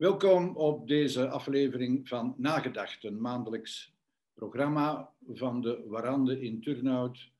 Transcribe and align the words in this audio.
Welkom 0.00 0.56
op 0.56 0.88
deze 0.88 1.28
aflevering 1.28 2.08
van 2.08 2.34
Nagedacht, 2.36 3.04
een 3.04 3.20
maandelijks 3.20 3.94
programma 4.34 5.12
van 5.26 5.60
de 5.60 5.84
Warande 5.86 6.40
in 6.40 6.60
Turnhout, 6.60 7.30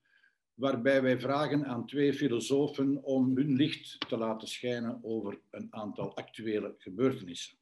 waarbij 0.55 1.03
wij 1.03 1.21
vragen 1.21 1.67
aan 1.67 1.87
twee 1.87 2.15
filosofen 2.15 3.03
om 3.03 3.37
hun 3.37 3.57
licht 3.57 3.97
te 4.09 4.17
laten 4.17 4.49
schijnen 4.49 4.99
over 5.03 5.41
een 5.51 5.67
aantal 5.71 6.17
actuele 6.17 6.75
gebeurtenissen. 6.79 7.59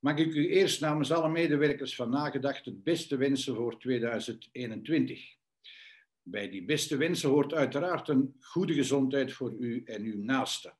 Mag 0.00 0.16
ik 0.16 0.34
u 0.34 0.48
eerst 0.48 0.80
namens 0.80 1.12
alle 1.12 1.28
medewerkers 1.28 1.94
van 1.94 2.10
Nagedacht 2.10 2.64
het 2.64 2.84
beste 2.84 3.16
wensen 3.16 3.54
voor 3.54 3.78
2021. 3.78 5.36
Bij 6.22 6.50
die 6.50 6.64
beste 6.64 6.96
wensen 6.96 7.28
hoort 7.28 7.54
uiteraard 7.54 8.08
een 8.08 8.36
goede 8.40 8.74
gezondheid 8.74 9.32
voor 9.32 9.54
u 9.58 9.82
en 9.84 10.02
uw 10.02 10.22
naasten. 10.22 10.76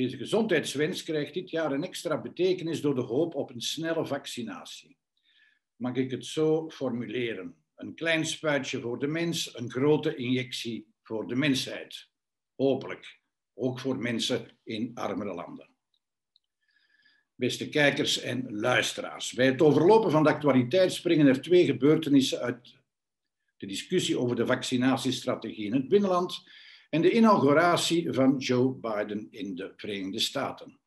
Deze 0.00 0.16
gezondheidswens 0.16 1.02
krijgt 1.02 1.34
dit 1.34 1.50
jaar 1.50 1.72
een 1.72 1.84
extra 1.84 2.20
betekenis 2.20 2.80
door 2.80 2.94
de 2.94 3.00
hoop 3.00 3.34
op 3.34 3.50
een 3.50 3.60
snelle 3.60 4.06
vaccinatie. 4.06 4.96
Mag 5.76 5.94
ik 5.94 6.10
het 6.10 6.26
zo 6.26 6.70
formuleren? 6.70 7.54
Een 7.76 7.94
klein 7.94 8.26
spuitje 8.26 8.80
voor 8.80 8.98
de 8.98 9.06
mens, 9.06 9.56
een 9.56 9.70
grote 9.70 10.14
injectie 10.14 10.86
voor 11.02 11.26
de 11.26 11.34
mensheid. 11.34 12.08
Hopelijk, 12.54 13.20
ook 13.54 13.80
voor 13.80 13.98
mensen 13.98 14.58
in 14.64 14.90
armere 14.94 15.34
landen. 15.34 15.68
Beste 17.34 17.68
kijkers 17.68 18.20
en 18.20 18.52
luisteraars, 18.52 19.32
bij 19.32 19.46
het 19.46 19.62
overlopen 19.62 20.10
van 20.10 20.22
de 20.22 20.28
actualiteit 20.28 20.92
springen 20.92 21.26
er 21.26 21.42
twee 21.42 21.64
gebeurtenissen 21.64 22.40
uit 22.40 22.74
de 23.56 23.66
discussie 23.66 24.18
over 24.18 24.36
de 24.36 24.46
vaccinatiestrategie 24.46 25.64
in 25.64 25.74
het 25.74 25.88
binnenland 25.88 26.42
en 26.90 27.02
de 27.02 27.12
inauguratie 27.12 28.12
van 28.12 28.36
Joe 28.38 28.74
Biden 28.74 29.28
in 29.30 29.54
de 29.54 29.72
Verenigde 29.76 30.18
Staten. 30.18 30.78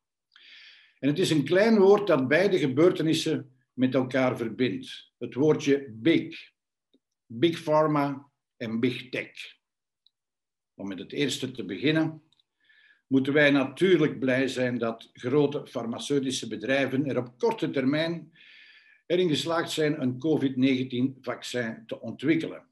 En 0.98 1.08
het 1.08 1.18
is 1.18 1.30
een 1.30 1.44
klein 1.44 1.78
woord 1.78 2.06
dat 2.06 2.28
beide 2.28 2.58
gebeurtenissen 2.58 3.56
met 3.72 3.94
elkaar 3.94 4.36
verbindt. 4.36 5.12
Het 5.18 5.34
woordje 5.34 5.90
big. 5.90 6.52
Big 7.26 7.62
Pharma 7.62 8.30
en 8.56 8.80
Big 8.80 9.08
Tech. 9.08 9.32
Om 10.74 10.88
met 10.88 10.98
het 10.98 11.12
eerste 11.12 11.50
te 11.50 11.64
beginnen, 11.64 12.22
moeten 13.06 13.32
wij 13.32 13.50
natuurlijk 13.50 14.18
blij 14.18 14.48
zijn 14.48 14.78
dat 14.78 15.10
grote 15.12 15.66
farmaceutische 15.66 16.48
bedrijven 16.48 17.06
er 17.06 17.18
op 17.18 17.38
korte 17.38 17.70
termijn 17.70 18.32
erin 19.06 19.28
geslaagd 19.28 19.70
zijn 19.70 20.02
een 20.02 20.18
COVID-19-vaccin 20.18 21.82
te 21.86 22.00
ontwikkelen. 22.00 22.66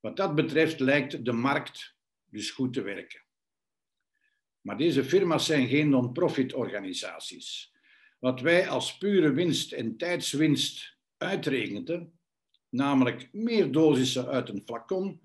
Wat 0.00 0.16
dat 0.16 0.34
betreft 0.34 0.80
lijkt 0.80 1.24
de 1.24 1.32
markt 1.32 1.95
dus 2.36 2.50
goed 2.50 2.72
te 2.72 2.82
werken. 2.82 3.24
Maar 4.60 4.76
deze 4.76 5.04
firma's 5.04 5.46
zijn 5.46 5.68
geen 5.68 5.88
non-profit 5.88 6.52
organisaties. 6.54 7.74
Wat 8.18 8.40
wij 8.40 8.68
als 8.68 8.98
pure 8.98 9.30
winst 9.30 9.72
en 9.72 9.96
tijdswinst 9.96 10.96
uitrekenen, 11.16 12.18
namelijk 12.68 13.28
meer 13.32 13.72
dosissen 13.72 14.26
uit 14.26 14.48
een 14.48 14.62
flacon, 14.64 15.20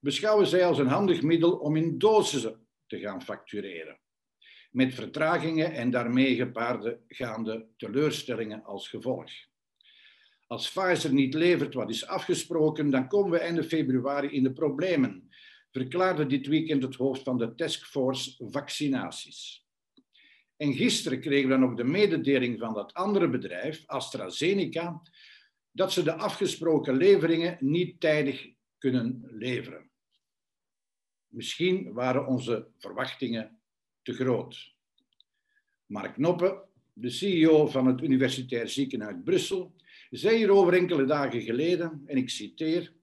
beschouwen 0.00 0.46
zij 0.46 0.66
als 0.66 0.78
een 0.78 0.86
handig 0.86 1.22
middel 1.22 1.52
om 1.56 1.76
in 1.76 1.98
dosissen 1.98 2.66
te 2.86 2.98
gaan 2.98 3.22
factureren. 3.22 3.98
Met 4.70 4.94
vertragingen 4.94 5.72
en 5.72 5.90
daarmee 5.90 6.34
gepaarde 6.34 7.00
gaande 7.08 7.66
teleurstellingen 7.76 8.64
als 8.64 8.88
gevolg. 8.88 9.30
Als 10.46 10.70
Pfizer 10.70 11.12
niet 11.12 11.34
levert 11.34 11.74
wat 11.74 11.90
is 11.90 12.06
afgesproken, 12.06 12.90
dan 12.90 13.08
komen 13.08 13.30
we 13.30 13.38
einde 13.38 13.64
februari 13.64 14.28
in 14.28 14.42
de 14.42 14.52
problemen 14.52 15.30
verklaarde 15.76 16.26
dit 16.26 16.46
weekend 16.46 16.82
het 16.82 16.94
hoofd 16.94 17.22
van 17.22 17.38
de 17.38 17.54
taskforce 17.54 18.48
vaccinaties. 18.50 19.66
En 20.56 20.72
gisteren 20.72 21.20
kregen 21.20 21.48
we 21.48 21.56
nog 21.56 21.74
de 21.74 21.84
mededeling 21.84 22.58
van 22.58 22.74
dat 22.74 22.94
andere 22.94 23.28
bedrijf, 23.28 23.82
AstraZeneca, 23.86 25.02
dat 25.70 25.92
ze 25.92 26.02
de 26.02 26.14
afgesproken 26.14 26.96
leveringen 26.96 27.56
niet 27.60 28.00
tijdig 28.00 28.48
kunnen 28.78 29.28
leveren. 29.30 29.90
Misschien 31.26 31.92
waren 31.92 32.26
onze 32.26 32.68
verwachtingen 32.78 33.58
te 34.02 34.12
groot. 34.12 34.74
Mark 35.86 36.16
Noppe, 36.16 36.64
de 36.92 37.10
CEO 37.10 37.66
van 37.66 37.86
het 37.86 38.02
Universitair 38.02 38.68
Ziekenhuis 38.68 39.16
Brussel, 39.24 39.74
zei 40.10 40.36
hierover 40.36 40.74
enkele 40.74 41.04
dagen 41.04 41.42
geleden, 41.42 42.02
en 42.06 42.16
ik 42.16 42.30
citeer, 42.30 42.95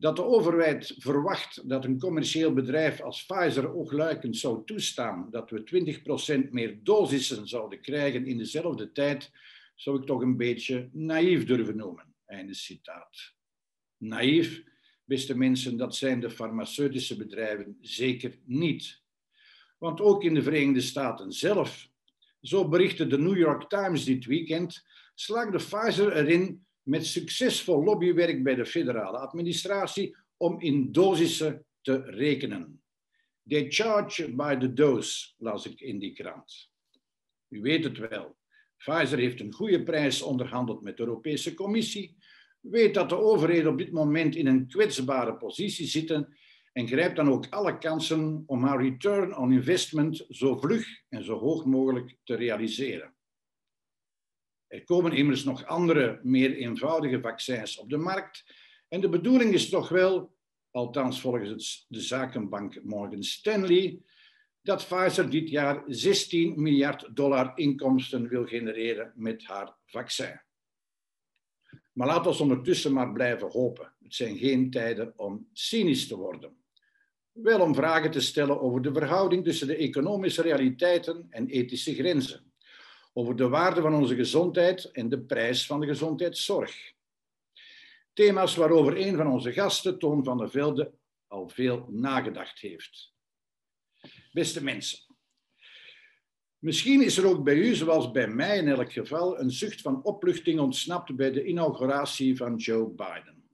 dat 0.00 0.16
de 0.16 0.24
overheid 0.24 0.94
verwacht 0.98 1.68
dat 1.68 1.84
een 1.84 1.98
commercieel 1.98 2.52
bedrijf 2.52 3.00
als 3.00 3.26
Pfizer 3.26 3.74
oogluikend 3.74 4.36
zou 4.36 4.64
toestaan 4.64 5.28
dat 5.30 5.50
we 5.50 6.44
20% 6.46 6.50
meer 6.50 6.78
dosissen 6.82 7.48
zouden 7.48 7.80
krijgen 7.80 8.26
in 8.26 8.38
dezelfde 8.38 8.92
tijd, 8.92 9.30
zou 9.74 10.00
ik 10.00 10.06
toch 10.06 10.20
een 10.20 10.36
beetje 10.36 10.88
naïef 10.92 11.44
durven 11.44 11.76
noemen. 11.76 12.14
Einde 12.26 12.54
citaat. 12.54 13.34
Naïef, 13.96 14.62
beste 15.04 15.36
mensen, 15.36 15.76
dat 15.76 15.96
zijn 15.96 16.20
de 16.20 16.30
farmaceutische 16.30 17.16
bedrijven 17.16 17.78
zeker 17.80 18.38
niet. 18.44 19.02
Want 19.78 20.00
ook 20.00 20.24
in 20.24 20.34
de 20.34 20.42
Verenigde 20.42 20.80
Staten 20.80 21.32
zelf, 21.32 21.88
zo 22.42 22.68
berichtte 22.68 23.06
de 23.06 23.18
New 23.18 23.36
York 23.36 23.68
Times 23.68 24.04
dit 24.04 24.24
weekend, 24.24 24.84
slaagde 25.14 25.58
Pfizer 25.58 26.16
erin 26.16 26.64
met 26.90 27.06
succesvol 27.06 27.84
lobbywerk 27.84 28.42
bij 28.42 28.54
de 28.54 28.66
federale 28.66 29.18
administratie 29.18 30.16
om 30.36 30.60
in 30.60 30.92
dosissen 30.92 31.64
te 31.80 32.02
rekenen. 32.04 32.82
They 33.48 33.66
charge 33.68 34.34
by 34.34 34.56
the 34.56 34.72
dose, 34.72 35.34
las 35.38 35.66
ik 35.66 35.80
in 35.80 35.98
die 35.98 36.12
krant. 36.12 36.70
U 37.48 37.60
weet 37.60 37.84
het 37.84 37.98
wel. 37.98 38.36
Pfizer 38.76 39.18
heeft 39.18 39.40
een 39.40 39.52
goede 39.52 39.82
prijs 39.82 40.22
onderhandeld 40.22 40.82
met 40.82 40.96
de 40.96 41.02
Europese 41.02 41.54
Commissie, 41.54 42.16
weet 42.60 42.94
dat 42.94 43.08
de 43.08 43.16
overheden 43.16 43.70
op 43.70 43.78
dit 43.78 43.92
moment 43.92 44.36
in 44.36 44.46
een 44.46 44.66
kwetsbare 44.66 45.36
positie 45.36 45.86
zitten 45.86 46.36
en 46.72 46.86
grijpt 46.86 47.16
dan 47.16 47.30
ook 47.30 47.46
alle 47.50 47.78
kansen 47.78 48.42
om 48.46 48.64
haar 48.64 48.82
return 48.82 49.36
on 49.36 49.52
investment 49.52 50.24
zo 50.28 50.56
vlug 50.56 50.86
en 51.08 51.24
zo 51.24 51.38
hoog 51.38 51.64
mogelijk 51.64 52.16
te 52.24 52.34
realiseren. 52.34 53.14
Er 54.70 54.84
komen 54.84 55.12
immers 55.12 55.44
nog 55.44 55.66
andere, 55.66 56.20
meer 56.22 56.54
eenvoudige 56.54 57.20
vaccins 57.20 57.78
op 57.78 57.90
de 57.90 57.96
markt. 57.96 58.44
En 58.88 59.00
de 59.00 59.08
bedoeling 59.08 59.52
is 59.54 59.68
toch 59.68 59.88
wel, 59.88 60.36
althans 60.70 61.20
volgens 61.20 61.86
de 61.88 62.00
zakenbank 62.00 62.82
Morgan 62.82 63.22
Stanley, 63.22 64.00
dat 64.62 64.86
Pfizer 64.86 65.30
dit 65.30 65.48
jaar 65.48 65.82
16 65.86 66.62
miljard 66.62 67.16
dollar 67.16 67.52
inkomsten 67.54 68.28
wil 68.28 68.46
genereren 68.46 69.12
met 69.14 69.46
haar 69.46 69.76
vaccin. 69.86 70.40
Maar 71.92 72.06
laat 72.06 72.26
ons 72.26 72.40
ondertussen 72.40 72.92
maar 72.92 73.12
blijven 73.12 73.50
hopen. 73.50 73.94
Het 74.02 74.14
zijn 74.14 74.36
geen 74.36 74.70
tijden 74.70 75.12
om 75.16 75.48
cynisch 75.52 76.06
te 76.06 76.16
worden. 76.16 76.56
Wel 77.32 77.60
om 77.60 77.74
vragen 77.74 78.10
te 78.10 78.20
stellen 78.20 78.60
over 78.60 78.82
de 78.82 78.92
verhouding 78.92 79.44
tussen 79.44 79.66
de 79.66 79.76
economische 79.76 80.42
realiteiten 80.42 81.26
en 81.30 81.48
ethische 81.48 81.94
grenzen 81.94 82.49
over 83.12 83.36
de 83.36 83.48
waarde 83.48 83.80
van 83.80 83.94
onze 83.94 84.14
gezondheid 84.14 84.84
en 84.84 85.08
de 85.08 85.20
prijs 85.20 85.66
van 85.66 85.80
de 85.80 85.86
gezondheidszorg. 85.86 86.92
Thema's 88.12 88.56
waarover 88.56 89.06
een 89.06 89.16
van 89.16 89.26
onze 89.26 89.52
gasten, 89.52 89.98
Toon 89.98 90.24
van 90.24 90.38
der 90.38 90.50
Velde, 90.50 90.92
al 91.26 91.48
veel 91.48 91.86
nagedacht 91.90 92.60
heeft. 92.60 93.12
Beste 94.32 94.64
mensen, 94.64 94.98
misschien 96.58 97.02
is 97.02 97.16
er 97.16 97.26
ook 97.26 97.44
bij 97.44 97.54
u, 97.54 97.74
zoals 97.74 98.10
bij 98.10 98.28
mij 98.28 98.58
in 98.58 98.68
elk 98.68 98.92
geval, 98.92 99.40
een 99.40 99.50
zucht 99.50 99.80
van 99.80 100.02
opluchting 100.02 100.60
ontsnapt 100.60 101.16
bij 101.16 101.30
de 101.30 101.44
inauguratie 101.44 102.36
van 102.36 102.56
Joe 102.56 102.88
Biden. 102.88 103.48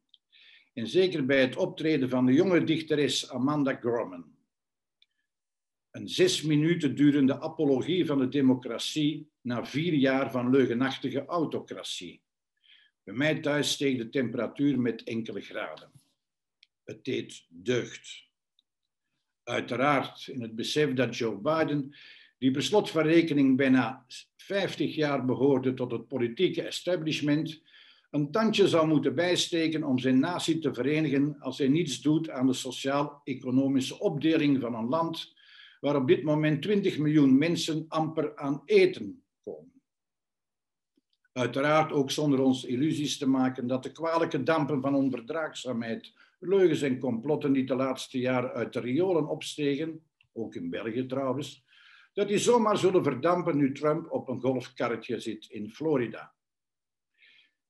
En 0.75 0.87
zeker 0.87 1.27
bij 1.27 1.41
het 1.41 1.57
optreden 1.57 2.09
van 2.09 2.27
de 2.27 2.33
jonge 2.33 2.65
dichteres 2.65 3.31
Amanda 3.31 3.75
Gorman 3.75 4.36
een 5.97 6.09
zes 6.09 6.43
minuten 6.43 6.95
durende 6.95 7.41
apologie 7.41 8.07
van 8.07 8.19
de 8.19 8.29
democratie 8.29 9.31
na 9.41 9.65
vier 9.65 9.93
jaar 9.93 10.31
van 10.31 10.51
leugenachtige 10.51 11.25
autocratie. 11.25 12.23
Bij 13.05 13.15
mij 13.15 13.41
thuis 13.41 13.71
steeg 13.71 13.97
de 13.97 14.09
temperatuur 14.09 14.81
met 14.81 15.03
enkele 15.03 15.41
graden. 15.41 15.91
Het 16.85 17.05
deed 17.05 17.47
deugd. 17.49 18.25
Uiteraard 19.43 20.27
in 20.27 20.43
het 20.43 20.55
besef 20.55 20.93
dat 20.93 21.17
Joe 21.17 21.37
Biden, 21.37 21.97
die 22.39 22.51
per 22.51 22.63
slot 22.63 22.91
van 22.91 23.03
rekening 23.03 23.57
bijna 23.57 24.07
50 24.37 24.95
jaar 24.95 25.25
behoorde 25.25 25.75
tot 25.75 25.91
het 25.91 26.09
politieke 26.09 26.63
establishment, 26.63 27.63
een 28.11 28.31
tandje 28.31 28.69
zou 28.69 28.89
moeten 28.89 29.15
bijsteken 29.15 29.85
om 29.85 29.99
zijn 29.99 30.19
natie 30.19 30.59
te 30.59 30.75
verenigen 30.75 31.37
als 31.41 31.59
hij 31.59 31.69
niets 31.69 32.01
doet 32.01 32.31
aan 32.31 32.47
de 32.47 32.53
sociaal-economische 32.53 33.99
opdeling 34.01 34.61
van 34.61 34.75
een 34.75 34.89
land 34.89 35.35
waar 35.81 35.97
op 35.97 36.09
dit 36.09 36.23
moment 36.23 36.63
20 36.63 36.99
miljoen 36.99 37.39
mensen 37.39 37.85
amper 37.89 38.37
aan 38.37 38.63
eten 38.65 39.25
komen. 39.43 39.83
Uiteraard 41.33 41.93
ook 41.93 42.11
zonder 42.11 42.41
ons 42.41 42.65
illusies 42.65 43.19
te 43.19 43.29
maken 43.29 43.67
dat 43.67 43.83
de 43.83 43.93
kwalijke 43.93 44.43
dampen 44.43 44.81
van 44.81 44.95
onverdraagzaamheid, 44.95 46.13
leugens 46.39 46.83
en 46.83 46.99
complotten 46.99 47.53
die 47.53 47.67
de 47.67 47.75
laatste 47.75 48.19
jaren 48.19 48.53
uit 48.53 48.73
de 48.73 48.81
riolen 48.81 49.29
opstegen, 49.29 50.01
ook 50.33 50.55
in 50.55 50.71
België 50.71 51.07
trouwens, 51.07 51.65
dat 52.13 52.29
die 52.29 52.39
zomaar 52.39 52.79
zullen 52.79 53.03
verdampen 53.03 53.57
nu 53.57 53.73
Trump 53.73 54.11
op 54.11 54.29
een 54.29 54.41
golfkarretje 54.41 55.21
zit 55.21 55.47
in 55.49 55.71
Florida. 55.71 56.35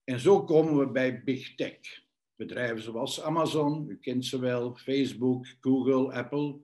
En 0.04 0.20
zo 0.20 0.44
komen 0.44 0.78
we 0.78 0.90
bij 0.90 1.22
Big 1.24 1.54
Tech. 1.54 2.04
Bedrijven 2.34 2.82
zoals 2.82 3.22
Amazon, 3.22 3.88
u 3.88 3.98
kent 3.98 4.24
ze 4.26 4.38
wel, 4.40 4.76
Facebook, 4.76 5.46
Google, 5.60 6.12
Apple, 6.12 6.60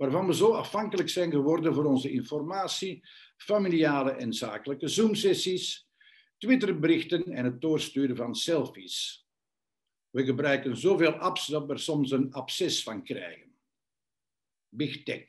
waarvan 0.00 0.26
we 0.26 0.34
zo 0.34 0.52
afhankelijk 0.52 1.08
zijn 1.08 1.30
geworden 1.30 1.74
voor 1.74 1.84
onze 1.84 2.10
informatie, 2.10 3.02
familiale 3.36 4.10
en 4.10 4.32
zakelijke 4.32 4.88
Zoom-sessies, 4.88 5.88
Twitterberichten 6.38 7.24
en 7.24 7.44
het 7.44 7.60
doorsturen 7.60 8.16
van 8.16 8.34
selfies. 8.34 9.26
We 10.10 10.24
gebruiken 10.24 10.76
zoveel 10.76 11.12
apps 11.12 11.46
dat 11.46 11.66
we 11.66 11.72
er 11.72 11.78
soms 11.78 12.10
een 12.10 12.32
absces 12.32 12.82
van 12.82 13.04
krijgen. 13.04 13.52
Big 14.68 15.02
Tech. 15.02 15.24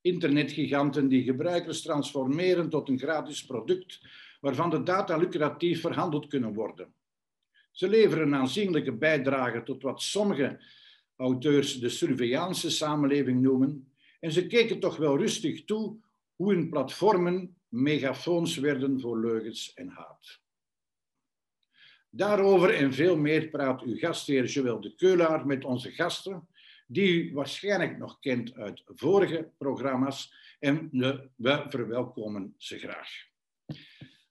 Internetgiganten 0.00 1.08
die 1.08 1.22
gebruikers 1.22 1.82
transformeren 1.82 2.68
tot 2.68 2.88
een 2.88 2.98
gratis 2.98 3.44
product 3.44 4.00
waarvan 4.40 4.70
de 4.70 4.82
data 4.82 5.16
lucratief 5.16 5.80
verhandeld 5.80 6.26
kunnen 6.26 6.54
worden. 6.54 6.94
Ze 7.70 7.88
leveren 7.88 8.26
een 8.26 8.34
aanzienlijke 8.34 8.92
bijdrage 8.92 9.62
tot 9.62 9.82
wat 9.82 10.02
sommige 10.02 10.60
auteurs 11.16 11.78
de 11.78 11.88
surveillance 11.88 12.70
samenleving 12.70 13.42
noemen. 13.42 13.92
En 14.20 14.32
ze 14.32 14.46
keken 14.46 14.80
toch 14.80 14.96
wel 14.96 15.18
rustig 15.18 15.64
toe 15.64 15.96
hoe 16.36 16.52
hun 16.52 16.68
platformen 16.68 17.56
megafoons 17.68 18.56
werden 18.56 19.00
voor 19.00 19.20
leugens 19.20 19.74
en 19.74 19.88
haat. 19.88 20.40
Daarover 22.10 22.74
en 22.74 22.92
veel 22.92 23.16
meer 23.16 23.48
praat 23.48 23.82
uw 23.82 23.96
gastheer 23.96 24.44
Joël 24.44 24.80
de 24.80 24.94
Keulaar 24.94 25.46
met 25.46 25.64
onze 25.64 25.90
gasten, 25.90 26.48
die 26.86 27.08
u 27.08 27.32
waarschijnlijk 27.32 27.98
nog 27.98 28.18
kent 28.20 28.54
uit 28.54 28.82
vorige 28.86 29.50
programma's, 29.58 30.34
en 30.58 30.88
we 31.36 31.64
verwelkomen 31.68 32.54
ze 32.56 32.78
graag. 32.78 33.08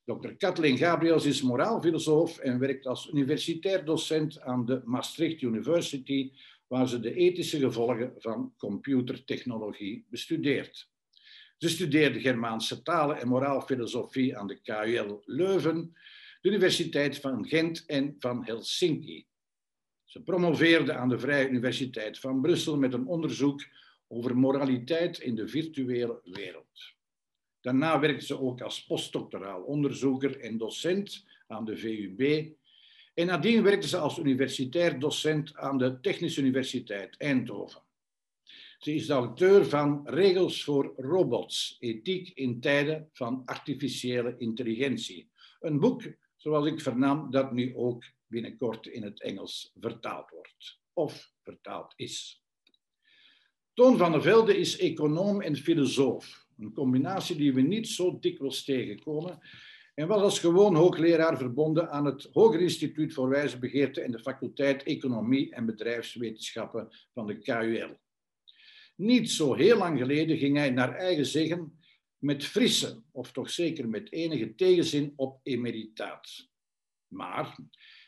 Dr. 0.05 0.29
Kathleen 0.37 0.77
Gabriels 0.77 1.25
is 1.25 1.41
moraalfilosoof 1.41 2.37
en 2.37 2.59
werkt 2.59 2.85
als 2.85 3.09
universitair 3.13 3.85
docent 3.85 4.41
aan 4.41 4.65
de 4.65 4.81
Maastricht 4.85 5.41
University, 5.41 6.31
waar 6.67 6.87
ze 6.87 6.99
de 6.99 7.13
ethische 7.13 7.59
gevolgen 7.59 8.13
van 8.17 8.53
computertechnologie 8.57 10.05
bestudeert. 10.09 10.89
Ze 11.57 11.69
studeerde 11.69 12.19
Germaanse 12.19 12.81
talen 12.81 13.17
en 13.17 13.27
moraalfilosofie 13.27 14.37
aan 14.37 14.47
de 14.47 14.61
KUL 14.61 15.21
Leuven, 15.25 15.95
de 16.41 16.49
Universiteit 16.49 17.19
van 17.19 17.47
Gent 17.47 17.85
en 17.85 18.15
van 18.19 18.45
Helsinki. 18.45 19.25
Ze 20.03 20.21
promoveerde 20.21 20.93
aan 20.93 21.09
de 21.09 21.19
Vrije 21.19 21.49
Universiteit 21.49 22.19
van 22.19 22.41
Brussel 22.41 22.77
met 22.77 22.93
een 22.93 23.07
onderzoek 23.07 23.65
over 24.07 24.37
moraliteit 24.37 25.19
in 25.19 25.35
de 25.35 25.47
virtuele 25.47 26.21
wereld. 26.23 26.93
Daarna 27.61 27.99
werkte 27.99 28.25
ze 28.25 28.39
ook 28.39 28.61
als 28.61 28.85
postdoctoraal 28.85 29.61
onderzoeker 29.61 30.39
en 30.39 30.57
docent 30.57 31.25
aan 31.47 31.65
de 31.65 31.77
VUB. 31.77 32.53
En 33.15 33.25
nadien 33.25 33.63
werkte 33.63 33.87
ze 33.87 33.97
als 33.97 34.17
universitair 34.17 34.99
docent 34.99 35.55
aan 35.55 35.77
de 35.77 35.99
Technische 35.99 36.41
Universiteit 36.41 37.17
Eindhoven. 37.17 37.81
Ze 38.79 38.93
is 38.93 39.07
de 39.07 39.13
auteur 39.13 39.65
van 39.65 40.01
Regels 40.05 40.63
voor 40.63 40.93
Robots, 40.97 41.77
ethiek 41.79 42.31
in 42.33 42.59
tijden 42.59 43.09
van 43.13 43.41
artificiële 43.45 44.35
intelligentie. 44.37 45.29
Een 45.59 45.79
boek, 45.79 46.03
zoals 46.35 46.67
ik 46.67 46.81
vernam, 46.81 47.31
dat 47.31 47.51
nu 47.51 47.75
ook 47.75 48.03
binnenkort 48.27 48.87
in 48.87 49.03
het 49.03 49.21
Engels 49.21 49.71
vertaald 49.79 50.29
wordt. 50.29 50.79
Of 50.93 51.31
vertaald 51.43 51.93
is. 51.95 52.43
Toon 53.73 53.97
van 53.97 54.11
der 54.11 54.21
Velde 54.21 54.57
is 54.57 54.77
econoom 54.77 55.41
en 55.41 55.55
filosoof. 55.55 56.47
Een 56.57 56.73
combinatie 56.73 57.35
die 57.35 57.53
we 57.53 57.61
niet 57.61 57.87
zo 57.87 58.19
dikwijls 58.19 58.63
tegenkomen. 58.63 59.39
En 59.95 60.07
was 60.07 60.21
als 60.21 60.39
gewoon 60.39 60.75
hoogleraar 60.75 61.37
verbonden 61.37 61.89
aan 61.89 62.05
het 62.05 62.29
Hoger 62.31 62.61
Instituut 62.61 63.13
voor 63.13 63.29
Wijze 63.29 63.59
Begeerte 63.59 64.01
en 64.01 64.11
de 64.11 64.19
faculteit 64.19 64.83
Economie 64.83 65.53
en 65.53 65.65
Bedrijfswetenschappen 65.65 66.87
van 67.13 67.27
de 67.27 67.37
KUL. 67.37 67.99
Niet 68.95 69.31
zo 69.31 69.53
heel 69.53 69.77
lang 69.77 69.97
geleden 69.99 70.37
ging 70.37 70.57
hij 70.57 70.69
naar 70.69 70.95
eigen 70.95 71.25
zeggen 71.25 71.79
met 72.17 72.45
frisse, 72.45 73.01
of 73.11 73.31
toch 73.31 73.49
zeker 73.49 73.89
met 73.89 74.11
enige 74.11 74.55
tegenzin, 74.55 75.13
op 75.15 75.39
emeritaat. 75.43 76.49
Maar 77.07 77.57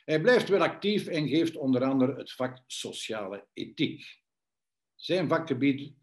hij 0.05 0.21
blijft 0.21 0.49
wel 0.49 0.61
actief 0.61 1.07
en 1.07 1.27
geeft 1.27 1.55
onder 1.55 1.83
andere 1.83 2.15
het 2.15 2.31
vak 2.31 2.59
sociale 2.65 3.47
ethiek. 3.53 4.21
Zijn 4.95 5.27
vakgebied 5.27 5.93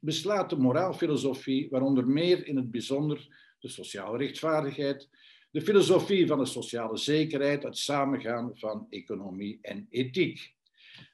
beslaat 0.00 0.50
de 0.50 0.56
moraalfilosofie, 0.56 1.68
waaronder 1.70 2.06
meer 2.06 2.46
in 2.46 2.56
het 2.56 2.70
bijzonder 2.70 3.48
de 3.60 3.68
sociale 3.68 4.18
rechtvaardigheid, 4.18 5.08
de 5.50 5.60
filosofie 5.60 6.26
van 6.26 6.38
de 6.38 6.46
sociale 6.46 6.96
zekerheid, 6.96 7.62
het 7.62 7.78
samengaan 7.78 8.50
van 8.54 8.86
economie 8.90 9.58
en 9.62 9.86
ethiek. 9.90 10.54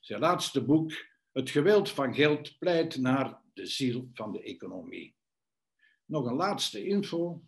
Zijn 0.01 0.21
laatste 0.21 0.65
boek, 0.65 0.93
Het 1.33 1.51
geweld 1.51 1.91
van 1.91 2.15
geld, 2.15 2.59
pleit 2.59 2.97
naar 2.97 3.41
de 3.55 3.67
ziel 3.67 4.11
van 4.15 4.33
de 4.33 4.43
economie. 4.43 5.15
Nog 6.05 6.27
een 6.27 6.35
laatste 6.35 6.87
info. 6.87 7.43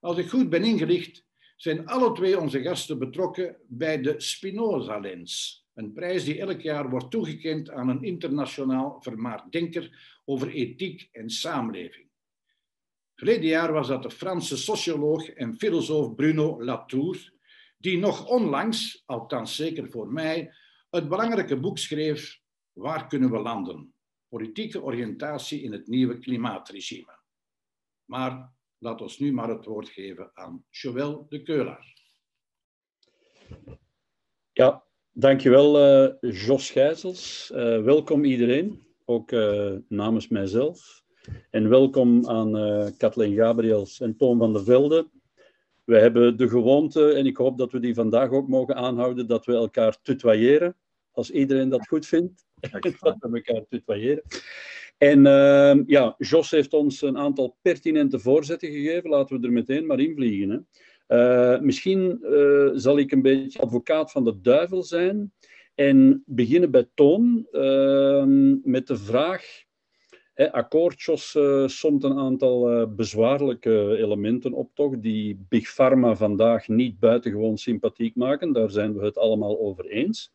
Als 0.00 0.18
ik 0.18 0.28
goed 0.28 0.50
ben 0.50 0.64
ingelicht, 0.64 1.24
zijn 1.56 1.86
alle 1.86 2.12
twee 2.12 2.40
onze 2.40 2.62
gasten 2.62 2.98
betrokken 2.98 3.56
bij 3.66 4.00
de 4.00 4.14
Spinoza-lens, 4.20 5.64
een 5.74 5.92
prijs 5.92 6.24
die 6.24 6.40
elk 6.40 6.60
jaar 6.60 6.90
wordt 6.90 7.10
toegekend 7.10 7.70
aan 7.70 7.88
een 7.88 8.02
internationaal 8.02 9.02
vermaard 9.02 9.52
denker 9.52 10.18
over 10.24 10.48
ethiek 10.48 11.08
en 11.12 11.30
samenleving. 11.30 12.03
Verleden 13.24 13.48
jaar 13.48 13.72
was 13.72 13.88
dat 13.88 14.02
de 14.02 14.10
Franse 14.10 14.56
socioloog 14.56 15.28
en 15.28 15.54
filosoof 15.54 16.14
Bruno 16.14 16.64
Latour, 16.64 17.32
die 17.78 17.98
nog 17.98 18.26
onlangs, 18.26 19.02
althans 19.06 19.56
zeker 19.56 19.90
voor 19.90 20.12
mij, 20.12 20.54
het 20.90 21.08
belangrijke 21.08 21.60
boek 21.60 21.78
schreef 21.78 22.40
Waar 22.72 23.06
kunnen 23.06 23.30
we 23.30 23.38
landen? 23.38 23.94
Politieke 24.28 24.82
oriëntatie 24.82 25.62
in 25.62 25.72
het 25.72 25.86
nieuwe 25.86 26.18
klimaatregime. 26.18 27.18
Maar 28.04 28.52
laat 28.78 29.00
ons 29.00 29.18
nu 29.18 29.32
maar 29.32 29.48
het 29.48 29.64
woord 29.64 29.88
geven 29.88 30.30
aan 30.34 30.64
Joël 30.70 31.26
de 31.28 31.42
Keulaar. 31.42 31.94
Ja, 34.52 34.84
Dankjewel, 35.12 36.02
uh, 36.04 36.12
Jos 36.20 36.70
Gijzels. 36.70 37.50
Uh, 37.54 37.82
welkom 37.82 38.24
iedereen, 38.24 38.86
ook 39.04 39.32
uh, 39.32 39.76
namens 39.88 40.28
mijzelf. 40.28 41.03
En 41.50 41.68
welkom 41.68 42.28
aan 42.28 42.56
uh, 42.56 42.86
Kathleen 42.96 43.34
Gabriels 43.34 44.00
en 44.00 44.16
Toon 44.16 44.38
van 44.38 44.52
der 44.52 44.64
Velde. 44.64 45.08
We 45.84 45.98
hebben 45.98 46.36
de 46.36 46.48
gewoonte, 46.48 47.12
en 47.12 47.26
ik 47.26 47.36
hoop 47.36 47.58
dat 47.58 47.72
we 47.72 47.80
die 47.80 47.94
vandaag 47.94 48.30
ook 48.30 48.48
mogen 48.48 48.76
aanhouden, 48.76 49.26
dat 49.26 49.46
we 49.46 49.52
elkaar 49.52 49.96
tutoyeren. 50.02 50.76
Als 51.10 51.30
iedereen 51.30 51.68
dat 51.68 51.86
goed 51.86 52.06
vindt, 52.06 52.44
dat 52.60 53.16
we 53.20 53.28
elkaar 53.32 53.64
tutoyeren. 53.68 54.22
En 54.98 55.26
ehm, 55.26 55.82
ja, 55.86 56.14
Jos 56.18 56.50
heeft 56.50 56.72
ons 56.72 57.02
een 57.02 57.18
aantal 57.18 57.56
pertinente 57.62 58.18
voorzetten 58.18 58.70
gegeven. 58.70 59.10
Laten 59.10 59.40
we 59.40 59.46
er 59.46 59.52
meteen 59.52 59.86
maar 59.86 60.00
invliegen. 60.00 60.50
Hè. 60.50 60.58
Uh, 61.08 61.60
misschien 61.60 62.18
uh, 62.22 62.70
zal 62.74 62.98
ik 62.98 63.12
een 63.12 63.22
beetje 63.22 63.58
advocaat 63.58 64.12
van 64.12 64.24
de 64.24 64.40
duivel 64.40 64.82
zijn 64.82 65.32
en 65.74 66.22
beginnen 66.26 66.70
bij 66.70 66.88
Toon 66.94 67.46
uh, 67.52 68.24
met 68.62 68.86
de 68.86 68.96
vraag. 68.96 69.63
Hè, 70.34 70.52
akkoordjes 70.52 71.36
somt 71.66 72.04
een 72.04 72.18
aantal 72.18 72.88
bezwaarlijke 72.88 73.96
elementen 73.96 74.52
op, 74.52 74.70
toch, 74.74 74.98
die 74.98 75.44
Big 75.48 75.74
Pharma 75.74 76.16
vandaag 76.16 76.68
niet 76.68 76.98
buitengewoon 76.98 77.58
sympathiek 77.58 78.16
maken. 78.16 78.52
Daar 78.52 78.70
zijn 78.70 78.98
we 78.98 79.04
het 79.04 79.18
allemaal 79.18 79.60
over 79.60 79.86
eens. 79.86 80.32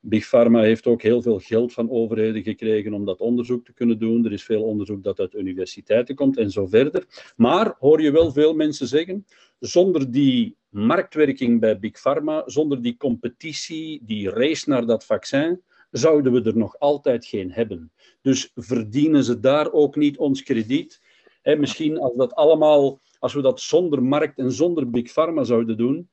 Big 0.00 0.28
Pharma 0.28 0.60
heeft 0.60 0.86
ook 0.86 1.02
heel 1.02 1.22
veel 1.22 1.38
geld 1.38 1.72
van 1.72 1.90
overheden 1.90 2.42
gekregen 2.42 2.92
om 2.92 3.04
dat 3.04 3.20
onderzoek 3.20 3.64
te 3.64 3.72
kunnen 3.72 3.98
doen. 3.98 4.24
Er 4.24 4.32
is 4.32 4.44
veel 4.44 4.62
onderzoek 4.62 5.02
dat 5.02 5.20
uit 5.20 5.34
universiteiten 5.34 6.14
komt 6.14 6.36
en 6.36 6.50
zo 6.50 6.66
verder. 6.66 7.32
Maar 7.36 7.76
hoor 7.78 8.02
je 8.02 8.10
wel 8.10 8.32
veel 8.32 8.54
mensen 8.54 8.86
zeggen, 8.86 9.26
zonder 9.58 10.10
die 10.10 10.56
marktwerking 10.68 11.60
bij 11.60 11.78
Big 11.78 12.00
Pharma, 12.00 12.42
zonder 12.46 12.82
die 12.82 12.96
competitie, 12.96 14.00
die 14.04 14.30
race 14.30 14.70
naar 14.70 14.86
dat 14.86 15.04
vaccin, 15.04 15.62
zouden 15.96 16.32
we 16.32 16.42
er 16.42 16.56
nog 16.56 16.78
altijd 16.78 17.26
geen 17.26 17.52
hebben. 17.52 17.92
Dus 18.22 18.50
verdienen 18.54 19.24
ze 19.24 19.40
daar 19.40 19.72
ook 19.72 19.96
niet 19.96 20.18
ons 20.18 20.42
krediet? 20.42 21.00
misschien 21.42 21.98
als 21.98 22.14
dat 22.16 22.34
allemaal, 22.34 23.00
als 23.18 23.34
we 23.34 23.42
dat 23.42 23.60
zonder 23.60 24.02
markt 24.02 24.38
en 24.38 24.52
zonder 24.52 24.90
Big 24.90 25.10
Pharma 25.10 25.44
zouden 25.44 25.76
doen, 25.76 26.08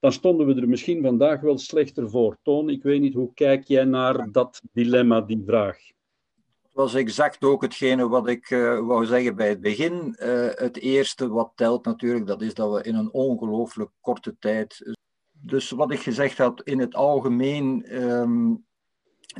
dan 0.00 0.12
stonden 0.12 0.46
we 0.46 0.54
er 0.54 0.68
misschien 0.68 1.02
vandaag 1.02 1.40
wel 1.40 1.58
slechter 1.58 2.10
voor. 2.10 2.38
Toon, 2.42 2.68
ik 2.68 2.82
weet 2.82 3.00
niet, 3.00 3.14
hoe 3.14 3.34
kijk 3.34 3.64
jij 3.64 3.84
naar 3.84 4.32
dat 4.32 4.62
dilemma, 4.72 5.20
die 5.20 5.42
vraag? 5.46 5.78
Dat 6.62 6.72
was 6.72 6.94
exact 6.94 7.44
ook 7.44 7.62
hetgene 7.62 8.08
wat 8.08 8.28
ik 8.28 8.50
uh, 8.50 8.86
wou 8.86 9.06
zeggen 9.06 9.36
bij 9.36 9.48
het 9.48 9.60
begin. 9.60 10.16
Uh, 10.22 10.48
het 10.50 10.76
eerste 10.76 11.28
wat 11.28 11.52
telt 11.54 11.84
natuurlijk, 11.84 12.26
dat 12.26 12.42
is 12.42 12.54
dat 12.54 12.72
we 12.72 12.82
in 12.82 12.94
een 12.94 13.12
ongelooflijk 13.12 13.90
korte 14.00 14.36
tijd. 14.38 14.96
Dus 15.32 15.70
wat 15.70 15.92
ik 15.92 16.00
gezegd 16.00 16.38
had, 16.38 16.62
in 16.62 16.78
het 16.78 16.94
algemeen 16.94 17.96
um, 18.02 18.66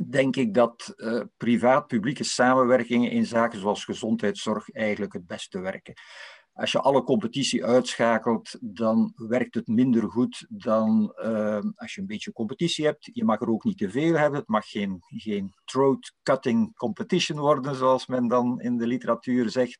denk 0.09 0.35
ik 0.35 0.53
dat 0.53 0.93
uh, 0.95 1.21
privaat-publieke 1.37 2.23
samenwerkingen 2.23 3.11
in 3.11 3.25
zaken 3.25 3.59
zoals 3.59 3.85
gezondheidszorg 3.85 4.71
eigenlijk 4.71 5.13
het 5.13 5.27
beste 5.27 5.59
werken. 5.59 5.93
Als 6.53 6.71
je 6.71 6.79
alle 6.79 7.03
competitie 7.03 7.65
uitschakelt, 7.65 8.57
dan 8.61 9.13
werkt 9.15 9.55
het 9.55 9.67
minder 9.67 10.09
goed 10.09 10.45
dan 10.49 11.15
uh, 11.23 11.59
als 11.75 11.95
je 11.95 12.01
een 12.01 12.07
beetje 12.07 12.31
competitie 12.31 12.85
hebt. 12.85 13.09
Je 13.13 13.23
mag 13.23 13.41
er 13.41 13.49
ook 13.49 13.63
niet 13.63 13.77
te 13.77 13.89
veel 13.89 14.13
hebben. 14.13 14.39
Het 14.39 14.47
mag 14.47 14.69
geen, 14.69 15.01
geen 15.07 15.53
throat-cutting 15.65 16.75
competition 16.75 17.39
worden, 17.39 17.75
zoals 17.75 18.07
men 18.07 18.27
dan 18.27 18.61
in 18.61 18.77
de 18.77 18.87
literatuur 18.87 19.49
zegt. 19.49 19.79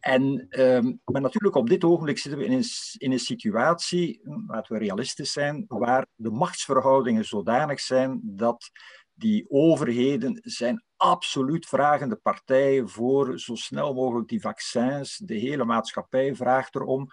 En, 0.00 0.46
uh, 0.48 0.92
maar 1.04 1.22
natuurlijk, 1.22 1.54
op 1.54 1.68
dit 1.68 1.84
ogenblik 1.84 2.18
zitten 2.18 2.40
we 2.40 2.46
in 2.46 2.52
een, 2.52 2.66
in 2.96 3.12
een 3.12 3.18
situatie, 3.18 4.20
laten 4.46 4.72
we 4.72 4.78
realistisch 4.78 5.32
zijn, 5.32 5.64
waar 5.68 6.06
de 6.14 6.30
machtsverhoudingen 6.30 7.24
zodanig 7.24 7.80
zijn 7.80 8.20
dat 8.22 8.70
die 9.18 9.46
overheden 9.48 10.40
zijn 10.42 10.84
absoluut 10.96 11.66
vragende 11.66 12.16
partijen 12.16 12.88
voor 12.88 13.38
zo 13.38 13.54
snel 13.54 13.94
mogelijk 13.94 14.28
die 14.28 14.40
vaccins. 14.40 15.16
De 15.16 15.34
hele 15.34 15.64
maatschappij 15.64 16.34
vraagt 16.34 16.74
erom. 16.74 17.08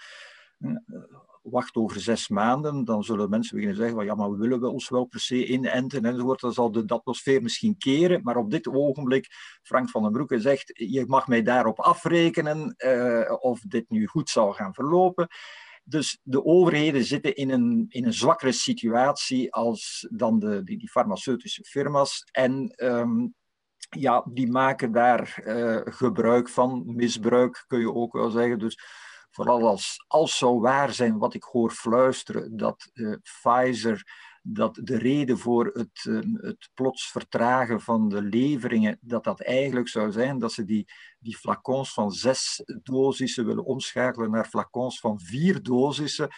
Hm, 0.58 0.76
wacht 1.42 1.76
over 1.76 2.00
zes 2.00 2.28
maanden, 2.28 2.86
dan 2.86 3.04
zullen 3.04 3.30
mensen 3.30 3.56
beginnen 3.56 3.78
zeggen: 3.78 3.96
van, 3.96 4.06
ja, 4.06 4.16
maar 4.16 4.38
willen 4.38 4.60
we 4.60 4.68
ons 4.68 4.90
wel 4.90 5.06
per 5.06 5.20
se 5.20 5.46
inenten 5.46 6.06
enzovoort. 6.06 6.40
Dan 6.40 6.54
zal 6.54 6.72
de, 6.72 6.84
atmosfeer 6.88 7.42
misschien 7.42 7.78
keren. 7.78 8.22
Maar 8.24 8.38
op 8.38 8.52
dit 8.52 8.68
ogenblik, 8.68 9.28
Frank 9.62 9.90
van 9.90 10.02
den 10.04 10.12
Broeke 10.12 10.40
zegt: 10.40 10.72
je 10.74 11.04
mag 11.08 11.28
mij 11.28 11.42
daarop 11.42 11.80
afrekenen 11.80 12.76
uh, 12.78 13.36
of 13.40 13.60
dit 13.60 13.90
nu 13.90 14.08
goed 14.08 14.30
zal 14.30 14.54
gaan 14.54 14.74
verlopen. 14.74 15.28
Dus 15.88 16.20
de 16.24 16.46
overheden 16.46 17.04
zitten 17.04 17.36
in 17.36 17.50
een, 17.50 17.86
in 17.90 18.06
een 18.06 18.14
zwakkere 18.14 18.52
situatie 18.52 19.54
als 19.54 20.08
dan 20.12 20.40
de, 20.40 20.64
die, 20.64 20.78
die 20.78 20.90
farmaceutische 20.90 21.64
firma's. 21.64 22.28
En 22.32 22.74
um, 22.76 23.34
ja, 23.90 24.26
die 24.34 24.52
maken 24.52 24.92
daar 24.92 25.42
uh, 25.44 25.82
gebruik 25.84 26.50
van, 26.50 26.84
misbruik 26.86 27.64
kun 27.68 27.80
je 27.80 27.94
ook 27.94 28.14
wel 28.14 28.30
zeggen. 28.30 28.60
Dus 28.60 28.80
vooral 29.32 29.68
als, 29.68 30.06
als 30.08 30.38
zou 30.38 30.60
waar 30.60 30.94
zijn 30.94 31.18
wat 31.18 31.34
ik 31.34 31.44
hoor 31.44 31.72
fluisteren, 31.72 32.58
dat 32.58 32.90
uh, 32.94 33.16
Pfizer 33.22 34.04
dat 34.48 34.80
de 34.84 34.98
reden 34.98 35.38
voor 35.38 35.66
het, 35.66 36.06
ehm, 36.08 36.36
het 36.36 36.70
plots 36.74 37.12
vertragen 37.12 37.82
van 37.82 38.10
de 38.10 38.22
leveringen, 38.22 38.98
dat 39.02 39.24
dat 39.24 39.42
eigenlijk 39.42 39.88
zou 39.88 40.12
zijn 40.12 40.40
dat 40.40 40.52
ze 40.52 40.64
die, 40.64 40.88
die 41.20 41.38
flacons 41.38 41.94
van 41.94 42.12
zes 42.12 42.64
dosissen 42.84 43.46
willen 43.46 43.66
omschakelen 43.66 44.32
naar 44.32 44.46
flacons 44.46 45.00
van 45.00 45.20
vier 45.20 45.64
dosissen. 45.64 46.30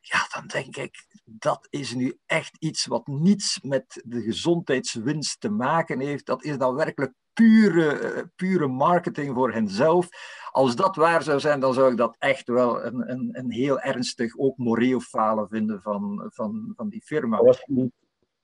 Ja, 0.00 0.26
dan 0.32 0.46
denk 0.46 0.76
ik, 0.76 1.06
dat 1.24 1.66
is 1.70 1.94
nu 1.94 2.18
echt 2.26 2.56
iets 2.58 2.86
wat 2.86 3.06
niets 3.06 3.60
met 3.62 4.02
de 4.04 4.22
gezondheidswinst 4.22 5.40
te 5.40 5.50
maken 5.50 6.00
heeft. 6.00 6.26
Dat 6.26 6.44
is 6.44 6.58
dan 6.58 6.74
werkelijk 6.74 7.14
pure, 7.38 7.98
eh, 7.98 8.24
pure 8.36 8.66
marketing 8.66 9.34
voor 9.34 9.52
henzelf. 9.52 10.08
Als 10.50 10.76
dat 10.76 10.96
waar 10.96 11.22
zou 11.22 11.40
zijn, 11.40 11.60
dan 11.60 11.74
zou 11.74 11.90
ik 11.90 11.96
dat 11.96 12.16
echt 12.18 12.46
wel 12.46 12.84
een, 12.84 13.10
een, 13.10 13.28
een 13.32 13.50
heel 13.50 13.80
ernstig, 13.80 14.38
ook 14.38 14.56
moreel 14.56 15.00
falen 15.00 15.48
vinden 15.48 15.82
van, 15.82 16.30
van, 16.32 16.72
van 16.76 16.88
die 16.88 17.02
firma. 17.02 17.42
Was 17.42 17.58
het 17.58 17.76
niet, 17.76 17.92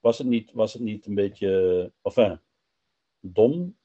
was 0.00 0.18
het 0.18 0.26
niet, 0.26 0.52
was 0.52 0.72
het 0.72 0.82
niet 0.82 1.06
een 1.06 1.14
beetje, 1.14 1.92
enfin, 2.02 2.40
dom 3.20 3.76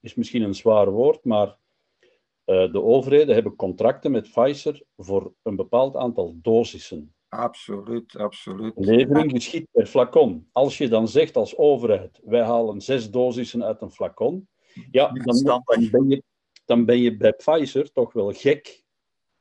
is 0.00 0.14
misschien 0.14 0.42
een 0.42 0.54
zwaar 0.54 0.90
woord, 0.90 1.24
maar 1.24 1.48
uh, 1.48 2.72
de 2.72 2.82
overheden 2.82 3.34
hebben 3.34 3.56
contracten 3.56 4.10
met 4.10 4.30
Pfizer 4.30 4.82
voor 4.96 5.34
een 5.42 5.56
bepaald 5.56 5.96
aantal 5.96 6.38
dosissen. 6.42 7.14
Absoluut, 7.28 8.16
absoluut. 8.16 8.72
Levering 8.76 9.30
geschiet 9.30 9.66
per 9.72 9.86
flacon. 9.86 10.48
Als 10.52 10.78
je 10.78 10.88
dan 10.88 11.08
zegt 11.08 11.36
als 11.36 11.56
overheid, 11.56 12.20
wij 12.24 12.42
halen 12.42 12.80
zes 12.80 13.10
dosissen 13.10 13.64
uit 13.64 13.82
een 13.82 13.90
flacon, 13.90 14.48
ja, 14.90 15.08
dan, 15.12 15.42
dan, 15.42 15.62
ben 15.90 16.08
je, 16.08 16.22
dan 16.64 16.84
ben 16.84 16.98
je 16.98 17.16
bij 17.16 17.32
Pfizer 17.32 17.92
toch 17.92 18.12
wel 18.12 18.32
gek 18.32 18.86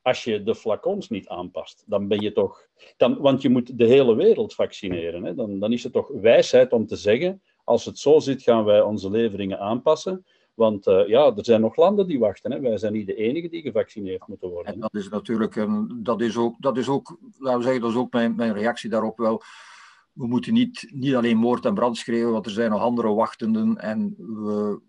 als 0.01 0.24
je 0.24 0.44
de 0.44 0.56
flacons 0.56 1.10
niet 1.10 1.27
aanpast. 1.27 1.84
Dan 1.86 2.08
ben 2.08 2.22
je 2.22 2.32
toch... 2.32 2.67
Dan, 2.98 3.17
want 3.17 3.41
je 3.41 3.50
moet 3.50 3.77
de 3.77 3.86
hele 3.86 4.15
wereld 4.15 4.53
vaccineren. 4.53 5.24
Hè? 5.24 5.36
Dan, 5.36 5.60
dan 5.60 5.74
is 5.74 5.84
het 5.84 5.94
toch 5.94 6.08
wijsheid 6.08 6.74
om 6.74 6.86
te 6.86 6.96
zeggen, 6.96 7.41
als 7.63 7.86
het 7.86 8.00
zo 8.00 8.20
zit, 8.20 8.41
gaan 8.41 8.63
wij 8.63 8.82
onze 8.82 9.10
leveringen 9.10 9.60
aanpassen. 9.60 10.25
Want 10.58 10.88
uh, 10.88 11.08
ja, 11.08 11.36
er 11.36 11.46
zijn 11.46 11.62
nog 11.62 11.76
landen 11.76 12.08
die 12.08 12.20
wachten. 12.20 12.52
Hè. 12.52 12.60
Wij 12.60 12.78
zijn 12.78 12.94
niet 12.94 13.08
de 13.08 13.16
enige 13.16 13.50
die 13.50 13.62
gevaccineerd 13.62 14.28
moeten 14.28 14.50
worden. 14.50 14.74
En 14.74 14.80
dat 14.80 14.94
is 14.94 15.10
natuurlijk, 15.10 15.68
dat 16.04 16.22
is 16.22 16.38
ook, 16.38 16.56
dat 16.60 16.78
is 16.78 16.88
ook, 16.88 17.18
laten 17.38 17.58
we 17.58 17.64
zeggen, 17.64 17.82
dat 17.82 17.92
is 17.92 17.98
ook 17.98 18.14
mijn, 18.14 18.36
mijn 18.36 18.54
reactie 18.54 18.90
daarop 18.90 19.18
wel. 19.18 19.42
We 20.14 20.28
moeten 20.28 20.54
niet, 20.54 20.88
niet 20.94 21.16
alleen 21.16 21.38
moord 21.38 21.66
en 21.66 21.74
brand 21.74 21.98
schreeuwen, 21.98 22.32
want 22.32 22.46
er 22.46 22.52
zijn 22.52 22.70
nog 22.70 22.82
andere 22.82 23.14
wachtenden. 23.14 23.78
En 23.78 24.16
we, 24.18 24.82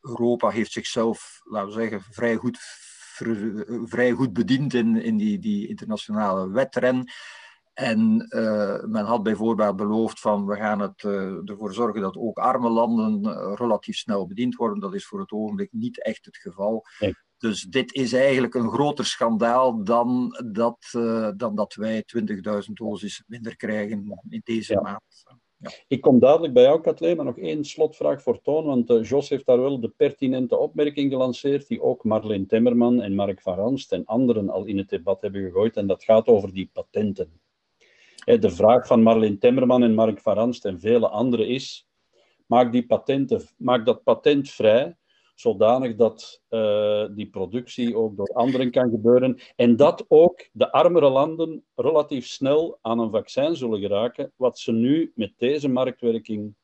Europa 0.00 0.48
heeft 0.48 0.72
zichzelf, 0.72 1.40
laten 1.44 1.68
we 1.68 1.74
zeggen, 1.74 2.00
vrij 2.00 2.36
goed, 2.36 2.58
vrij 3.84 4.12
goed 4.12 4.32
bediend 4.32 4.74
in, 4.74 5.02
in 5.02 5.16
die, 5.16 5.38
die 5.38 5.68
internationale 5.68 6.50
wedren. 6.50 7.10
En 7.78 8.26
uh, 8.28 8.84
men 8.84 9.04
had 9.04 9.22
bijvoorbeeld 9.22 9.76
beloofd 9.76 10.20
van 10.20 10.46
we 10.46 10.56
gaan 10.56 10.80
het, 10.80 11.02
uh, 11.02 11.50
ervoor 11.50 11.74
zorgen 11.74 12.00
dat 12.00 12.16
ook 12.16 12.38
arme 12.38 12.68
landen 12.68 13.24
uh, 13.24 13.52
relatief 13.54 13.96
snel 13.96 14.26
bediend 14.26 14.54
worden. 14.54 14.80
Dat 14.80 14.94
is 14.94 15.06
voor 15.06 15.20
het 15.20 15.32
ogenblik 15.32 15.72
niet 15.72 16.02
echt 16.02 16.24
het 16.24 16.36
geval. 16.36 16.84
Nee. 16.98 17.14
Dus 17.36 17.62
dit 17.62 17.94
is 17.94 18.12
eigenlijk 18.12 18.54
een 18.54 18.70
groter 18.70 19.04
schandaal 19.04 19.84
dan 19.84 20.36
dat, 20.52 20.88
dan 21.36 21.54
dat 21.54 21.74
wij 21.74 22.04
20.000 22.66 22.72
doses 22.72 23.22
minder 23.26 23.56
krijgen 23.56 24.20
in 24.28 24.40
deze 24.44 24.72
ja. 24.72 24.80
maand. 24.80 25.24
Ja. 25.56 25.70
Ik 25.88 26.00
kom 26.00 26.18
dadelijk 26.18 26.52
bij 26.52 26.62
jou, 26.62 26.80
Kathleen, 26.80 27.16
maar 27.16 27.24
nog 27.24 27.38
één 27.38 27.64
slotvraag 27.64 28.22
voor 28.22 28.40
Toon, 28.40 28.64
want 28.64 29.08
Jos 29.08 29.28
heeft 29.28 29.46
daar 29.46 29.60
wel 29.60 29.80
de 29.80 29.92
pertinente 29.96 30.56
opmerking 30.56 31.10
gelanceerd, 31.10 31.68
die 31.68 31.82
ook 31.82 32.04
Marleen 32.04 32.46
Temmerman 32.46 33.00
en 33.00 33.14
Mark 33.14 33.40
van 33.40 33.54
Ranst 33.54 33.92
en 33.92 34.04
anderen 34.04 34.50
al 34.50 34.64
in 34.64 34.78
het 34.78 34.88
debat 34.88 35.22
hebben 35.22 35.42
gegooid, 35.42 35.76
en 35.76 35.86
dat 35.86 36.04
gaat 36.04 36.26
over 36.26 36.52
die 36.52 36.70
patenten. 36.72 37.40
De 38.28 38.50
vraag 38.50 38.86
van 38.86 39.02
Marleen 39.02 39.38
Temmerman 39.38 39.82
en 39.82 39.94
Mark 39.94 40.20
van 40.20 40.34
Ranst 40.34 40.64
en 40.64 40.80
vele 40.80 41.08
anderen 41.08 41.48
is: 41.48 41.88
maak, 42.46 42.72
die 42.72 42.86
patenten, 42.86 43.42
maak 43.56 43.86
dat 43.86 44.02
patent 44.02 44.50
vrij, 44.50 44.96
zodanig 45.34 45.96
dat 45.96 46.42
uh, 46.50 47.06
die 47.10 47.30
productie 47.30 47.96
ook 47.96 48.16
door 48.16 48.28
anderen 48.32 48.70
kan 48.70 48.90
gebeuren. 48.90 49.38
En 49.56 49.76
dat 49.76 50.04
ook 50.08 50.48
de 50.52 50.72
armere 50.72 51.08
landen 51.08 51.64
relatief 51.74 52.26
snel 52.26 52.78
aan 52.82 52.98
een 52.98 53.10
vaccin 53.10 53.56
zullen 53.56 53.80
geraken, 53.80 54.32
wat 54.36 54.58
ze 54.58 54.72
nu 54.72 55.12
met 55.14 55.32
deze 55.36 55.68
marktwerking 55.68 56.54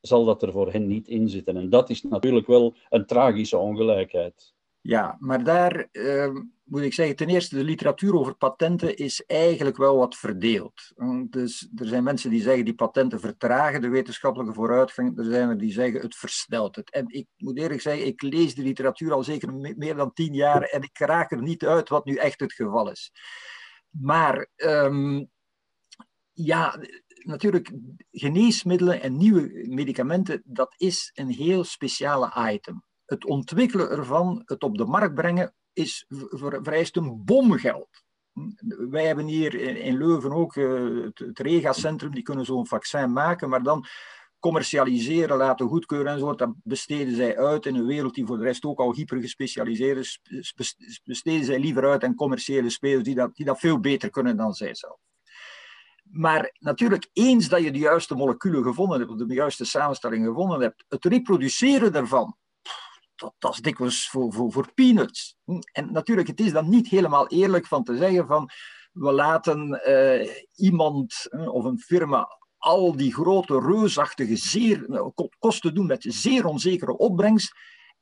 zal 0.00 0.24
dat 0.24 0.42
er 0.42 0.52
voor 0.52 0.72
hen 0.72 0.86
niet 0.86 1.08
in 1.08 1.28
zitten. 1.28 1.56
En 1.56 1.70
dat 1.70 1.90
is 1.90 2.02
natuurlijk 2.02 2.46
wel 2.46 2.74
een 2.88 3.06
tragische 3.06 3.58
ongelijkheid. 3.58 4.54
Ja, 4.80 5.16
maar 5.18 5.44
daar 5.44 5.88
uh, 5.92 6.34
moet 6.64 6.82
ik 6.82 6.92
zeggen, 6.92 7.16
ten 7.16 7.28
eerste, 7.28 7.56
de 7.56 7.64
literatuur 7.64 8.14
over 8.14 8.34
patenten 8.34 8.96
is 8.96 9.24
eigenlijk 9.26 9.76
wel 9.76 9.96
wat 9.96 10.16
verdeeld. 10.16 10.92
Dus 11.30 11.68
er 11.76 11.86
zijn 11.86 12.02
mensen 12.04 12.30
die 12.30 12.42
zeggen 12.42 12.64
die 12.64 12.74
patenten 12.74 13.20
vertragen 13.20 13.80
de 13.80 13.88
wetenschappelijke 13.88 14.54
vooruitgang. 14.54 15.18
Er 15.18 15.24
zijn 15.24 15.48
er 15.48 15.58
die 15.58 15.72
zeggen 15.72 16.00
het 16.00 16.16
versnelt 16.16 16.76
het. 16.76 16.90
En 16.90 17.04
ik 17.08 17.26
moet 17.36 17.58
eerlijk 17.58 17.80
zeggen, 17.80 18.06
ik 18.06 18.22
lees 18.22 18.54
de 18.54 18.62
literatuur 18.62 19.12
al 19.12 19.24
zeker 19.24 19.54
meer 19.54 19.96
dan 19.96 20.12
tien 20.12 20.34
jaar 20.34 20.62
en 20.62 20.82
ik 20.82 20.98
raak 20.98 21.32
er 21.32 21.42
niet 21.42 21.66
uit 21.66 21.88
wat 21.88 22.04
nu 22.04 22.14
echt 22.14 22.40
het 22.40 22.52
geval 22.52 22.90
is. 22.90 23.12
Maar 23.90 24.48
um, 24.56 25.30
ja, 26.32 26.80
natuurlijk, 27.18 27.72
geneesmiddelen 28.10 29.02
en 29.02 29.16
nieuwe 29.16 29.66
medicamenten, 29.68 30.42
dat 30.44 30.74
is 30.76 31.10
een 31.14 31.30
heel 31.30 31.64
speciale 31.64 32.52
item 32.52 32.86
het 33.08 33.24
ontwikkelen 33.24 33.90
ervan, 33.90 34.42
het 34.44 34.62
op 34.62 34.78
de 34.78 34.84
markt 34.84 35.14
brengen, 35.14 35.54
is, 35.72 36.04
vereist 36.62 36.96
een 36.96 37.24
bomgeld. 37.24 38.02
Wij 38.90 39.06
hebben 39.06 39.26
hier 39.26 39.54
in 39.76 39.96
Leuven 39.96 40.32
ook 40.32 40.56
uh, 40.56 41.04
het, 41.04 41.38
Rega-centrum, 41.38 42.10
die 42.10 42.22
kunnen 42.22 42.44
zo'n 42.44 42.66
vaccin 42.66 43.12
maken, 43.12 43.48
maar 43.48 43.62
dan 43.62 43.86
commercialiseren, 44.38 45.36
laten 45.36 45.68
goedkeuren 45.68 46.12
enzovoort, 46.12 46.38
dat 46.38 46.54
besteden 46.62 47.14
zij 47.14 47.38
uit 47.38 47.66
in 47.66 47.74
een 47.74 47.86
wereld 47.86 48.14
die 48.14 48.26
voor 48.26 48.38
de 48.38 48.44
rest 48.44 48.64
ook 48.64 48.78
al 48.78 48.94
hyper 48.94 49.20
gespecialiseerd 49.20 49.98
is, 49.98 50.20
besteden 51.04 51.44
zij 51.44 51.58
liever 51.58 51.88
uit 51.88 52.04
aan 52.04 52.14
commerciële 52.14 52.70
spelers 52.70 53.04
die 53.04 53.14
dat, 53.14 53.34
die 53.34 53.46
dat 53.46 53.58
veel 53.58 53.80
beter 53.80 54.10
kunnen 54.10 54.36
dan 54.36 54.54
zij 54.54 54.74
zelf. 54.74 54.98
Maar 56.02 56.56
natuurlijk, 56.58 57.08
eens 57.12 57.48
dat 57.48 57.62
je 57.62 57.70
de 57.70 57.78
juiste 57.78 58.14
moleculen 58.14 58.62
gevonden 58.62 58.98
hebt, 59.00 59.28
de 59.28 59.34
juiste 59.34 59.64
samenstelling 59.64 60.26
gevonden 60.26 60.60
hebt, 60.60 60.84
het 60.88 61.04
reproduceren 61.04 61.92
daarvan, 61.92 62.36
dat, 63.18 63.34
dat 63.38 63.52
is 63.52 63.60
dikwijls 63.60 64.08
voor, 64.08 64.32
voor, 64.32 64.52
voor 64.52 64.72
peanuts. 64.74 65.36
En 65.72 65.92
natuurlijk, 65.92 66.28
het 66.28 66.40
is 66.40 66.52
dan 66.52 66.68
niet 66.68 66.88
helemaal 66.88 67.28
eerlijk 67.28 67.66
van 67.66 67.84
te 67.84 67.96
zeggen 67.96 68.26
van 68.26 68.50
we 68.92 69.12
laten 69.12 69.82
uh, 69.86 70.28
iemand 70.54 71.26
uh, 71.30 71.54
of 71.54 71.64
een 71.64 71.78
firma 71.78 72.38
al 72.56 72.96
die 72.96 73.14
grote, 73.14 73.60
reusachtige 73.60 74.36
zeer, 74.36 74.88
uh, 74.88 75.06
kosten 75.38 75.74
doen 75.74 75.86
met 75.86 76.04
zeer 76.08 76.46
onzekere 76.46 76.96
opbrengst. 76.96 77.52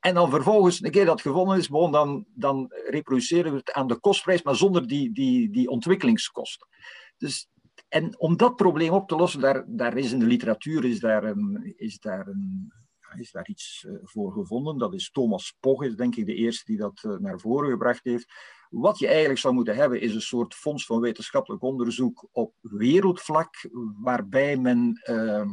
En 0.01 0.15
dan 0.15 0.31
vervolgens, 0.31 0.83
een 0.83 0.91
keer 0.91 1.05
dat 1.05 1.21
gevonden 1.21 1.59
is, 1.59 1.69
dan, 1.69 2.25
dan 2.35 2.67
reproduceren 2.69 3.53
we 3.53 3.59
het 3.59 3.73
aan 3.73 3.89
de 3.89 4.01
kostprijs, 4.01 4.43
maar 4.43 4.57
zonder 4.57 4.87
die, 4.87 5.13
die, 5.13 5.51
die 5.51 5.69
ontwikkelingskosten. 5.69 6.69
Dus 7.17 7.49
En 7.89 8.19
om 8.19 8.37
dat 8.37 8.57
probleem 8.57 8.93
op 8.93 9.09
te 9.09 9.17
lossen, 9.17 9.41
daar, 9.41 9.65
daar 9.67 9.97
is 9.97 10.13
in 10.13 10.19
de 10.19 10.27
literatuur 10.27 10.85
is 10.85 11.01
daar, 11.01 11.25
een, 11.25 11.75
is 11.77 11.99
daar, 11.99 12.27
een, 12.27 12.73
is 13.15 13.31
daar 13.31 13.49
iets 13.49 13.85
eh, 13.89 13.95
voor 14.03 14.33
gevonden. 14.33 14.79
Dat 14.79 14.95
is 14.95 15.11
Thomas 15.11 15.57
Pog, 15.61 15.83
is 15.83 15.97
denk 15.97 16.17
ik 16.17 16.27
de 16.27 16.35
eerste 16.35 16.65
die 16.65 16.77
dat 16.77 17.01
eh, 17.03 17.17
naar 17.17 17.41
voren 17.41 17.71
gebracht 17.71 18.05
heeft. 18.05 18.33
Wat 18.71 18.99
je 18.99 19.07
eigenlijk 19.07 19.39
zou 19.39 19.55
moeten 19.55 19.77
hebben, 19.77 20.01
is 20.01 20.15
een 20.15 20.21
soort 20.21 20.55
fonds 20.55 20.87
van 20.87 21.01
wetenschappelijk 21.01 21.63
onderzoek 21.63 22.29
op 22.33 22.55
wereldvlak, 22.61 23.55
waarbij 24.03 24.57
men 24.57 25.01
ehm, 25.03 25.49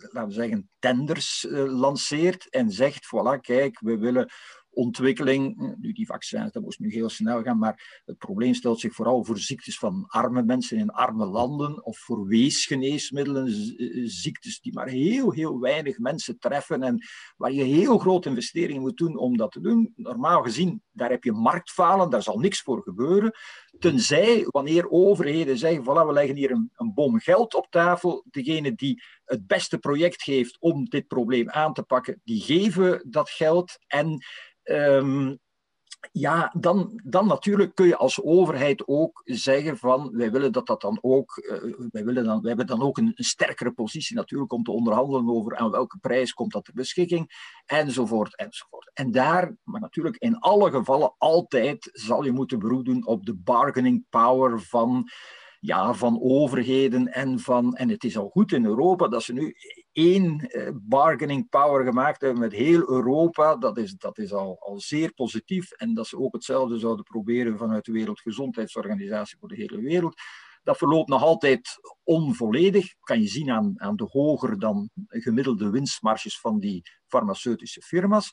laten 0.00 0.26
we 0.26 0.32
zeggen, 0.32 0.70
tenders 0.78 1.46
lanceert 1.50 2.48
en 2.48 2.70
zegt, 2.70 3.06
voilà, 3.06 3.40
kijk, 3.40 3.80
we 3.80 3.98
willen 3.98 4.30
ontwikkeling. 4.72 5.76
Nu, 5.80 5.92
die 5.92 6.06
vaccins, 6.06 6.52
dat 6.52 6.62
moest 6.62 6.78
nu 6.78 6.90
heel 6.90 7.08
snel 7.08 7.42
gaan, 7.42 7.58
maar 7.58 8.02
het 8.04 8.18
probleem 8.18 8.54
stelt 8.54 8.80
zich 8.80 8.94
vooral 8.94 9.24
voor 9.24 9.38
ziektes 9.38 9.78
van 9.78 10.04
arme 10.08 10.42
mensen 10.42 10.78
in 10.78 10.90
arme 10.90 11.26
landen 11.26 11.84
of 11.84 11.98
voor 11.98 12.26
weesgeneesmiddelen, 12.26 13.50
ziektes 14.10 14.60
die 14.60 14.72
maar 14.72 14.88
heel, 14.88 15.32
heel 15.32 15.60
weinig 15.60 15.98
mensen 15.98 16.38
treffen 16.38 16.82
en 16.82 17.04
waar 17.36 17.52
je 17.52 17.62
heel 17.62 17.98
grote 17.98 18.28
investeringen 18.28 18.82
moet 18.82 18.96
doen 18.96 19.16
om 19.16 19.36
dat 19.36 19.52
te 19.52 19.60
doen. 19.60 19.92
Normaal 19.96 20.42
gezien, 20.42 20.82
daar 20.92 21.10
heb 21.10 21.24
je 21.24 21.32
marktfalen, 21.32 22.10
daar 22.10 22.22
zal 22.22 22.38
niks 22.38 22.60
voor 22.60 22.82
gebeuren. 22.82 23.32
Tenzij 23.78 24.46
wanneer 24.48 24.90
overheden 24.90 25.58
zeggen, 25.58 25.82
voilà, 25.82 26.06
we 26.06 26.12
leggen 26.12 26.36
hier 26.36 26.50
een, 26.50 26.70
een 26.74 26.94
bom 26.94 27.18
geld 27.18 27.54
op 27.54 27.66
tafel, 27.70 28.24
degene 28.30 28.74
die 28.74 29.02
het 29.24 29.46
beste 29.46 29.78
project 29.78 30.22
geeft 30.22 30.60
om 30.60 30.84
dit 30.84 31.06
probleem 31.06 31.50
aan 31.50 31.72
te 31.72 31.82
pakken, 31.82 32.20
die 32.24 32.40
geven 32.40 33.06
dat 33.10 33.30
geld 33.30 33.78
en 33.86 34.24
Um, 34.64 35.40
ja, 36.12 36.54
dan, 36.58 37.00
dan 37.04 37.26
natuurlijk 37.26 37.74
kun 37.74 37.86
je 37.86 37.96
als 37.96 38.22
overheid 38.22 38.82
ook 38.86 39.22
zeggen 39.24 39.76
van 39.76 40.10
wij 40.12 40.30
willen 40.30 40.52
dat 40.52 40.66
dat 40.66 40.80
dan 40.80 40.98
ook, 41.00 41.36
uh, 41.36 41.74
wij, 41.90 42.04
willen 42.04 42.24
dan, 42.24 42.40
wij 42.40 42.48
hebben 42.48 42.66
dan 42.66 42.82
ook 42.82 42.98
een, 42.98 43.12
een, 43.14 43.24
sterkere 43.24 43.72
positie 43.72 44.16
natuurlijk 44.16 44.52
om 44.52 44.62
te 44.62 44.70
onderhandelen 44.70 45.28
over 45.28 45.56
aan 45.56 45.70
welke 45.70 45.98
prijs 45.98 46.32
komt 46.32 46.52
dat 46.52 46.64
ter 46.64 46.74
beschikking, 46.74 47.30
enzovoort, 47.66 48.36
enzovoort. 48.36 48.90
En 48.94 49.10
daar, 49.10 49.56
maar 49.64 49.80
natuurlijk 49.80 50.16
in 50.16 50.38
alle 50.38 50.70
gevallen 50.70 51.14
altijd 51.18 51.88
zal 51.92 52.24
je 52.24 52.32
moeten 52.32 52.58
beroepen 52.58 53.06
op 53.06 53.26
de 53.26 53.34
bargaining 53.34 54.04
power 54.10 54.60
van 54.60 55.10
ja, 55.60 55.94
van 55.94 56.20
overheden 56.22 57.12
en 57.12 57.38
van. 57.38 57.76
En 57.76 57.88
het 57.88 58.04
is 58.04 58.18
al 58.18 58.28
goed 58.28 58.52
in 58.52 58.64
Europa 58.64 59.08
dat 59.08 59.22
ze 59.22 59.32
nu 59.32 59.54
één 59.92 60.40
eh, 60.40 60.68
bargaining 60.74 61.48
power 61.48 61.84
gemaakt 61.84 62.20
hebben 62.20 62.40
met 62.40 62.52
heel 62.52 62.90
Europa. 62.90 63.56
Dat 63.56 63.78
is, 63.78 63.94
dat 63.94 64.18
is 64.18 64.32
al, 64.32 64.56
al 64.60 64.80
zeer 64.80 65.12
positief. 65.12 65.70
En 65.70 65.94
dat 65.94 66.06
ze 66.06 66.18
ook 66.18 66.32
hetzelfde 66.32 66.78
zouden 66.78 67.04
proberen 67.04 67.58
vanuit 67.58 67.84
de 67.84 67.92
Wereldgezondheidsorganisatie 67.92 69.38
voor 69.38 69.48
de 69.48 69.56
hele 69.56 69.80
wereld. 69.80 70.20
Dat 70.62 70.76
verloopt 70.76 71.08
nog 71.08 71.22
altijd 71.22 71.80
onvolledig. 72.02 72.94
Kan 73.00 73.20
je 73.20 73.28
zien 73.28 73.50
aan, 73.50 73.74
aan 73.76 73.96
de 73.96 74.08
hoger 74.10 74.58
dan 74.58 74.90
gemiddelde 75.06 75.70
winstmarges 75.70 76.40
van 76.40 76.58
die 76.58 76.82
farmaceutische 77.06 77.82
firma's. 77.82 78.30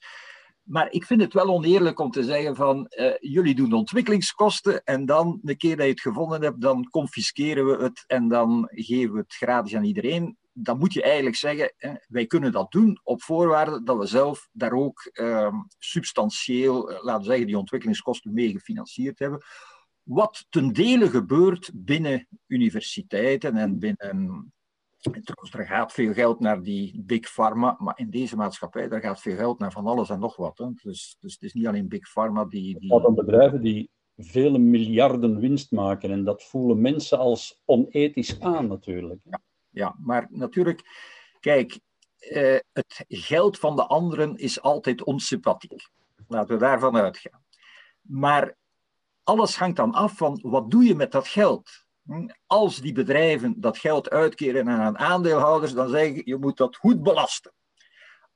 Maar 0.69 0.91
ik 0.91 1.05
vind 1.05 1.21
het 1.21 1.33
wel 1.33 1.49
oneerlijk 1.49 1.99
om 1.99 2.11
te 2.11 2.23
zeggen 2.23 2.55
van 2.55 2.87
uh, 2.89 3.11
jullie 3.19 3.55
doen 3.55 3.73
ontwikkelingskosten 3.73 4.83
en 4.83 5.05
dan, 5.05 5.39
de 5.41 5.55
keer 5.55 5.75
dat 5.75 5.85
je 5.85 5.91
het 5.91 6.01
gevonden 6.01 6.41
hebt, 6.41 6.61
dan 6.61 6.89
confisceren 6.89 7.65
we 7.65 7.83
het 7.83 8.03
en 8.07 8.27
dan 8.27 8.67
geven 8.71 9.13
we 9.13 9.19
het 9.19 9.33
gratis 9.33 9.75
aan 9.75 9.83
iedereen. 9.83 10.37
Dan 10.63 10.77
moet 10.77 10.93
je 10.93 11.01
eigenlijk 11.01 11.35
zeggen, 11.35 11.73
eh, 11.77 11.93
wij 12.07 12.25
kunnen 12.25 12.51
dat 12.51 12.71
doen 12.71 12.99
op 13.03 13.21
voorwaarde 13.21 13.83
dat 13.83 13.97
we 13.97 14.05
zelf 14.05 14.49
daar 14.51 14.73
ook 14.73 15.09
uh, 15.13 15.53
substantieel, 15.77 16.91
uh, 16.91 17.03
laten 17.03 17.21
we 17.21 17.27
zeggen, 17.27 17.47
die 17.47 17.57
ontwikkelingskosten 17.57 18.33
mee 18.33 18.51
gefinancierd 18.51 19.19
hebben. 19.19 19.43
Wat 20.03 20.45
ten 20.49 20.73
dele 20.73 21.09
gebeurt 21.09 21.71
binnen 21.73 22.27
universiteiten 22.47 23.55
en 23.55 23.79
binnen 23.79 24.51
Trouwens, 25.01 25.53
er 25.53 25.65
gaat 25.65 25.93
veel 25.93 26.13
geld 26.13 26.39
naar 26.39 26.61
die 26.61 27.01
big 27.05 27.33
pharma, 27.33 27.75
maar 27.79 27.99
in 27.99 28.09
deze 28.09 28.35
maatschappij 28.35 28.87
daar 28.87 29.01
gaat 29.01 29.21
veel 29.21 29.35
geld 29.35 29.59
naar 29.59 29.71
van 29.71 29.85
alles 29.85 30.09
en 30.09 30.19
nog 30.19 30.35
wat. 30.35 30.57
Hè. 30.57 30.65
Dus, 30.73 31.17
dus 31.19 31.33
het 31.33 31.41
is 31.41 31.53
niet 31.53 31.67
alleen 31.67 31.87
big 31.87 32.11
pharma 32.11 32.45
die... 32.45 32.79
die... 32.79 32.93
Het 32.93 33.01
gaat 33.01 33.09
om 33.09 33.15
bedrijven 33.15 33.61
die 33.61 33.89
vele 34.15 34.57
miljarden 34.57 35.39
winst 35.39 35.71
maken 35.71 36.11
en 36.11 36.23
dat 36.23 36.43
voelen 36.43 36.81
mensen 36.81 37.17
als 37.17 37.61
onethisch 37.65 38.39
aan 38.39 38.67
natuurlijk. 38.67 39.19
Ja, 39.23 39.41
ja 39.69 39.95
maar 39.99 40.27
natuurlijk, 40.29 40.81
kijk, 41.39 41.79
eh, 42.19 42.59
het 42.71 43.05
geld 43.07 43.59
van 43.59 43.75
de 43.75 43.85
anderen 43.85 44.37
is 44.37 44.61
altijd 44.61 45.03
onsympathiek. 45.03 45.89
Laten 46.27 46.53
we 46.53 46.59
daarvan 46.59 46.95
uitgaan. 46.95 47.43
Maar 48.01 48.55
alles 49.23 49.57
hangt 49.57 49.75
dan 49.75 49.93
af 49.93 50.17
van 50.17 50.39
wat 50.41 50.71
doe 50.71 50.83
je 50.83 50.95
met 50.95 51.11
dat 51.11 51.27
geld? 51.27 51.87
Als 52.45 52.81
die 52.81 52.93
bedrijven 52.93 53.61
dat 53.61 53.77
geld 53.77 54.09
uitkeren 54.09 54.69
aan 54.69 54.97
aandeelhouders, 54.97 55.73
dan 55.73 55.89
zeggen 55.89 56.21
je 56.25 56.37
moet 56.37 56.57
dat 56.57 56.75
goed 56.75 57.03
belasten. 57.03 57.53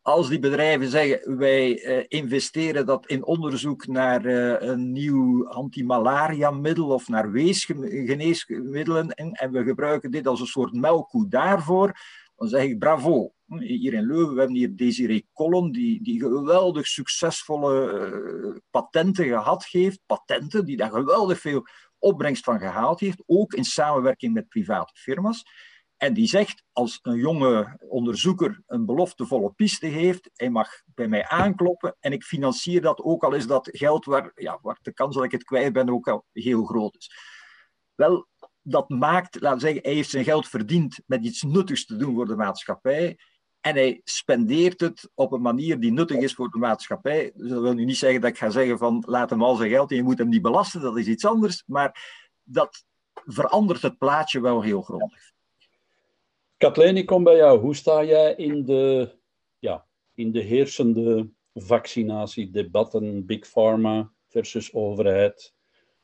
Als 0.04 0.30
die 0.30 0.39
bedrijven 0.39 0.88
zeggen 0.88 1.38
wij 1.38 1.86
uh, 1.86 2.04
investeren 2.08 2.86
dat 2.86 3.08
in 3.08 3.26
onderzoek 3.26 3.88
naar 3.88 4.26
uh, 4.26 4.56
een 4.60 4.92
nieuw 4.92 5.48
antimalaria-middel 5.48 6.88
of 6.88 7.08
naar 7.08 7.32
weesgeneesmiddelen 7.32 9.10
en, 9.10 9.52
we 9.52 9.63
gebruiken 9.63 10.12
dit 10.12 10.28
als 10.28 10.39
een 10.39 10.46
soort 10.46 10.74
melkkoe 10.74 11.28
daarvoor, 11.28 12.00
dan 12.36 12.48
zeg 12.48 12.63
ik 12.63 12.80
bravo. 12.80 13.34
Hier 13.60 13.94
in 13.94 14.06
Leuven, 14.06 14.34
we 14.34 14.39
hebben 14.39 14.58
hier 14.58 14.76
Desiree 14.76 15.28
Collin, 15.34 15.72
die, 15.72 16.04
die 16.04 16.20
geweldig 16.20 16.88
succesvolle 16.88 18.10
uh, 18.44 18.56
patenten 18.70 19.26
gehad 19.26 19.66
heeft. 19.66 20.00
Patenten 20.06 20.66
die 20.66 20.78
daar 20.78 20.92
geweldig 20.92 21.39
veel 21.39 21.68
opbrengst 22.00 22.44
van 22.44 22.60
gehaald 22.60 23.00
heeft, 23.00 23.24
ook 23.26 23.54
in 23.54 23.63
samenwerking 23.66 24.34
met 24.34 24.50
private 24.50 24.94
firma's. 24.96 25.44
En 26.04 26.13
die 26.13 26.28
zegt, 26.28 26.63
als 26.72 27.00
een 27.02 27.18
jonge 27.18 27.78
onderzoeker 27.88 28.62
een 28.68 28.86
beloftevolle 28.86 29.52
piste 29.52 29.86
heeft, 29.86 30.30
hij 30.34 30.50
mag 30.50 30.70
bij 30.86 31.08
mij 31.08 31.28
aankloppen 31.28 31.96
en 32.00 32.12
ik 32.12 32.24
financier 32.24 32.82
dat, 32.82 33.02
ook 33.02 33.24
al 33.24 33.34
is 33.34 33.48
dat 33.48 33.70
geld 33.72 34.06
waar, 34.06 34.32
ja, 34.36 34.60
waar 34.62 34.80
de 34.82 34.94
kans 34.94 35.16
dat 35.16 35.24
ik 35.24 35.32
het 35.32 35.44
kwijt 35.44 35.74
ben 35.74 35.89
ook 35.89 36.08
al 36.08 36.26
heel 36.32 36.63
groot 36.63 36.96
is. 36.96 37.12
Wel, 37.96 38.28
dat 38.62 38.89
maakt, 38.89 39.42
laten 39.42 39.58
we 39.58 39.66
zeggen, 39.66 39.82
hij 39.84 39.94
heeft 39.94 40.10
zijn 40.10 40.24
geld 40.24 40.48
verdiend 40.48 41.00
met 41.06 41.26
iets 41.26 41.42
nuttigs 41.42 41.86
te 41.86 41.96
doen 41.96 42.16
voor 42.16 42.28
de 42.28 42.36
maatschappij. 42.36 43.18
En 43.62 43.76
hij 43.76 44.02
spendeert 44.04 44.82
het 44.82 45.12
op 45.13 45.32
een 45.32 45.42
manier 45.42 45.80
die 45.80 45.92
nuttig 45.92 46.18
is 46.18 46.34
voor 46.34 46.50
de 46.50 46.58
maatschappij. 46.58 47.32
Dus 47.36 47.50
dat 47.50 47.62
wil 47.62 47.74
nu 47.74 47.86
niet 47.86 47.98
zeggen 47.98 48.22
dat 48.22 48.30
ik 48.30 48.38
ga 48.38 48.50
zeggen 48.50 48.78
van 48.78 49.04
laat 49.06 49.30
hem 49.30 49.44
al 49.44 49.56
zijn 49.56 49.70
geld 49.70 49.89
en 49.89 49.96
je 49.96 50.04
moet 50.04 50.18
hem 50.18 50.30
niet 50.30 50.42
belasten, 50.42 50.82
dat 50.82 50.98
is 50.98 51.08
iets 51.08 51.26
anders. 51.26 51.63
Maar 51.66 52.22
dat 52.44 52.86
verandert 53.13 53.82
het 53.82 53.98
plaatje 53.98 54.42
wel 54.42 54.62
heel 54.62 54.82
grondig. 54.82 55.34
Kathleen, 56.63 56.97
ik 56.97 57.06
kom 57.06 57.23
bij 57.23 57.36
jou. 57.36 57.60
Hoe 57.60 57.76
sta 57.76 58.04
jij 58.04 58.36
in 58.36 58.65
de, 58.65 59.10
ja, 59.60 59.88
in 60.15 60.32
de 60.32 60.39
heersende 60.39 61.30
vaccinatiedebatten, 61.54 63.26
Big 63.26 63.52
Pharma 63.52 64.12
versus 64.28 64.73
overheid? 64.73 65.54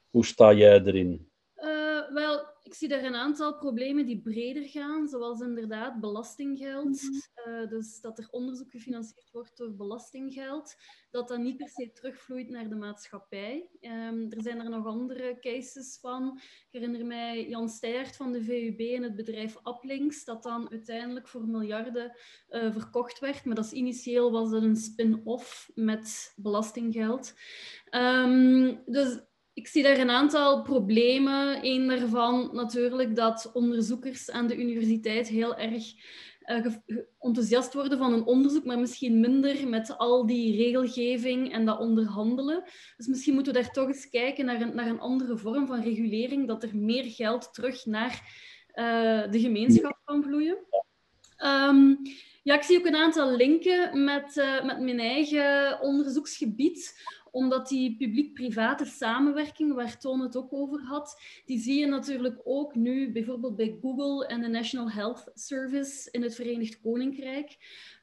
Hoe 0.10 0.26
sta 0.26 0.54
jij 0.54 0.82
erin? 0.82 1.32
Uh, 1.56 2.13
wel, 2.13 2.45
ik 2.70 2.76
zie 2.76 2.88
daar 2.88 3.04
een 3.04 3.16
aantal 3.16 3.56
problemen 3.58 4.06
die 4.06 4.22
breder 4.22 4.68
gaan, 4.68 5.08
zoals 5.08 5.42
inderdaad 5.42 6.00
belastinggeld. 6.00 7.02
uh, 7.48 7.70
dus 7.70 8.02
dat 8.02 8.20
er 8.20 8.28
onderzoek 8.32 8.72
gefinancierd 8.72 9.32
wordt 9.32 9.58
door 9.58 9.76
belastinggeld, 9.76 10.76
dat 11.10 11.28
dat 11.28 11.40
niet 11.40 11.58
per 11.58 11.70
se 11.70 11.92
terugvloeit 11.92 12.50
naar 12.50 12.70
de 12.70 12.76
maatschappij. 12.76 13.70
Um, 13.82 14.32
er 14.32 14.42
zijn 14.42 14.60
er 14.60 14.70
nog 14.70 14.86
andere 14.86 15.38
cases 15.40 15.98
van. 16.02 16.40
Ik 16.42 16.68
herinner 16.72 17.06
mij 17.06 17.48
Jan 17.48 17.70
Steijert 17.70 18.16
van 18.16 18.32
de 18.32 18.44
VUB 18.44 18.80
en 18.80 19.04
het 19.04 19.16
bedrijf 19.16 19.56
Uplinks, 19.64 20.26
dat 20.26 20.44
dan 20.44 20.72
uiteindelijk 20.72 21.28
voor 21.28 21.48
miljarden 21.48 22.18
uh, 22.50 22.72
verkocht 22.72 23.20
werd. 23.20 23.46
Maar 23.46 23.56
dat 23.56 23.66
is, 23.66 23.72
initieel 23.72 24.32
was 24.32 24.52
het 24.52 24.64
een 24.64 24.76
spin-off 24.76 25.72
met 25.76 26.34
belastinggeld. 26.36 27.34
Um, 27.92 28.82
dus 28.86 29.28
ik 29.54 29.68
zie 29.68 29.84
daar 29.84 29.98
een 29.98 30.10
aantal 30.10 30.62
problemen. 30.62 31.66
Een 31.66 31.88
daarvan 31.88 32.50
natuurlijk 32.54 33.16
dat 33.16 33.52
onderzoekers 33.54 34.32
aan 34.32 34.48
de 34.48 34.58
universiteit 34.58 35.28
heel 35.28 35.58
erg 35.58 35.94
uh, 36.50 36.66
enthousiast 37.20 37.74
worden 37.74 37.98
van 37.98 38.14
een 38.14 38.26
onderzoek, 38.26 38.66
maar 38.66 38.80
misschien 38.80 39.20
minder 39.20 39.68
met 39.68 39.98
al 39.98 40.26
die 40.26 40.56
regelgeving 40.56 41.54
en 41.54 41.66
dat 41.66 41.80
onderhandelen. 41.80 42.64
Dus 42.98 43.08
misschien 43.08 43.34
moeten 43.34 43.54
we 43.54 43.60
daar 43.60 43.72
toch 43.72 43.88
eens 43.88 44.10
kijken 44.10 44.46
naar 44.46 44.62
een, 44.62 44.76
naar 44.76 44.88
een 44.88 45.00
andere 45.00 45.38
vorm 45.38 45.68
van 45.68 45.82
regulering, 45.82 46.48
dat 46.48 46.64
er 46.64 46.78
meer 46.78 47.04
geld 47.04 47.54
terug 47.54 47.86
naar 47.86 48.12
uh, 48.76 49.32
de 49.32 49.40
gemeenschap 49.40 50.00
kan 50.04 50.24
vloeien. 50.24 50.58
Um, 51.46 51.98
ja, 52.44 52.56
ik 52.56 52.64
zie 52.64 52.78
ook 52.78 52.86
een 52.86 52.96
aantal 52.96 53.36
linken 53.36 54.04
met, 54.04 54.36
uh, 54.36 54.64
met 54.64 54.80
mijn 54.80 55.00
eigen 55.00 55.80
onderzoeksgebied 55.82 57.04
omdat 57.32 57.68
die 57.68 57.96
publiek-private 57.98 58.86
samenwerking, 58.86 59.74
waar 59.74 59.98
Toon 59.98 60.20
het 60.20 60.36
ook 60.36 60.54
over 60.54 60.82
had, 60.82 61.22
die 61.46 61.60
zie 61.60 61.80
je 61.80 61.86
natuurlijk 61.86 62.42
ook 62.44 62.76
nu 62.76 63.12
bijvoorbeeld 63.12 63.56
bij 63.56 63.78
Google 63.82 64.28
en 64.28 64.42
de 64.42 64.48
National 64.48 64.92
Health 64.92 65.32
Service 65.34 66.12
in 66.12 66.22
het 66.22 66.36
Verenigd 66.36 66.80
Koninkrijk. 66.82 67.58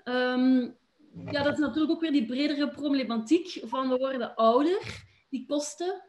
Um, 0.05 0.77
ja, 1.31 1.43
dat 1.43 1.53
is 1.53 1.59
natuurlijk 1.59 1.93
ook 1.93 2.01
weer 2.01 2.13
die 2.13 2.27
bredere 2.27 2.69
problematiek 2.69 3.61
van 3.65 3.89
we 3.89 3.97
worden 3.97 4.35
ouder. 4.35 5.05
die 5.29 5.47
kosten 5.47 6.03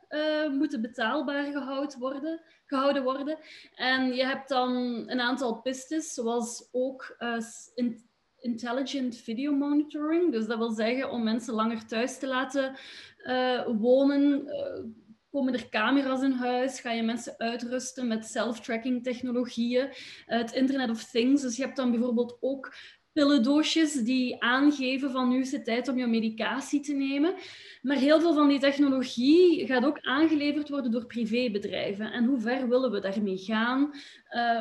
moeten 0.52 0.82
betaalbaar 0.82 1.52
gehouden 1.52 2.00
worden, 2.00 2.42
gehouden 2.66 3.04
worden. 3.04 3.40
En 3.76 4.14
je 4.14 4.26
hebt 4.26 4.50
dan 4.50 4.72
een 5.10 5.20
aantal 5.20 5.62
pistes, 5.62 6.14
zoals 6.14 6.70
ook 6.72 7.16
intelligent 8.40 9.18
video 9.18 9.56
monitoring. 9.56 10.32
Dus 10.32 10.48
dat 10.48 10.58
wil 10.58 10.72
zeggen 10.72 11.12
om 11.12 11.24
mensen 11.24 11.54
langer 11.54 11.86
thuis 11.86 12.20
te 12.20 12.28
laten 12.28 12.76
wonen 13.80 14.48
Komen 15.32 15.54
er 15.54 15.70
camera's 15.70 16.22
in 16.22 16.32
huis? 16.32 16.80
Ga 16.80 16.92
je 16.92 17.04
mensen 17.04 17.38
uitrusten 17.38 18.08
met 18.08 18.26
self-tracking 18.26 19.04
technologieën? 19.04 19.90
het 20.26 20.54
Internet 20.54 20.90
of 20.90 21.04
Things. 21.04 21.42
Dus 21.42 21.56
je 21.56 21.64
hebt 21.64 21.76
dan 21.76 21.92
bijvoorbeeld 21.92 22.38
ook 22.40 22.76
pillendoosjes 23.14 23.94
die 23.94 24.42
aangeven 24.42 25.12
van 25.12 25.30
nu 25.30 25.40
is 25.40 25.52
het 25.52 25.66
tijd 25.66 25.88
om 25.88 25.98
je 25.98 26.08
medicatie 26.08 26.80
te 26.80 26.94
nemen. 26.94 27.34
Maar 27.82 27.98
heel 27.98 28.20
veel 28.20 28.34
van 28.34 28.48
die 28.48 28.60
technologie 28.60 29.66
gaat 29.68 29.86
ook 29.86 30.00
aangeleverd 30.02 30.70
worden 30.70 30.92
door 30.92 31.06
privébedrijven. 31.06 32.12
En 32.12 32.26
hoe 32.26 32.40
ver 32.40 32.70
willen 32.70 32.92
we 32.92 33.00
daarmee 33.00 33.38
gaan? 33.38 33.94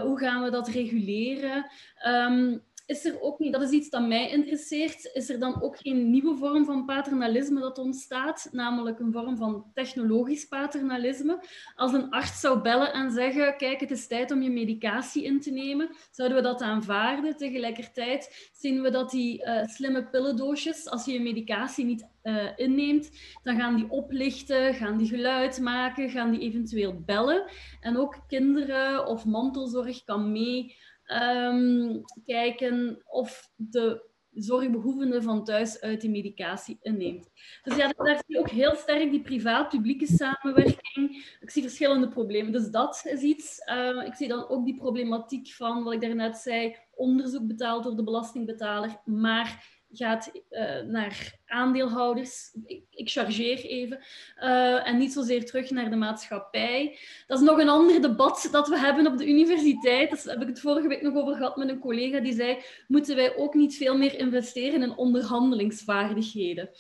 Hoe 0.02 0.18
gaan 0.18 0.42
we 0.42 0.50
dat 0.50 0.68
reguleren? 0.68 1.70
Um, 2.06 2.62
is 2.86 3.04
er 3.04 3.20
ook 3.20 3.38
niet, 3.38 3.52
dat 3.52 3.62
is 3.62 3.70
iets 3.70 3.90
dat 3.90 4.06
mij 4.06 4.30
interesseert, 4.30 5.10
is 5.12 5.30
er 5.30 5.38
dan 5.38 5.62
ook 5.62 5.78
geen 5.78 6.10
nieuwe 6.10 6.36
vorm 6.36 6.64
van 6.64 6.84
paternalisme 6.84 7.60
dat 7.60 7.78
ontstaat, 7.78 8.48
namelijk 8.52 8.98
een 8.98 9.12
vorm 9.12 9.36
van 9.36 9.70
technologisch 9.74 10.44
paternalisme. 10.44 11.44
Als 11.74 11.92
een 11.92 12.10
arts 12.10 12.40
zou 12.40 12.60
bellen 12.60 12.92
en 12.92 13.10
zeggen, 13.10 13.56
kijk, 13.56 13.80
het 13.80 13.90
is 13.90 14.06
tijd 14.06 14.30
om 14.30 14.42
je 14.42 14.50
medicatie 14.50 15.24
in 15.24 15.40
te 15.40 15.50
nemen, 15.50 15.96
zouden 16.10 16.36
we 16.36 16.42
dat 16.42 16.62
aanvaarden. 16.62 17.36
Tegelijkertijd 17.36 18.50
zien 18.52 18.82
we 18.82 18.90
dat 18.90 19.10
die 19.10 19.44
uh, 19.44 19.64
slimme 19.64 20.08
pillendoosjes, 20.08 20.88
als 20.88 21.04
je 21.04 21.12
je 21.12 21.20
medicatie 21.20 21.84
niet 21.84 22.08
uh, 22.22 22.44
inneemt, 22.56 23.10
dan 23.42 23.56
gaan 23.56 23.76
die 23.76 23.90
oplichten, 23.90 24.74
gaan 24.74 24.98
die 24.98 25.08
geluid 25.08 25.60
maken, 25.60 26.10
gaan 26.10 26.30
die 26.30 26.40
eventueel 26.40 27.02
bellen. 27.06 27.44
En 27.80 27.96
ook 27.96 28.18
kinderen 28.28 29.06
of 29.06 29.24
mantelzorg 29.24 30.04
kan 30.04 30.32
mee 30.32 30.76
um, 31.06 32.02
kijken 32.24 33.02
of 33.06 33.50
de 33.56 34.14
zorgbehoevende 34.30 35.22
van 35.22 35.44
thuis 35.44 35.80
uit 35.80 36.00
die 36.00 36.10
medicatie 36.10 36.78
inneemt. 36.80 37.30
Dus 37.62 37.76
ja, 37.76 37.88
daar 37.96 38.16
zie 38.16 38.36
je 38.36 38.38
ook 38.38 38.50
heel 38.50 38.74
sterk 38.74 39.10
die 39.10 39.22
privaat-publieke 39.22 40.06
samenwerking. 40.06 41.36
Ik 41.40 41.50
zie 41.50 41.62
verschillende 41.62 42.08
problemen. 42.08 42.52
Dus 42.52 42.70
dat 42.70 43.02
is 43.04 43.20
iets. 43.20 43.58
Uh, 43.70 44.06
ik 44.06 44.14
zie 44.14 44.28
dan 44.28 44.48
ook 44.48 44.64
die 44.64 44.76
problematiek 44.76 45.48
van, 45.52 45.84
wat 45.84 45.92
ik 45.92 46.00
daarnet 46.00 46.36
zei, 46.36 46.76
onderzoek 46.94 47.46
betaald 47.46 47.84
door 47.84 47.96
de 47.96 48.04
belastingbetaler, 48.04 49.00
maar 49.04 49.75
gaat 49.92 50.30
uh, 50.50 50.80
naar 50.80 51.32
aandeelhouders. 51.46 52.56
Ik, 52.66 52.84
ik 52.90 53.10
chargeer 53.10 53.58
even. 53.58 53.98
Uh, 54.42 54.88
en 54.88 54.98
niet 54.98 55.12
zozeer 55.12 55.44
terug 55.44 55.70
naar 55.70 55.90
de 55.90 55.96
maatschappij. 55.96 56.98
Dat 57.26 57.38
is 57.38 57.44
nog 57.44 57.58
een 57.58 57.68
ander 57.68 58.02
debat 58.02 58.48
dat 58.50 58.68
we 58.68 58.78
hebben 58.78 59.06
op 59.06 59.18
de 59.18 59.28
universiteit. 59.28 60.24
Daar 60.24 60.34
heb 60.34 60.42
ik 60.42 60.48
het 60.48 60.60
vorige 60.60 60.88
week 60.88 61.02
nog 61.02 61.14
over 61.14 61.34
gehad 61.34 61.56
met 61.56 61.68
een 61.68 61.78
collega 61.78 62.20
die 62.20 62.34
zei: 62.34 62.58
moeten 62.86 63.16
wij 63.16 63.36
ook 63.36 63.54
niet 63.54 63.76
veel 63.76 63.96
meer 63.96 64.18
investeren 64.18 64.82
in 64.82 64.96
onderhandelingsvaardigheden? 64.96 66.70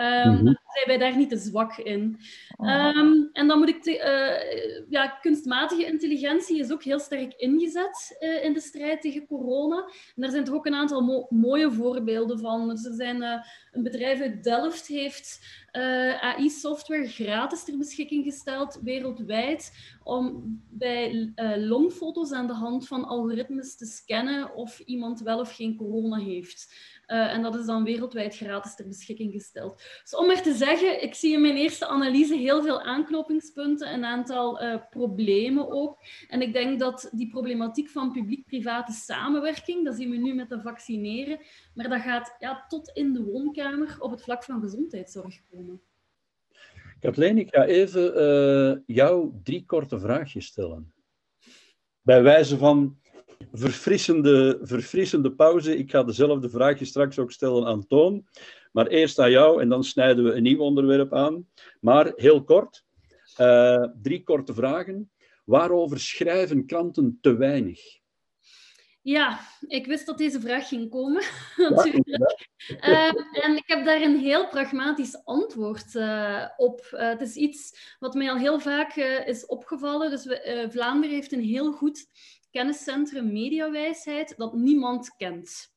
Um, 0.00 0.30
mm 0.30 0.36
-hmm. 0.36 0.58
Zijn 0.74 0.98
wij 0.98 0.98
daar 0.98 1.16
niet 1.16 1.28
te 1.28 1.36
zwak 1.36 1.76
in? 1.76 2.18
Um, 2.58 3.30
en 3.32 3.48
dan 3.48 3.58
moet 3.58 3.68
ik... 3.68 3.82
Te, 3.82 3.90
uh, 3.90 4.84
ja, 4.88 5.06
kunstmatige 5.06 5.86
intelligentie 5.86 6.58
is 6.58 6.72
ook 6.72 6.82
heel 6.82 6.98
sterk 6.98 7.34
ingezet 7.34 8.16
uh, 8.20 8.44
in 8.44 8.52
de 8.52 8.60
strijd 8.60 9.02
tegen 9.02 9.26
corona. 9.26 9.76
En 9.76 10.22
daar 10.22 10.30
zijn 10.30 10.44
toch 10.44 10.54
ook 10.54 10.66
een 10.66 10.74
aantal 10.74 11.00
mo 11.00 11.26
mooie 11.30 11.72
voorbeelden 11.72 12.38
van. 12.38 12.68
Dus 12.68 12.84
er 12.84 12.94
zijn... 12.94 13.22
Uh, 13.22 13.42
een 13.72 13.82
bedrijf 13.82 14.20
uit 14.20 14.44
Delft 14.44 14.86
heeft 14.86 15.40
AI-software 16.20 17.08
gratis 17.08 17.64
ter 17.64 17.78
beschikking 17.78 18.24
gesteld, 18.24 18.78
wereldwijd, 18.82 19.72
om 20.02 20.42
bij 20.70 21.32
longfoto's 21.56 22.32
aan 22.32 22.46
de 22.46 22.52
hand 22.52 22.86
van 22.86 23.04
algoritmes 23.04 23.76
te 23.76 23.86
scannen 23.86 24.54
of 24.54 24.78
iemand 24.78 25.20
wel 25.20 25.38
of 25.40 25.56
geen 25.56 25.76
corona 25.76 26.16
heeft. 26.16 26.74
Uh, 27.06 27.32
en 27.32 27.42
dat 27.42 27.54
is 27.54 27.66
dan 27.66 27.84
wereldwijd 27.84 28.36
gratis 28.36 28.74
ter 28.74 28.88
beschikking 28.88 29.32
gesteld. 29.32 29.82
Dus 30.02 30.16
om 30.16 30.26
maar 30.26 30.42
te 30.42 30.54
zeggen, 30.54 31.02
ik 31.02 31.14
zie 31.14 31.32
in 31.32 31.40
mijn 31.40 31.56
eerste 31.56 31.86
analyse 31.86 32.36
heel 32.36 32.62
veel 32.62 32.82
aanknopingspunten, 32.82 33.92
een 33.92 34.04
aantal 34.04 34.62
uh, 34.62 34.76
problemen 34.90 35.70
ook. 35.70 35.98
En 36.28 36.42
ik 36.42 36.52
denk 36.52 36.78
dat 36.78 37.08
die 37.12 37.30
problematiek 37.30 37.88
van 37.88 38.12
publiek-private 38.12 38.92
samenwerking, 38.92 39.84
dat 39.84 39.94
zien 39.94 40.10
we 40.10 40.16
nu 40.16 40.34
met 40.34 40.48
de 40.48 40.60
vaccineren, 40.60 41.38
maar 41.74 41.88
dat 41.88 42.00
gaat 42.00 42.36
ja, 42.38 42.64
tot 42.68 42.88
in 42.88 43.12
de 43.12 43.22
woonkamer 43.22 43.96
op 43.98 44.10
het 44.10 44.22
vlak 44.22 44.44
van 44.44 44.60
gezondheidszorg 44.60 45.40
komen. 45.50 45.80
Kathleen, 47.00 47.38
ik 47.38 47.54
ga 47.54 47.64
even 47.64 48.22
uh, 48.22 48.96
jou 48.96 49.32
drie 49.42 49.64
korte 49.66 49.98
vraagjes 49.98 50.46
stellen. 50.46 50.92
Bij 52.00 52.22
wijze 52.22 52.58
van 52.58 52.98
verfrissende, 53.52 54.58
verfrissende 54.62 55.32
pauze. 55.32 55.76
Ik 55.76 55.90
ga 55.90 56.02
dezelfde 56.02 56.48
vraagje 56.48 56.84
straks 56.84 57.18
ook 57.18 57.32
stellen 57.32 57.66
aan 57.66 57.86
Toon. 57.86 58.26
Maar 58.72 58.86
eerst 58.86 59.18
aan 59.18 59.30
jou 59.30 59.60
en 59.60 59.68
dan 59.68 59.84
snijden 59.84 60.24
we 60.24 60.32
een 60.32 60.42
nieuw 60.42 60.60
onderwerp 60.60 61.14
aan. 61.14 61.48
Maar 61.80 62.12
heel 62.16 62.44
kort, 62.44 62.84
uh, 63.40 63.86
drie 64.02 64.22
korte 64.22 64.54
vragen. 64.54 65.10
Waarover 65.44 66.00
schrijven 66.00 66.66
kranten 66.66 67.18
te 67.20 67.36
weinig? 67.36 68.02
Ja, 69.02 69.40
ik 69.66 69.86
wist 69.86 70.06
dat 70.06 70.18
deze 70.18 70.40
vraag 70.40 70.68
ging 70.68 70.90
komen, 70.90 71.22
natuurlijk. 71.56 72.48
uh, 72.68 73.44
en 73.44 73.56
ik 73.56 73.64
heb 73.66 73.84
daar 73.84 74.00
een 74.00 74.18
heel 74.18 74.48
pragmatisch 74.48 75.24
antwoord 75.24 75.94
uh, 75.94 76.44
op. 76.56 76.88
Uh, 76.92 77.08
het 77.08 77.20
is 77.20 77.34
iets 77.34 77.94
wat 77.98 78.14
mij 78.14 78.30
al 78.30 78.36
heel 78.36 78.60
vaak 78.60 78.96
is 79.26 79.46
opgevallen. 79.46 80.10
Dus 80.10 80.24
we, 80.24 80.66
Vlaanderen 80.70 81.14
heeft 81.14 81.32
een 81.32 81.42
heel 81.42 81.72
goed 81.72 82.06
kenniscentrum 82.54 83.32
Mediawijsheid 83.32 84.34
dat 84.36 84.52
niemand 84.54 85.16
kent. 85.16 85.72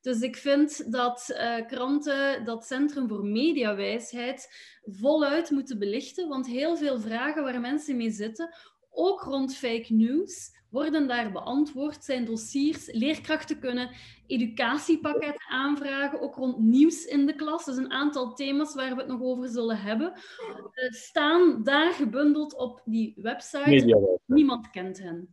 Dus 0.00 0.20
ik 0.20 0.36
vind 0.36 0.92
dat 0.92 1.26
uh, 1.30 1.66
kranten 1.66 2.44
dat 2.44 2.64
Centrum 2.64 3.08
voor 3.08 3.24
Mediawijsheid 3.24 4.48
voluit 4.82 5.50
moeten 5.50 5.78
belichten, 5.78 6.28
want 6.28 6.46
heel 6.46 6.76
veel 6.76 7.00
vragen 7.00 7.42
waar 7.42 7.60
mensen 7.60 7.96
mee 7.96 8.10
zitten, 8.10 8.54
ook 8.90 9.22
rond 9.22 9.56
fake 9.56 9.94
news, 9.94 10.50
worden 10.70 11.08
daar 11.08 11.32
beantwoord. 11.32 12.04
Zijn 12.04 12.24
dossiers, 12.24 12.92
leerkrachten 12.92 13.58
kunnen 13.58 13.90
educatiepakketten 14.26 15.48
aanvragen, 15.48 16.20
ook 16.20 16.34
rond 16.34 16.58
nieuws 16.58 17.04
in 17.04 17.26
de 17.26 17.34
klas. 17.34 17.64
Dus 17.64 17.76
een 17.76 17.92
aantal 17.92 18.34
thema's 18.34 18.74
waar 18.74 18.94
we 18.94 19.00
het 19.00 19.10
nog 19.10 19.20
over 19.20 19.48
zullen 19.48 19.80
hebben, 19.80 20.12
uh, 20.12 20.90
staan 20.90 21.62
daar 21.62 21.92
gebundeld 21.92 22.56
op 22.56 22.82
die 22.84 23.14
website. 23.16 24.18
Niemand 24.26 24.70
kent 24.70 24.98
hen. 24.98 25.30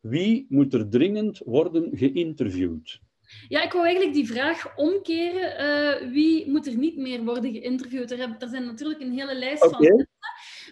Wie 0.00 0.46
moet 0.48 0.74
er 0.74 0.88
dringend 0.88 1.38
worden 1.38 1.90
geïnterviewd? 1.96 3.00
Ja, 3.48 3.62
ik 3.62 3.72
wou 3.72 3.84
eigenlijk 3.84 4.14
die 4.14 4.26
vraag 4.26 4.76
omkeren. 4.76 5.60
Uh, 5.60 6.12
wie 6.12 6.50
moet 6.50 6.66
er 6.66 6.76
niet 6.76 6.96
meer 6.96 7.24
worden 7.24 7.52
geïnterviewd? 7.52 8.10
Er, 8.10 8.36
er 8.38 8.48
zijn 8.48 8.64
natuurlijk 8.64 9.00
een 9.00 9.12
hele 9.12 9.34
lijst 9.34 9.64
okay. 9.64 9.78
van 9.78 9.88
mensen. 9.88 10.12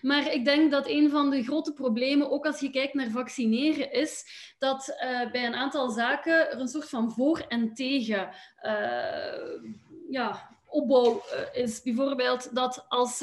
Maar 0.02 0.33
ik 0.33 0.44
denk 0.44 0.70
dat 0.70 0.88
een 0.88 1.11
van 1.11 1.31
de 1.31 1.42
grote 1.42 1.72
problemen, 1.72 2.31
ook 2.31 2.46
als 2.46 2.61
je 2.61 2.70
kijkt 2.70 2.94
naar 2.94 3.11
vaccineren, 3.11 3.92
is 3.92 4.24
dat 4.59 4.88
uh, 4.88 5.31
bij 5.31 5.46
een 5.46 5.55
aantal 5.55 5.90
zaken 5.90 6.50
er 6.50 6.61
een 6.61 6.68
soort 6.68 6.88
van 6.88 7.12
voor 7.12 7.44
en 7.48 7.74
tegen 7.74 8.28
uh, 8.62 9.72
ja, 10.11 10.57
opbouw 10.66 11.22
is. 11.52 11.83
Bijvoorbeeld 11.83 12.55
dat 12.55 12.85
als 12.88 13.22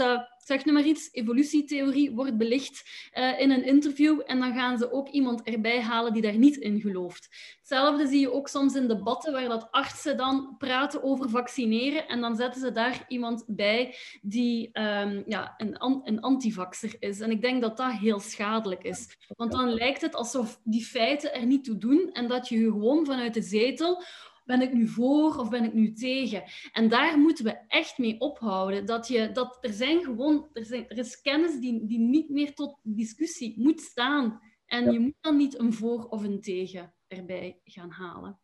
zeg 0.49 0.65
nu 0.65 0.71
maar 0.71 0.83
iets, 0.83 1.09
evolutietheorie 1.12 2.12
wordt 2.12 2.38
belicht 2.38 3.09
uh, 3.13 3.39
in 3.39 3.51
een 3.51 3.63
interview 3.63 4.21
en 4.25 4.39
dan 4.39 4.53
gaan 4.53 4.77
ze 4.77 4.91
ook 4.91 5.09
iemand 5.09 5.43
erbij 5.43 5.81
halen 5.81 6.13
die 6.13 6.21
daar 6.21 6.38
niet 6.38 6.57
in 6.57 6.81
gelooft. 6.81 7.29
Hetzelfde 7.57 8.07
zie 8.07 8.19
je 8.19 8.33
ook 8.33 8.47
soms 8.47 8.75
in 8.75 8.88
debatten 8.88 9.33
waar 9.33 9.47
dat 9.47 9.67
artsen 9.71 10.17
dan 10.17 10.55
praten 10.57 11.03
over 11.03 11.29
vaccineren 11.29 12.07
en 12.07 12.21
dan 12.21 12.35
zetten 12.35 12.62
ze 12.62 12.71
daar 12.71 13.05
iemand 13.07 13.43
bij 13.47 13.95
die 14.21 14.69
um, 14.73 15.23
ja, 15.27 15.53
een, 15.57 15.75
een 16.03 16.21
antivaxer 16.21 16.95
is. 16.99 17.19
En 17.19 17.31
ik 17.31 17.41
denk 17.41 17.62
dat 17.62 17.77
dat 17.77 17.91
heel 17.91 18.19
schadelijk 18.19 18.83
is. 18.83 19.17
Want 19.27 19.51
dan 19.51 19.73
lijkt 19.73 20.01
het 20.01 20.15
alsof 20.15 20.59
die 20.63 20.85
feiten 20.85 21.33
er 21.33 21.45
niet 21.45 21.63
toe 21.63 21.77
doen 21.77 22.09
en 22.13 22.27
dat 22.27 22.47
je 22.47 22.57
gewoon 22.57 23.05
vanuit 23.05 23.33
de 23.33 23.41
zetel 23.41 24.03
ben 24.49 24.62
ik 24.62 24.73
nu 24.73 24.88
voor 24.88 25.35
of 25.35 25.49
ben 25.49 25.63
ik 25.63 25.73
nu 25.73 25.91
tegen? 25.91 26.43
En 26.71 26.89
daar 26.89 27.19
moeten 27.19 27.45
we 27.45 27.57
echt 27.67 27.97
mee 27.97 28.19
ophouden. 28.19 28.85
Dat 28.85 29.07
je, 29.07 29.31
dat 29.31 29.57
er, 29.62 29.73
zijn 29.73 30.03
gewoon, 30.03 30.49
er, 30.53 30.65
zijn, 30.65 30.88
er 30.88 30.97
is 30.97 31.21
kennis 31.21 31.59
die, 31.59 31.85
die 31.85 31.99
niet 31.99 32.29
meer 32.29 32.53
tot 32.53 32.79
discussie 32.83 33.53
moet 33.57 33.81
staan. 33.81 34.39
En 34.65 34.91
je 34.91 34.99
moet 34.99 35.15
dan 35.21 35.38
niet 35.38 35.59
een 35.59 35.73
voor 35.73 36.05
of 36.05 36.23
een 36.23 36.41
tegen 36.41 36.93
erbij 37.07 37.59
gaan 37.63 37.89
halen. 37.89 38.39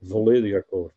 Volledig 0.00 0.54
akkoord. 0.54 0.94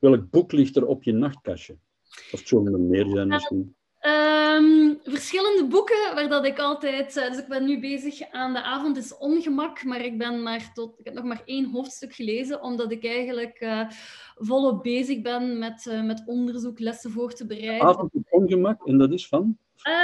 Welk 0.00 0.30
boek 0.30 0.52
ligt 0.52 0.76
er 0.76 0.86
op 0.86 1.02
je 1.02 1.12
nachtkastje? 1.12 1.78
Of 2.02 2.30
het 2.30 2.48
zullen 2.48 2.88
meer 2.88 3.06
zijn 3.06 3.28
misschien? 3.28 3.76
Um, 4.06 4.98
verschillende 5.02 5.66
boeken 5.66 6.14
waar 6.14 6.28
dat 6.28 6.44
ik 6.46 6.58
altijd... 6.58 7.16
Uh, 7.16 7.28
dus 7.28 7.38
ik 7.38 7.48
ben 7.48 7.64
nu 7.64 7.80
bezig 7.80 8.30
aan 8.30 8.52
De 8.52 8.62
avond 8.62 8.96
is 8.96 9.18
ongemak, 9.18 9.84
maar 9.84 10.00
ik, 10.00 10.18
ben 10.18 10.42
maar 10.42 10.70
tot, 10.74 10.98
ik 10.98 11.04
heb 11.04 11.14
nog 11.14 11.24
maar 11.24 11.42
één 11.44 11.70
hoofdstuk 11.70 12.14
gelezen, 12.14 12.62
omdat 12.62 12.92
ik 12.92 13.04
eigenlijk 13.04 13.60
uh, 13.60 13.88
volop 14.34 14.82
bezig 14.82 15.20
ben 15.20 15.58
met, 15.58 15.86
uh, 15.86 16.04
met 16.04 16.22
onderzoek, 16.26 16.78
lessen 16.78 17.10
voor 17.10 17.32
te 17.32 17.46
bereiden. 17.46 17.78
De 17.78 17.84
avond 17.84 18.14
is 18.14 18.22
ongemak, 18.30 18.86
en 18.86 18.98
dat 18.98 19.12
is 19.12 19.28
van? 19.28 19.58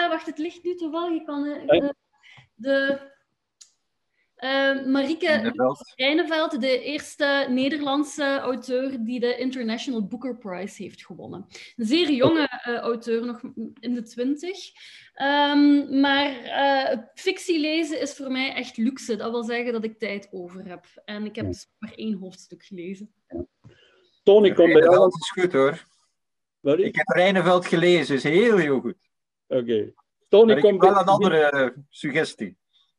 Wacht, 0.09 0.27
het 0.27 0.39
ligt 0.39 0.65
nu 0.65 0.75
toevallig. 0.75 1.21
Ik 1.21 1.27
kan, 1.27 1.43
de 2.55 2.99
uh, 4.39 4.87
Marieke 4.87 5.53
Reineveld, 5.97 6.61
de 6.61 6.83
eerste 6.83 7.47
Nederlandse 7.51 8.39
auteur 8.39 9.05
die 9.05 9.21
de 9.21 9.37
International 9.37 10.07
Booker 10.07 10.39
Prize 10.39 10.83
heeft 10.83 11.07
gewonnen. 11.07 11.47
Een 11.77 11.87
zeer 11.87 12.11
jonge 12.11 12.63
uh, 12.69 12.77
auteur, 12.77 13.27
nog 13.27 13.41
in 13.81 13.95
de 13.95 14.03
twintig. 14.03 14.59
Um, 15.23 16.01
maar 16.01 16.45
uh, 16.45 16.99
fictie 17.15 17.61
lezen 17.61 18.01
is 18.01 18.15
voor 18.15 18.31
mij 18.31 18.55
echt 18.55 18.77
luxe. 18.77 19.17
Dat 19.17 19.31
wil 19.31 19.45
zeggen 19.45 19.73
dat 19.73 19.85
ik 19.85 19.99
tijd 19.99 20.29
over 20.31 20.67
heb. 20.67 20.87
En 21.05 21.25
ik 21.25 21.37
heb 21.37 21.53
ja. 21.53 21.59
maar 21.79 21.93
één 21.95 22.15
hoofdstuk 22.15 22.65
gelezen. 22.65 23.11
Tony, 24.23 24.53
kom 24.53 24.73
bij 24.73 24.83
jou. 24.83 25.07
is 25.07 25.31
goed 25.31 25.53
hoor. 25.53 25.87
Ik 26.79 26.97
heb 26.97 27.07
Reineveld 27.07 27.67
gelezen, 27.67 28.15
is 28.15 28.23
heel, 28.23 28.57
heel 28.57 28.81
goed. 28.81 28.97
Oké. 29.47 29.61
Okay. 29.61 29.95
Tony, 30.29 30.61
kom 30.61 30.79
wel 30.79 30.97
een 30.97 31.07
andere 31.07 31.75
suggestie 31.89 32.57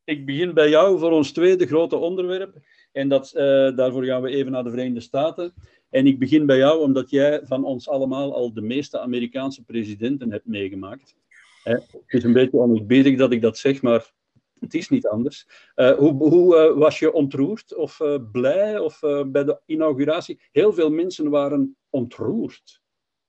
ik 0.09 0.25
begin 0.25 0.53
bij 0.53 0.69
jou 0.69 0.99
voor 0.99 1.11
ons 1.11 1.31
tweede 1.31 1.67
grote 1.67 1.95
onderwerp. 1.95 2.57
En 2.91 3.09
dat, 3.09 3.33
uh, 3.35 3.41
daarvoor 3.75 4.05
gaan 4.05 4.21
we 4.21 4.29
even 4.29 4.51
naar 4.51 4.63
de 4.63 4.69
Verenigde 4.69 4.99
Staten. 4.99 5.53
En 5.89 6.07
ik 6.07 6.19
begin 6.19 6.45
bij 6.45 6.57
jou 6.57 6.81
omdat 6.81 7.09
jij 7.09 7.41
van 7.43 7.63
ons 7.63 7.89
allemaal 7.89 8.35
al 8.35 8.53
de 8.53 8.61
meeste 8.61 8.99
Amerikaanse 8.99 9.63
presidenten 9.63 10.31
hebt 10.31 10.45
meegemaakt. 10.45 11.15
Hè? 11.63 11.73
Het 11.73 12.03
is 12.07 12.23
een 12.23 12.33
beetje 12.33 12.57
oneerbiedig 12.57 13.17
dat 13.17 13.31
ik 13.31 13.41
dat 13.41 13.57
zeg, 13.57 13.81
maar 13.81 14.11
het 14.59 14.73
is 14.73 14.89
niet 14.89 15.07
anders. 15.07 15.47
Uh, 15.75 15.91
hoe 15.91 16.13
hoe 16.13 16.55
uh, 16.55 16.77
was 16.77 16.99
je 16.99 17.13
ontroerd 17.13 17.75
of 17.75 18.01
blij 18.31 18.79
of, 18.79 18.99
bij 19.27 19.43
de 19.43 19.61
inauguratie? 19.65 20.41
Heel 20.51 20.73
veel 20.73 20.89
mensen 20.89 21.29
waren 21.29 21.77
ontroerd. 21.89 22.81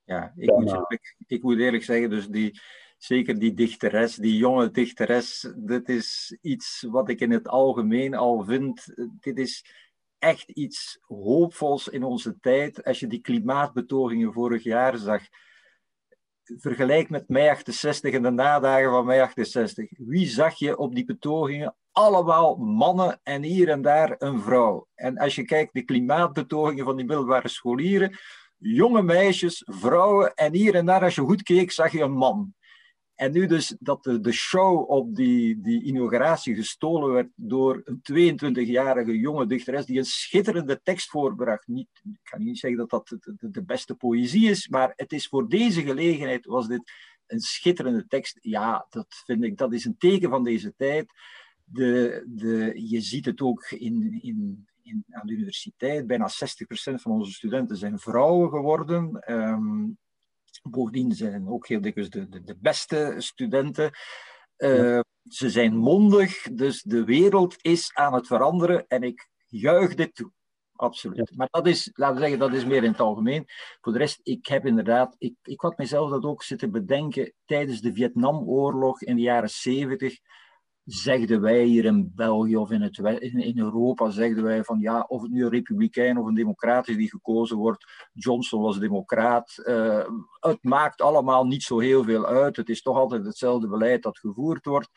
Ja, 0.04 0.32
ik 0.36 0.56
moet, 0.56 0.84
ik, 0.88 1.16
ik 1.26 1.42
moet 1.42 1.58
eerlijk 1.58 1.84
zeggen, 1.84 2.10
dus 2.10 2.28
die, 2.28 2.60
zeker 3.00 3.38
die 3.38 3.54
dichteres, 3.54 4.14
die 4.20 4.36
jonge 4.36 4.70
dichteres, 4.70 5.48
dit 5.56 5.88
is 5.88 6.36
iets 6.40 6.84
wat 6.88 7.08
ik 7.08 7.20
in 7.20 7.30
het 7.30 7.48
algemeen 7.48 8.14
al 8.14 8.44
vind. 8.44 8.86
Dit 9.20 9.38
is 9.38 9.64
echt 10.18 10.50
iets 10.50 10.98
hoopvols 11.06 11.88
in 11.88 12.02
onze 12.02 12.36
tijd. 12.40 12.84
Als 12.84 13.00
je 13.00 13.06
die 13.06 13.20
klimaatbetogingen 13.20 14.32
vorig 14.32 14.62
jaar 14.62 14.98
zag, 14.98 15.22
vergelijk 16.44 17.10
met 17.10 17.28
mei 17.28 17.48
68 17.48 18.14
en 18.14 18.22
de 18.22 18.30
nadagen 18.30 18.90
van 18.90 19.06
mei 19.06 19.20
68. 19.20 19.90
Wie 19.96 20.26
zag 20.26 20.58
je 20.58 20.78
op 20.78 20.94
die 20.94 21.04
betogingen? 21.04 21.76
Allemaal 21.92 22.56
mannen 22.56 23.20
en 23.22 23.42
hier 23.42 23.68
en 23.68 23.82
daar 23.82 24.14
een 24.18 24.40
vrouw. 24.40 24.86
En 24.94 25.18
als 25.18 25.34
je 25.34 25.44
kijkt 25.44 25.74
de 25.74 25.82
klimaatbetogingen 25.82 26.84
van 26.84 26.96
die 26.96 27.06
middelbare 27.06 27.48
scholieren, 27.48 28.18
jonge 28.56 29.02
meisjes, 29.02 29.62
vrouwen 29.66 30.34
en 30.34 30.54
hier 30.54 30.74
en 30.74 30.86
daar, 30.86 31.02
als 31.02 31.14
je 31.14 31.20
goed 31.20 31.42
keek, 31.42 31.70
zag 31.70 31.92
je 31.92 32.02
een 32.02 32.12
man. 32.12 32.54
En 33.20 33.33
nu 33.33 33.46
dus 33.46 33.76
dat 33.78 34.02
de, 34.02 34.20
de 34.20 34.33
show 34.33 34.90
op 34.90 35.14
die, 35.16 35.61
die 35.61 35.83
inauguratie 35.83 36.54
gestolen 36.54 37.12
werd 37.12 37.28
door 37.35 37.83
een 37.85 38.38
22-jarige 38.38 39.18
jonge 39.18 39.46
dichteres 39.46 39.85
die 39.85 39.98
een 39.98 40.04
schitterende 40.04 40.80
tekst 40.83 41.11
voorbracht. 41.11 41.66
Niet, 41.66 41.88
ik 42.02 42.18
kan 42.22 42.42
niet 42.42 42.59
zeggen 42.59 42.78
dat 42.78 42.90
dat 42.90 43.09
de, 43.09 43.50
de, 43.50 43.64
beste 43.64 43.94
poëzie 43.94 44.50
is, 44.50 44.68
maar 44.68 44.92
het 44.96 45.12
is 45.12 45.26
voor 45.26 45.48
deze 45.48 45.83
gelegenheid 45.83 46.46
was 46.46 46.68
dit 46.68 46.92
een 47.26 47.40
schitterende 47.40 48.06
tekst. 48.06 48.38
Ja, 48.40 48.87
dat 48.90 49.22
vind 49.24 49.44
ik, 49.44 49.56
dat 49.56 49.72
is 49.72 49.85
een 49.85 49.98
teken 49.98 50.30
van 50.30 50.44
deze 50.44 50.74
tijd. 50.76 51.12
De, 51.64 52.24
de, 52.28 52.72
je 52.88 53.00
ziet 53.00 53.24
het 53.24 53.40
ook 53.40 53.70
in, 53.70 54.18
in, 54.22 54.68
in, 54.83 55.04
aan 55.11 55.26
de 55.26 55.33
universiteit. 55.33 56.06
Bijna 56.06 56.28
60% 56.28 56.33
van 56.94 57.12
onze 57.12 57.33
studenten 57.33 57.76
zijn 57.76 57.98
vrouwen 57.98 58.50
geworden. 58.50 59.33
Um, 59.33 59.98
Bovendien 60.62 61.12
zijn 61.12 61.48
ook 61.48 61.66
heel 61.66 61.80
dikwijls 61.80 62.10
de, 62.10 62.28
de, 62.28 62.42
de 62.42 62.56
beste 62.60 63.14
studenten. 63.18 63.90
Uh, 64.56 65.00
Ze 65.22 65.50
zijn 65.50 65.76
mondig, 65.76 66.42
dus 66.42 66.82
de 66.82 67.04
wereld 67.04 67.56
is 67.60 67.94
aan 67.94 68.14
het 68.14 68.26
veranderen 68.26 68.84
en 68.88 69.02
ik 69.02 69.28
juich 69.46 69.94
dit 69.94 70.14
toe. 70.14 70.32
Absoluut. 70.72 71.36
Maar 71.36 71.48
dat 71.50 71.66
is, 71.66 71.90
laten 71.92 72.14
we 72.14 72.20
zeggen, 72.20 72.38
dat 72.38 72.52
is 72.52 72.64
meer 72.64 72.84
in 72.84 72.90
het 72.90 73.00
algemeen. 73.00 73.44
Voor 73.80 73.92
de 73.92 73.98
rest, 73.98 74.20
ik 74.22 74.46
heb 74.46 74.66
inderdaad, 74.66 75.14
ik, 75.18 75.34
ik 75.42 75.60
had 75.60 75.78
mezelf 75.78 76.10
dat 76.10 76.24
ook 76.24 76.42
zitten 76.42 76.70
bedenken 76.70 77.32
tijdens 77.44 77.80
de 77.80 77.94
Vietnamoorlog 77.94 79.02
in 79.02 79.16
de 79.16 79.22
jaren 79.22 79.50
zeventig 79.50 80.18
zegden 80.92 81.40
wij 81.40 81.62
hier 81.62 81.85
in 81.85 82.12
België 82.14 82.57
of 82.57 82.70
in, 82.70 82.83
het, 82.83 82.98
in, 83.18 83.59
Europa, 83.59 84.11
zegden 84.11 84.44
wij 84.44 84.64
van 84.64 84.79
ja, 84.79 85.05
of 85.09 85.22
het 85.22 85.31
nu 85.31 85.44
een 85.44 85.50
republikein 85.50 86.18
of 86.18 86.26
een 86.26 86.35
democrat 86.35 86.88
is 86.88 86.96
die 86.96 87.11
gekozen 87.11 87.57
wordt, 87.57 88.09
Johnson 88.12 88.62
was 88.62 88.79
democraat, 88.79 89.62
uh, 89.64 90.05
het 90.40 90.64
maakt 90.64 91.00
allemaal 91.00 91.46
niet 91.46 91.62
zo 91.62 91.79
heel 91.79 92.05
veel 92.05 92.26
uit, 92.26 92.57
het 92.57 92.68
is 92.68 92.83
toch 92.83 92.96
altijd 92.96 93.26
hetzelfde 93.26 93.68
beleid 93.68 94.03
dat 94.03 94.18
gevoerd 94.18 94.64
wordt. 94.64 94.88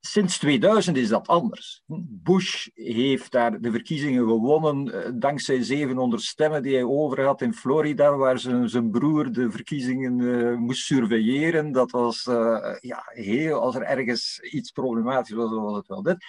Sinds 0.00 0.38
2000 0.38 0.96
is 0.96 1.08
dat 1.08 1.26
anders. 1.26 1.82
Bush 2.22 2.68
heeft 2.74 3.32
daar 3.32 3.60
de 3.60 3.70
verkiezingen 3.70 4.26
gewonnen 4.26 5.04
eh, 5.04 5.12
dankzij 5.14 5.62
700 5.62 6.22
stemmen 6.22 6.62
die 6.62 6.74
hij 6.74 6.84
over 6.84 7.24
had 7.24 7.42
in 7.42 7.54
Florida, 7.54 8.16
waar 8.16 8.38
zijn, 8.38 8.68
zijn 8.68 8.90
broer 8.90 9.32
de 9.32 9.50
verkiezingen 9.50 10.18
uh, 10.18 10.56
moest 10.56 10.84
surveilleren. 10.84 11.72
Dat 11.72 11.90
was 11.90 12.26
uh, 12.26 12.76
ja, 12.80 13.02
heel, 13.06 13.60
als 13.60 13.74
er 13.74 13.82
ergens 13.82 14.40
iets 14.40 14.70
problematisch 14.70 15.34
was, 15.34 15.50
was 15.50 15.76
het 15.76 15.86
wel 15.86 16.02
dit. 16.02 16.24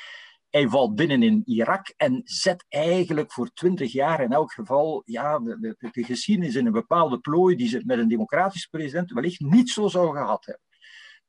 Hij 0.50 0.68
valt 0.68 0.96
binnen 0.96 1.24
in 1.24 1.42
Irak 1.46 1.94
en 1.98 2.22
zet 2.24 2.66
eigenlijk 2.70 3.32
voor 3.32 3.54
twintig 3.54 3.92
jaar 3.92 4.22
in 4.22 4.32
elk 4.32 4.52
geval 4.52 5.02
ja, 5.06 5.40
de, 5.40 5.60
de, 5.60 5.90
de 5.92 6.04
geschiedenis 6.04 6.56
in 6.56 6.66
een 6.66 6.72
bepaalde 6.72 7.20
plooi 7.20 7.56
die 7.56 7.68
ze 7.68 7.82
met 7.86 8.00
een 8.00 8.08
democratisch 8.08 8.66
president 8.66 9.12
wellicht 9.12 9.40
niet 9.40 9.70
zo 9.70 9.88
zou 9.88 10.18
gehad 10.18 10.46
hebben. 10.46 10.69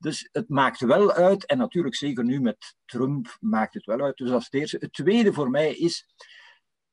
Dus 0.01 0.29
het 0.33 0.49
maakt 0.49 0.81
wel 0.81 1.13
uit, 1.13 1.47
en 1.47 1.59
natuurlijk 1.59 1.95
zeker 1.95 2.25
nu 2.25 2.41
met 2.41 2.75
Trump 2.85 3.37
maakt 3.41 3.75
het 3.75 3.85
wel 3.85 4.01
uit. 4.01 4.17
Dus 4.17 4.29
dat 4.29 4.39
is 4.39 4.45
het 4.45 4.55
eerste. 4.55 4.77
Het 4.81 4.93
tweede 4.93 5.33
voor 5.33 5.51
mij 5.51 5.75
is, 5.75 6.07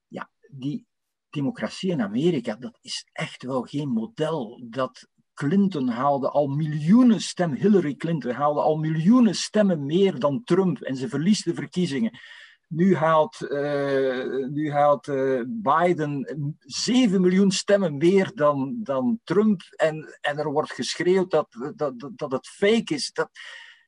ja, 0.07 0.29
die 0.51 0.85
democratie 1.29 1.91
in 1.91 2.01
Amerika, 2.01 2.55
dat 2.55 2.77
is 2.81 3.05
echt 3.11 3.43
wel 3.43 3.61
geen 3.61 3.89
model. 3.89 4.63
Dat 4.69 5.07
Clinton 5.33 5.87
haalde 5.87 6.29
al 6.29 6.47
miljoenen 6.47 7.21
stemmen, 7.21 7.57
Hillary 7.57 7.95
Clinton 7.95 8.31
haalde 8.31 8.61
al 8.61 8.77
miljoenen 8.77 9.35
stemmen 9.35 9.85
meer 9.85 10.19
dan 10.19 10.43
Trump 10.43 10.81
en 10.81 10.95
ze 10.95 11.09
verliest 11.09 11.43
de 11.43 11.53
verkiezingen. 11.53 12.19
Nu 12.67 12.95
haalt, 12.95 13.41
uh, 13.41 14.47
nu 14.47 14.71
haalt 14.71 15.08
uh, 15.08 15.41
Biden 15.47 16.56
7 16.60 17.21
miljoen 17.21 17.51
stemmen 17.51 17.97
meer 17.97 18.32
dan, 18.36 18.80
dan 18.84 19.19
Trump. 19.23 19.62
En, 19.75 20.17
en 20.21 20.38
er 20.38 20.51
wordt 20.51 20.71
geschreeuwd 20.71 21.32
dat, 21.32 21.47
dat, 21.75 22.10
dat 22.15 22.32
het 22.32 22.47
fake 22.47 22.93
is. 22.93 23.12
Dat, 23.12 23.30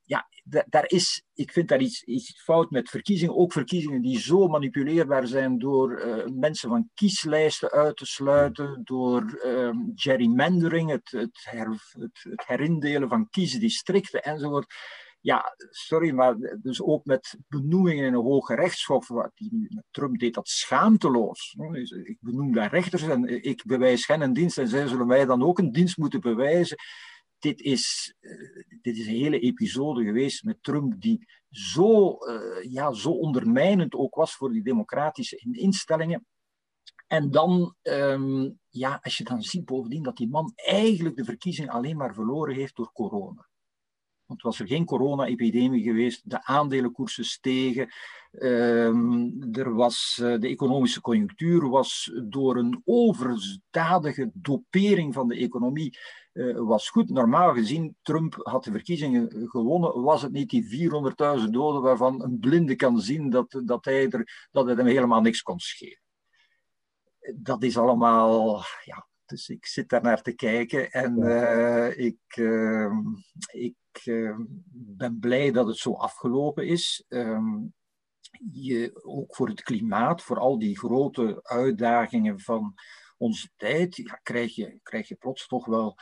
ja, 0.04 0.28
daar 0.68 0.88
is, 0.88 1.24
ik 1.34 1.52
vind 1.52 1.68
daar 1.68 1.82
iets, 1.82 2.04
iets 2.04 2.42
fout 2.44 2.72
met 2.72 2.89
verkiezingen. 2.89 3.36
Ook 3.36 3.52
verkiezingen 3.52 4.02
die 4.02 4.20
zo 4.20 4.48
manipuleerbaar 4.48 5.28
zijn 5.28 5.58
door 5.58 6.06
uh, 6.06 6.26
mensen 6.26 6.70
van 6.70 6.89
kieslijsten 6.94 7.72
uit 7.72 7.98
te 7.98 8.06
sluiten, 8.06 8.82
door 8.84 9.42
um, 9.46 9.92
gerrymandering, 9.96 10.89
het, 10.89 11.12
het, 11.12 11.39
her, 11.50 11.68
het 12.00 12.44
herindelen 12.46 13.10
van 13.10 13.30
kiesdistricten 13.30 14.24
enzovoort 14.24 14.74
ja, 15.21 15.55
sorry, 15.69 16.12
maar 16.12 16.36
dus 16.62 16.82
ook 16.82 17.05
met 17.05 17.38
benoemingen 17.47 18.05
in 18.05 18.13
een 18.13 18.23
hoge 18.23 18.55
rechtshof, 18.55 19.08
wat 19.08 19.32
Trump 19.91 20.19
deed 20.19 20.34
dat 20.34 20.47
schaamteloos. 20.47 21.55
Dus 21.71 21.91
ik 21.91 22.17
benoem 22.19 22.53
daar 22.53 22.69
rechters 22.69 23.03
en 23.03 23.43
ik 23.43 23.63
bewijs 23.65 24.08
hen 24.08 24.21
een 24.21 24.34
dienst 24.34 24.58
en 24.58 24.67
zij 24.67 24.88
zullen 24.88 25.08
mij 25.08 25.25
dan 25.25 25.43
ook 25.43 25.60
een 25.60 25.71
dienst 25.71 25.97
moeten 25.97 26.21
bewijzen. 26.21 26.77
Dit 27.39 27.62
is, 27.62 28.15
eh, 28.19 28.32
dit 28.82 28.97
is 28.97 29.08
een 29.08 29.13
hele 29.13 29.39
episode 29.39 30.03
geweest 30.03 30.43
met 30.43 30.63
Trump 30.63 31.01
die 31.01 31.27
zo, 31.49 32.17
uh, 32.19 32.71
ja, 32.71 32.93
zo 32.93 33.12
ondermijnend 33.12 33.93
ook 33.93 34.15
was 34.15 34.36
voor 34.36 34.51
die 34.51 34.63
democratische 34.63 35.38
instellingen. 35.51 36.25
En 37.08 37.32
dan, 37.32 37.75
um, 37.82 38.60
ja, 38.69 38.99
als 39.01 39.17
je 39.17 39.23
dan 39.23 39.41
ziet 39.41 39.65
bovendien 39.65 40.03
dat 40.03 40.17
die 40.17 40.29
man 40.29 40.51
eigenlijk 40.55 41.15
de 41.15 41.23
verkiezing 41.23 41.69
alleen 41.69 41.97
maar 41.97 42.13
verloren 42.13 42.55
heeft 42.55 42.75
door 42.75 42.91
corona. 42.91 43.49
Want 44.30 44.42
was 44.42 44.60
er 44.60 44.68
geen 44.68 44.86
corona-epidemie 44.86 45.84
geweest, 45.84 46.30
de 46.30 46.44
aandelenkoersen 46.44 47.26
stegen, 47.26 47.89
ehm, 48.32 49.30
er 49.52 49.74
was, 49.74 50.20
uh, 50.22 50.39
de 50.39 50.48
economische 50.48 51.02
conjunctuur 51.02 51.70
was 51.70 52.12
door 52.24 52.58
een 52.58 52.82
overdadige 52.86 54.32
dopering 54.34 55.13
van 55.13 55.28
de 55.28 55.36
economie 55.36 55.98
uh, 56.34 56.58
was 56.58 56.89
goed. 56.89 57.10
Normaal 57.10 57.54
gezien, 57.54 57.96
Trump 58.02 58.36
had 58.44 58.63
de 58.63 58.72
verkiezingen 58.72 59.50
gewonnen, 59.50 60.02
was 60.02 60.22
het 60.22 60.32
niet 60.32 60.50
die 60.50 60.89
400.000 61.39 61.50
doden 61.50 61.82
waarvan 61.82 62.24
een 62.24 62.39
blinde 62.39 62.76
kan 62.76 63.00
zien 63.00 63.30
dat, 63.30 63.62
dat, 63.65 63.86
hij 63.86 64.10
er, 64.10 64.48
dat 64.52 64.68
het 64.68 64.78
hem 64.78 64.88
helemaal 64.88 65.22
niks 65.22 65.42
kon 65.42 65.60
schelen. 65.60 66.02
Dat 67.36 67.63
is 67.63 67.78
allemaal 67.78 68.62
ja, 68.84 69.08
dus 69.26 69.50
ik 69.50 69.65
zit 69.65 69.89
daar 69.89 70.02
naar 70.02 70.22
te 70.22 70.32
kijken 70.32 70.92
en 70.92 71.20
uh, 71.20 71.98
ik, 71.98 72.36
uh, 72.38 72.98
ik 73.52 73.76
uh, 74.06 74.38
ben 74.72 75.20
blij 75.20 75.52
dat 75.52 75.68
het 75.68 75.78
zo 75.78 75.94
afgelopen 75.94 76.68
is. 76.68 77.06
Ehm, 77.08 77.58
je, 78.52 79.00
ook 79.04 79.36
voor 79.36 79.50
het 79.50 79.62
klimaat, 79.62 80.22
voor 80.22 80.40
al 80.40 80.60
die 80.60 80.78
grote 80.78 81.40
uitdagingen 81.44 82.40
van 82.40 82.74
onze 83.18 83.50
tijd, 83.56 83.96
ja, 83.96 84.20
krijg, 84.24 84.56
je, 84.56 84.80
krijg 84.84 85.08
je 85.08 85.16
plots 85.16 85.48
toch 85.48 85.66
wel 85.66 85.98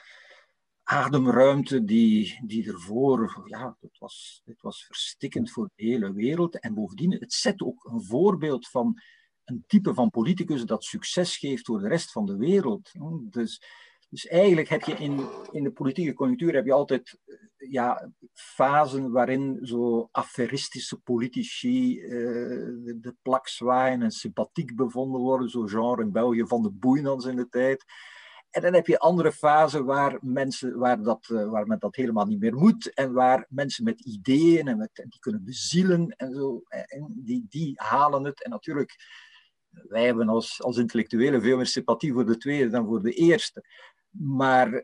ademruimte 0.84 1.84
die, 1.84 2.40
die 2.46 2.68
ervoor, 2.68 3.42
ja, 3.46 3.78
het 3.80 3.98
was, 3.98 4.42
het 4.46 4.62
was 4.62 4.86
verstikkend 4.86 5.52
voor 5.52 5.70
de 5.76 5.84
hele 5.84 6.14
wereld. 6.14 6.60
En 6.60 6.74
bovendien, 6.74 7.12
het 7.12 7.34
zet 7.34 7.62
ook 7.62 7.84
een 7.84 8.04
voorbeeld 8.04 8.68
van 8.68 9.02
een 9.44 9.64
type 9.68 9.94
van 9.94 10.10
politicus 10.10 10.66
dat 10.66 10.84
succes 10.84 11.38
geeft 11.38 11.66
voor 11.66 11.80
de 11.80 11.88
rest 11.88 12.12
van 12.12 12.26
de 12.26 12.36
wereld. 12.36 12.92
Dus, 13.22 13.62
dus 14.10 14.28
eigenlijk 14.28 14.70
heb 14.70 14.82
je 14.82 14.93
in, 14.93 15.28
in 15.52 15.63
de 15.63 15.72
politieke 15.72 16.13
conjunctuur 16.13 16.54
heb 16.54 16.65
je 16.65 16.74
altijd 16.74 17.17
ja, 17.58 18.12
fasen 18.34 19.12
waarin 19.12 19.60
zo 19.62 20.10
affaristische 20.12 20.98
politici 20.98 22.00
uh, 22.00 22.10
de, 23.02 23.15
plak 23.22 23.48
zwaaien 23.48 24.02
en 24.02 24.12
sympathiek 24.12 24.76
bevonden 24.76 25.22
worden, 25.22 25.50
zo 25.50 25.65
genre 25.65 26.02
in 26.02 26.12
België 26.12 26.46
van 26.48 26.62
de 26.62 26.72
Boeinans 26.72 27.26
in 27.26 27.36
de 27.36 27.50
tijd. 27.50 27.86
En 28.50 28.62
dan 28.62 28.74
heb 28.74 28.88
je 28.88 29.00
andere 29.00 29.32
fasen 29.32 29.86
waar, 29.86 30.17
mensen, 30.22 30.78
waar, 30.78 31.02
dat, 31.02 31.28
uh, 31.32 31.50
waar 31.50 31.67
men 31.67 31.80
dat 31.80 31.96
helemaal 31.96 32.26
niet 32.26 32.39
meer 32.39 32.56
moet 32.56 32.93
en 32.93 33.13
waar 33.13 33.46
mensen 33.50 33.84
met 33.84 34.02
ideeën 34.02 34.67
en 34.67 34.78
met, 34.78 34.91
die 34.93 35.20
kunnen 35.20 35.43
bezielen 35.43 36.10
en 36.10 36.34
zo, 36.34 36.62
en 36.67 37.13
die, 37.15 37.46
die 37.50 37.74
halen 37.76 38.24
het. 38.24 38.43
En 38.43 38.50
natuurlijk, 38.50 38.96
wij 39.70 40.06
hebben 40.06 40.30
als, 40.30 40.63
als 40.63 40.78
intellectuelen 40.78 41.41
veel 41.41 41.56
meer 41.56 41.65
sympathie 41.65 42.13
voor 42.13 42.26
de 42.26 42.38
tweede 42.38 42.70
dan 42.70 42.86
voor 42.86 43.02
de 43.02 43.13
eerste. 43.13 43.63
Maar 44.10 44.74
uh, 44.74 44.82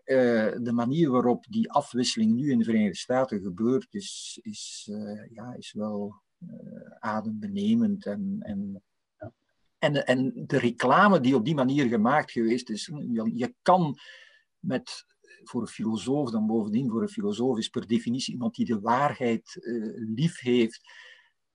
de 0.61 0.71
manier 0.73 1.09
waarop 1.09 1.45
die 1.49 1.71
afwisseling 1.71 2.33
nu 2.33 2.51
in 2.51 2.57
de 2.57 2.63
Verenigde 2.63 2.97
Staten 2.97 3.41
gebeurt, 3.41 3.93
is, 3.93 4.39
is, 4.41 4.87
uh, 4.91 5.29
ja, 5.29 5.53
is 5.53 5.73
wel 5.73 6.15
uh, 6.39 6.49
adembenemend. 6.99 8.05
En, 8.05 8.37
en, 8.39 8.83
en, 9.77 10.05
en 10.05 10.43
de 10.45 10.57
reclame 10.57 11.19
die 11.19 11.35
op 11.35 11.45
die 11.45 11.55
manier 11.55 11.87
gemaakt 11.87 12.31
geweest 12.31 12.69
is, 12.69 12.85
je, 12.85 13.31
je 13.33 13.55
kan 13.61 13.97
met, 14.59 15.05
voor 15.43 15.61
een 15.61 15.67
filosoof 15.67 16.29
dan 16.29 16.47
bovendien, 16.47 16.89
voor 16.89 17.01
een 17.01 17.09
filosoof 17.09 17.57
is 17.57 17.69
per 17.69 17.87
definitie 17.87 18.33
iemand 18.33 18.55
die 18.55 18.65
de 18.65 18.79
waarheid 18.79 19.59
lief 19.95 20.39
heeft 20.39 20.81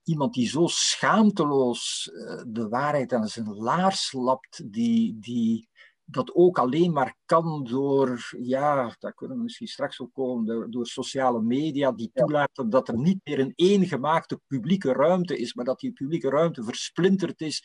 iemand 0.02 0.34
die 0.34 0.48
zo 0.48 0.66
schaamteloos 0.66 2.10
de 2.46 2.68
waarheid 2.68 3.12
aan 3.12 3.28
zijn 3.28 3.54
laars 3.54 4.12
lapt, 4.12 4.72
die, 4.72 5.18
die, 5.20 5.68
dat 6.10 6.34
ook 6.34 6.58
alleen 6.58 6.92
maar 6.92 7.16
kan 7.24 7.64
door, 7.64 8.36
ja, 8.40 8.96
daar 8.98 9.14
kunnen 9.14 9.36
we 9.36 9.42
misschien 9.42 9.66
straks 9.66 10.00
op 10.00 10.12
komen, 10.12 10.46
door, 10.46 10.70
door 10.70 10.86
sociale 10.86 11.40
media 11.40 11.92
die 11.92 12.10
toelaten 12.14 12.70
dat 12.70 12.88
er 12.88 12.98
niet 12.98 13.20
meer 13.24 13.38
een 13.38 13.52
eengemaakte 13.54 14.40
publieke 14.46 14.92
ruimte 14.92 15.38
is, 15.38 15.54
maar 15.54 15.64
dat 15.64 15.80
die 15.80 15.92
publieke 15.92 16.28
ruimte 16.28 16.64
versplinterd 16.64 17.40
is, 17.40 17.64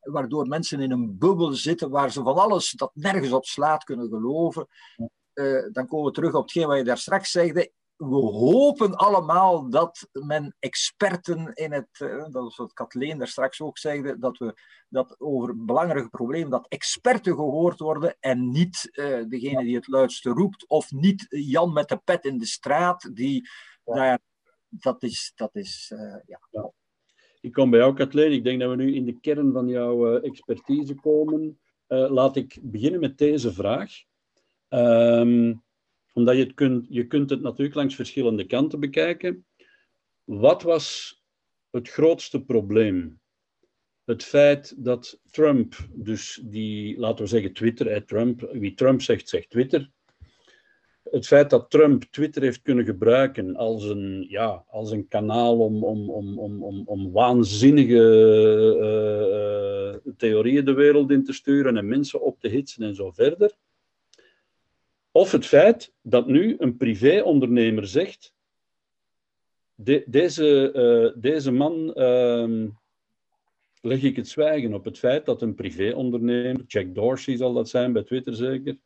waardoor 0.00 0.46
mensen 0.46 0.80
in 0.80 0.90
een 0.90 1.18
bubbel 1.18 1.52
zitten 1.52 1.90
waar 1.90 2.12
ze 2.12 2.22
van 2.22 2.36
alles 2.36 2.70
dat 2.70 2.90
nergens 2.94 3.32
op 3.32 3.44
slaat 3.44 3.84
kunnen 3.84 4.08
geloven. 4.08 4.66
Uh, 5.34 5.66
dan 5.72 5.86
komen 5.86 6.06
we 6.06 6.12
terug 6.12 6.34
op 6.34 6.42
hetgeen 6.42 6.66
wat 6.66 6.76
je 6.76 6.84
daar 6.84 6.98
straks 6.98 7.30
zegde 7.30 7.72
we 8.00 8.16
hopen 8.16 8.94
allemaal 8.94 9.70
dat 9.70 10.08
men 10.12 10.56
experten 10.58 11.52
in 11.54 11.72
het, 11.72 12.00
uh, 12.02 12.24
dat 12.30 12.46
is 12.50 12.56
wat 12.56 12.72
Kathleen 12.72 13.18
daar 13.18 13.28
straks 13.28 13.60
ook 13.60 13.78
zei, 13.78 14.18
dat 14.18 14.38
we 14.38 14.54
dat 14.88 15.14
over 15.18 15.64
belangrijke 15.64 16.08
problemen, 16.08 16.50
dat 16.50 16.68
experten 16.68 17.34
gehoord 17.34 17.78
worden 17.78 18.16
en 18.20 18.50
niet 18.50 18.88
uh, 18.92 19.24
degene 19.28 19.62
die 19.62 19.76
het 19.76 19.88
luidste 19.88 20.30
roept, 20.30 20.68
of 20.68 20.90
niet 20.90 21.26
Jan 21.28 21.72
met 21.72 21.88
de 21.88 22.00
pet 22.04 22.24
in 22.24 22.38
de 22.38 22.46
straat, 22.46 23.10
die 23.16 23.48
ja. 23.84 23.94
daar, 23.94 24.20
dat 24.68 25.02
is, 25.02 25.32
dat 25.34 25.54
is 25.56 25.92
uh, 25.94 26.16
ja. 26.26 26.40
ja. 26.50 26.72
Ik 27.40 27.52
kom 27.52 27.70
bij 27.70 27.78
jou, 27.78 27.94
Kathleen. 27.94 28.32
Ik 28.32 28.44
denk 28.44 28.60
dat 28.60 28.70
we 28.70 28.76
nu 28.76 28.94
in 28.94 29.04
de 29.04 29.20
kern 29.20 29.52
van 29.52 29.68
jouw 29.68 30.20
expertise 30.20 30.94
komen. 30.94 31.60
laat 31.86 32.36
ik 32.36 32.58
beginnen 32.62 33.00
met 33.00 33.18
deze 33.18 33.52
vraag. 33.52 33.92
Um, 34.68 35.62
omdat 36.12 36.36
je, 36.36 36.42
het 36.42 36.54
kunt, 36.54 36.86
je 36.88 37.06
kunt 37.06 37.30
het 37.30 37.40
natuurlijk 37.40 37.76
langs 37.76 37.94
verschillende 37.94 38.44
kanten 38.44 38.80
bekijken. 38.80 39.46
Wat 40.24 40.62
was 40.62 41.18
het 41.70 41.88
grootste 41.88 42.44
probleem? 42.44 43.20
Het 44.04 44.24
feit 44.24 44.84
dat 44.84 45.20
Trump, 45.30 45.88
dus 45.92 46.42
die, 46.44 46.98
laten 46.98 47.24
we 47.24 47.30
zeggen 47.30 47.52
Twitter, 47.52 48.04
Trump, 48.04 48.48
wie 48.52 48.74
Trump 48.74 49.02
zegt, 49.02 49.28
zegt 49.28 49.50
Twitter. 49.50 49.90
Het 51.02 51.26
feit 51.26 51.50
dat 51.50 51.70
Trump 51.70 52.04
Twitter 52.04 52.42
heeft 52.42 52.62
kunnen 52.62 52.84
gebruiken 52.84 53.56
als 53.56 53.84
een, 53.84 54.26
ja, 54.28 54.64
als 54.68 54.90
een 54.90 55.08
kanaal 55.08 55.58
om, 55.58 55.84
om, 55.84 56.10
om, 56.10 56.38
om, 56.38 56.62
om, 56.62 56.82
om 56.86 57.12
waanzinnige 57.12 57.94
uh, 58.80 60.06
uh, 60.06 60.14
theorieën 60.16 60.64
de 60.64 60.72
wereld 60.72 61.10
in 61.10 61.24
te 61.24 61.32
sturen 61.32 61.76
en 61.76 61.88
mensen 61.88 62.20
op 62.22 62.40
te 62.40 62.48
hitsen 62.48 62.82
en 62.82 62.94
zo 62.94 63.10
verder 63.10 63.56
of 65.20 65.32
het 65.32 65.46
feit 65.46 65.92
dat 66.02 66.26
nu 66.26 66.54
een 66.58 66.76
privéondernemer 66.76 67.86
zegt: 67.86 68.34
de, 69.74 70.04
deze, 70.06 70.72
uh, 70.74 71.22
deze 71.22 71.50
man 71.50 71.92
uh, 71.94 72.68
leg 73.80 74.02
ik 74.02 74.16
het 74.16 74.28
zwijgen 74.28 74.74
op 74.74 74.84
het 74.84 74.98
feit 74.98 75.26
dat 75.26 75.42
een 75.42 75.54
privéondernemer, 75.54 76.64
Jack 76.66 76.94
Dorsey 76.94 77.36
zal 77.36 77.52
dat 77.52 77.68
zijn 77.68 77.92
bij 77.92 78.02
Twitter 78.02 78.34
zeker, 78.34 78.78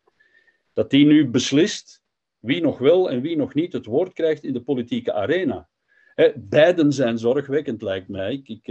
dat 0.73 0.90
die 0.90 1.07
nu 1.07 1.29
beslist 1.29 2.03
wie 2.38 2.62
nog 2.62 2.79
wel 2.79 3.11
en 3.11 3.20
wie 3.20 3.37
nog 3.37 3.55
niet 3.55 3.73
het 3.73 3.87
woord 3.87 4.12
krijgt 4.12 4.44
in 4.44 4.53
de 4.53 4.62
politieke 4.62 5.12
arena. 5.12 5.68
Hè, 6.14 6.33
beiden 6.37 6.92
zijn 6.92 7.18
zorgwekkend, 7.18 7.83
lijkt 7.83 8.09
mij. 8.09 8.33
Ik, 8.33 8.49
ik, 8.49 8.66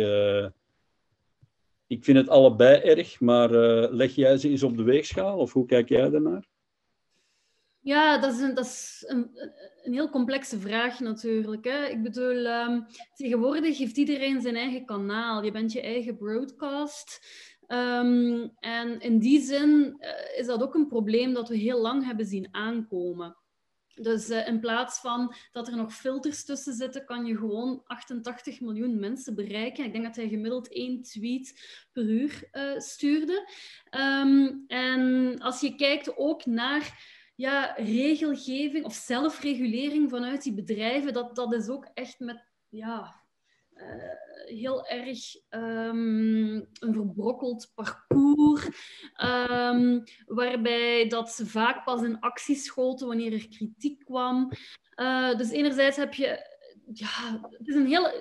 ik 1.88 2.04
vind 2.04 2.18
het 2.18 2.30
allebei 2.30 2.82
erg, 2.82 3.20
maar 3.20 3.52
uh, 3.52 3.92
leg 3.92 4.16
jij 4.16 4.38
ze 4.38 4.50
eens 4.50 4.64
op 4.64 4.78
de 4.78 4.84
weegschaal 4.84 5.38
of 5.38 5.54
hoe 5.54 5.66
kijk 5.66 5.90
jij 5.90 6.10
daarnaar? 6.10 6.52
Ja, 7.84 8.18
dat 8.18 8.34
is 8.34 8.40
een, 8.40 8.54
dat 8.54 8.66
is 8.66 9.04
een, 9.08 9.32
een 9.84 9.94
heel 9.94 10.10
complexe 10.10 10.60
vraag 10.60 11.00
natuurlijk. 11.00 11.64
Hè. 11.66 11.86
Ik 11.86 12.04
bedoel, 12.04 12.46
um, 12.46 12.86
tegenwoordig 13.14 13.78
heeft 13.78 13.98
iedereen 13.98 14.42
zijn 14.42 14.56
eigen 14.56 14.86
kanaal. 14.86 15.44
Je 15.44 15.52
bent 15.52 15.72
je 15.72 15.82
eigen 15.82 16.18
broadcast. 16.18 17.28
Um, 17.68 18.52
en 18.60 19.00
in 19.00 19.20
die 19.20 19.42
zin 19.42 19.98
uh, 20.00 20.40
is 20.40 20.46
dat 20.46 20.64
ook 20.64 20.76
een 20.76 20.88
probleem 20.88 21.34
dat 21.34 21.50
we 21.50 21.58
heel 21.58 21.82
lang 21.82 22.06
hebben 22.06 22.26
zien 22.26 22.48
aankomen. 22.52 23.38
Dus 23.96 24.30
uh, 24.30 24.48
in 24.48 24.60
plaats 24.60 25.00
van 25.00 25.36
dat 25.52 25.68
er 25.68 25.76
nog 25.76 25.94
filters 25.94 26.46
tussen 26.46 26.74
zitten, 26.74 27.06
kan 27.06 27.26
je 27.26 27.38
gewoon 27.38 27.82
88 27.86 28.62
miljoen 28.62 29.00
mensen 29.00 29.36
bereiken. 29.36 29.86
Ik 29.86 29.92
denk 29.92 30.04
dat 30.04 30.16
hij 30.16 30.28
gemiddeld 30.28 30.74
één 30.74 31.02
tweet 31.02 31.62
per 31.92 32.04
uur 32.04 32.50
uh, 32.52 32.80
stuurde. 32.80 33.50
Um, 33.92 34.64
en 34.68 35.36
als 35.40 35.62
je 35.62 35.76
kijkt 35.76 36.18
ook 36.18 36.46
naar 36.46 37.22
ja, 37.36 37.74
regelgeving 37.78 38.86
of 38.86 38.94
zelfregulering 38.94 40.10
vanuit 40.10 40.44
die 40.44 40.54
bedrijven, 40.54 41.14
dat, 41.14 41.36
dat 41.36 41.54
is 41.54 41.70
ook 41.70 41.88
echt 41.94 42.20
met 42.20 42.44
ja, 42.70 43.22
uh, 43.74 43.86
heel 44.46 44.88
erg 44.88 45.20
um, 45.50 46.56
een 46.80 46.94
verbrokkeld 46.94 47.72
parcours, 47.76 48.66
um, 49.24 50.04
waarbij 50.26 51.08
dat 51.08 51.32
ze 51.32 51.46
vaak 51.46 51.84
pas 51.84 52.02
in 52.02 52.20
actie 52.20 52.56
schoten 52.56 53.08
wanneer 53.08 53.34
er 53.34 53.48
kritiek 53.48 54.06
kwam. 54.06 54.52
Uh, 54.96 55.38
dus 55.38 55.50
enerzijds 55.50 55.98
heb 55.98 56.14
je 56.14 56.52
ja, 56.94 57.40
het 57.50 57.68
is 57.68 57.76
een 57.76 57.88
heel 57.88 58.12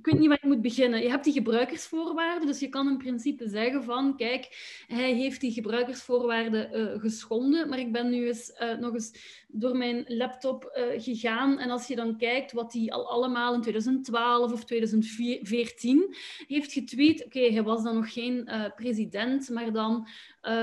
ik 0.00 0.06
weet 0.06 0.18
niet 0.18 0.28
waar 0.28 0.38
ik 0.42 0.48
moet 0.48 0.62
beginnen. 0.62 1.02
Je 1.02 1.08
hebt 1.08 1.24
die 1.24 1.32
gebruikersvoorwaarden, 1.32 2.46
dus 2.46 2.60
je 2.60 2.68
kan 2.68 2.88
in 2.88 2.96
principe 2.96 3.48
zeggen 3.48 3.84
van, 3.84 4.16
kijk, 4.16 4.48
hij 4.86 5.14
heeft 5.14 5.40
die 5.40 5.52
gebruikersvoorwaarden 5.52 6.78
uh, 6.78 7.00
geschonden, 7.00 7.68
maar 7.68 7.78
ik 7.78 7.92
ben 7.92 8.10
nu 8.10 8.26
eens, 8.26 8.52
uh, 8.60 8.78
nog 8.78 8.94
eens 8.94 9.12
door 9.48 9.76
mijn 9.76 10.04
laptop 10.06 10.72
uh, 10.76 11.02
gegaan 11.02 11.58
en 11.58 11.70
als 11.70 11.86
je 11.86 11.96
dan 11.96 12.16
kijkt 12.16 12.52
wat 12.52 12.72
hij 12.72 12.90
al 12.90 13.10
allemaal 13.10 13.54
in 13.54 13.60
2012 13.60 14.52
of 14.52 14.64
2014 14.64 16.14
heeft 16.46 16.72
getweet, 16.72 17.24
oké, 17.24 17.40
hij 17.40 17.62
was 17.62 17.82
dan 17.82 17.94
nog 17.94 18.12
geen 18.12 18.48
president, 18.76 19.48
maar 19.48 19.72
dan 19.72 20.08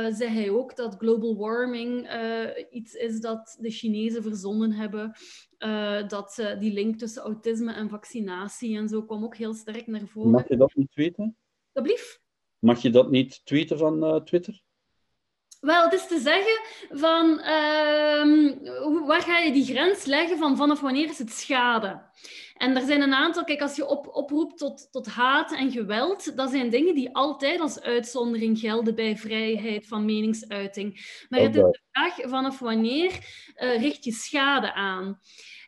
zei 0.09 0.27
hij 0.27 0.49
ook 0.49 0.75
dat 0.75 0.95
global 0.97 1.37
warming 1.37 2.09
iets 2.71 2.93
is 2.93 3.19
dat 3.19 3.57
de 3.59 3.71
Chinezen 3.71 4.23
verzonnen 4.23 4.71
hebben. 4.71 5.15
Uh, 5.59 6.07
dat 6.07 6.37
uh, 6.39 6.59
die 6.59 6.73
link 6.73 6.97
tussen 6.97 7.21
autisme 7.21 7.73
en 7.73 7.89
vaccinatie 7.89 8.77
en 8.77 8.87
zo 8.87 9.03
kwam 9.03 9.23
ook 9.23 9.35
heel 9.35 9.53
sterk 9.53 9.87
naar 9.87 10.07
voren. 10.07 10.31
Mag 10.31 10.47
je 10.47 10.57
dat 10.57 10.75
niet 10.75 10.91
tweeten? 10.91 11.37
Alblieft? 11.73 12.21
Mag 12.59 12.81
je 12.81 12.89
dat 12.89 13.09
niet 13.09 13.45
tweeten 13.45 13.77
van 13.77 14.03
uh, 14.03 14.15
Twitter? 14.15 14.61
Wel, 15.59 15.83
het 15.83 15.93
is 15.93 16.07
te 16.07 16.19
zeggen 16.19 16.61
van 16.99 17.29
uh, 17.29 19.07
waar 19.07 19.21
ga 19.21 19.37
je 19.37 19.51
die 19.51 19.65
grens 19.65 20.05
leggen 20.05 20.37
van 20.37 20.57
vanaf 20.57 20.79
wanneer 20.81 21.09
is 21.09 21.17
het 21.17 21.31
schade? 21.31 22.01
En 22.57 22.75
er 22.75 22.85
zijn 22.85 23.01
een 23.01 23.13
aantal, 23.13 23.43
kijk, 23.43 23.61
als 23.61 23.75
je 23.75 23.87
op, 23.87 24.07
oproept 24.07 24.57
tot, 24.57 24.91
tot 24.91 25.07
haat 25.07 25.53
en 25.53 25.71
geweld, 25.71 26.37
dat 26.37 26.49
zijn 26.49 26.69
dingen 26.69 26.95
die 26.95 27.15
altijd 27.15 27.59
als 27.59 27.81
uitzondering 27.81 28.59
gelden 28.59 28.95
bij 28.95 29.17
vrijheid 29.17 29.87
van 29.87 30.05
meningsuiting. 30.05 31.23
Maar 31.29 31.39
het 31.39 31.55
is 31.55 31.61
de 31.61 31.79
vraag 31.91 32.15
vanaf 32.21 32.59
wanneer 32.59 33.11
uh, 33.55 33.81
richt 33.81 34.03
je 34.03 34.11
schade 34.11 34.73
aan? 34.73 35.19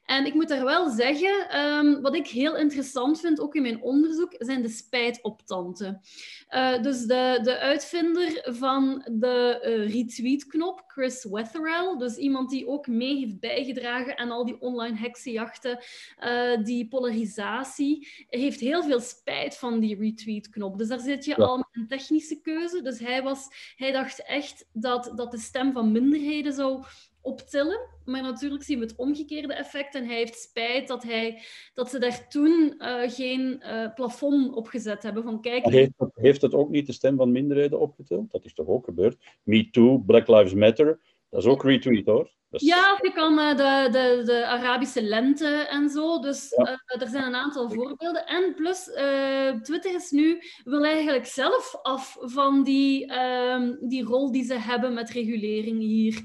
En 0.09 0.25
ik 0.25 0.33
moet 0.33 0.47
daar 0.47 0.65
wel 0.65 0.89
zeggen, 0.89 1.49
ehm, 1.49 2.01
wat 2.01 2.15
ik 2.15 2.27
heel 2.27 2.57
interessant 2.57 3.19
vind, 3.19 3.39
ook 3.39 3.55
in 3.55 3.61
mijn 3.61 3.81
onderzoek, 3.81 4.35
zijn 4.37 4.61
de 4.61 4.69
spijtoptanten. 4.69 6.01
Uh, 6.49 6.81
dus 6.81 7.05
de, 7.05 7.39
de 7.43 7.59
uitvinder 7.59 8.41
van 8.43 9.07
de 9.11 9.59
uh, 9.63 9.93
retweet-knop, 9.93 10.83
Chris 10.87 11.23
Wetherell, 11.23 11.97
dus 11.97 12.15
iemand 12.15 12.49
die 12.49 12.67
ook 12.67 12.87
mee 12.87 13.17
heeft 13.17 13.39
bijgedragen 13.39 14.17
aan 14.17 14.31
al 14.31 14.45
die 14.45 14.61
online 14.61 14.97
heksenjachten, 14.97 15.79
uh, 16.23 16.63
die 16.63 16.87
polarisatie, 16.87 18.07
heeft 18.29 18.59
heel 18.59 18.83
veel 18.83 18.99
spijt 18.99 19.57
van 19.57 19.79
die 19.79 19.99
retweet-knop. 19.99 20.77
Dus 20.77 20.87
daar 20.87 20.99
zit 20.99 21.25
je 21.25 21.35
al 21.35 21.57
met 21.57 21.67
een 21.71 21.87
technische 21.87 22.41
keuze. 22.41 22.81
Dus 22.81 22.99
hij, 22.99 23.23
was, 23.23 23.47
hij 23.75 23.91
dacht 23.91 24.23
echt 24.23 24.65
dat, 24.73 25.11
dat 25.15 25.31
de 25.31 25.39
stem 25.39 25.73
van 25.73 25.91
minderheden 25.91 26.53
zou 26.53 26.83
optillen. 27.29 27.79
Maar 28.05 28.21
natuurlijk 28.21 28.63
zien 28.63 28.79
we 28.79 28.85
het 28.85 28.95
omgekeerde 28.95 29.53
effect. 29.53 29.95
En 29.95 30.05
hij 30.05 30.15
heeft 30.15 30.39
spijt 30.39 30.87
dat, 30.87 31.03
hij, 31.03 31.41
dat 31.73 31.89
ze 31.89 31.99
daar 31.99 32.27
toen 32.27 32.75
uh, 32.77 33.09
geen 33.09 33.63
uh, 33.65 33.93
plafond 33.93 34.55
op 34.55 34.67
gezet 34.67 35.03
hebben. 35.03 35.23
Van, 35.23 35.41
kijk, 35.41 35.65
heeft, 35.65 35.91
heeft 36.13 36.41
het 36.41 36.53
ook 36.53 36.69
niet 36.69 36.85
de 36.85 36.93
stem 36.93 37.17
van 37.17 37.31
minderheden 37.31 37.79
opgetild? 37.79 38.31
Dat 38.31 38.45
is 38.45 38.53
toch 38.53 38.67
ook 38.67 38.85
gebeurd? 38.85 39.17
Me 39.43 39.69
Too, 39.69 39.97
Black 39.97 40.27
Lives 40.27 40.53
Matter. 40.53 40.99
Dat 41.29 41.43
is 41.43 41.49
ook 41.49 41.63
retweet 41.63 42.05
hoor. 42.05 42.37
Dus... 42.49 42.61
Ja, 42.61 42.99
je 43.01 43.11
kan 43.11 43.39
uh, 43.39 43.49
de, 43.49 43.89
de, 43.91 44.21
de 44.25 44.45
Arabische 44.45 45.01
lente 45.01 45.47
en 45.47 45.89
zo. 45.89 46.19
Dus 46.19 46.53
ja. 46.57 46.71
uh, 46.71 47.01
er 47.01 47.07
zijn 47.07 47.23
een 47.23 47.35
aantal 47.35 47.69
voorbeelden. 47.69 48.25
En 48.25 48.53
plus, 48.55 48.87
uh, 48.87 49.61
Twitter 49.61 49.95
is 49.95 50.11
nu, 50.11 50.41
wil 50.63 50.83
eigenlijk 50.83 51.25
zelf 51.25 51.79
af 51.81 52.17
van 52.19 52.63
die, 52.63 53.11
uh, 53.11 53.69
die 53.79 54.03
rol 54.03 54.31
die 54.31 54.43
ze 54.43 54.53
hebben 54.53 54.93
met 54.93 55.09
regulering 55.09 55.79
hier. 55.79 56.15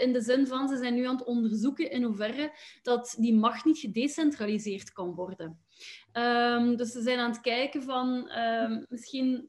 in 0.00 0.12
de 0.12 0.20
zin 0.20 0.46
van, 0.46 0.68
ze 0.68 0.76
zijn 0.76 0.94
nu 0.94 1.06
aan 1.06 1.16
het 1.16 1.26
onderzoeken 1.26 1.90
in 1.90 2.02
hoeverre 2.02 2.52
dat 2.82 3.16
die 3.18 3.34
macht 3.34 3.64
niet 3.64 3.78
gedecentraliseerd 3.78 4.92
kan 4.92 5.14
worden. 5.14 5.65
Um, 6.12 6.76
dus 6.76 6.92
ze 6.92 7.02
zijn 7.02 7.18
aan 7.18 7.30
het 7.30 7.40
kijken 7.40 7.82
van 7.82 8.30
um, 8.38 8.86
misschien 8.88 9.48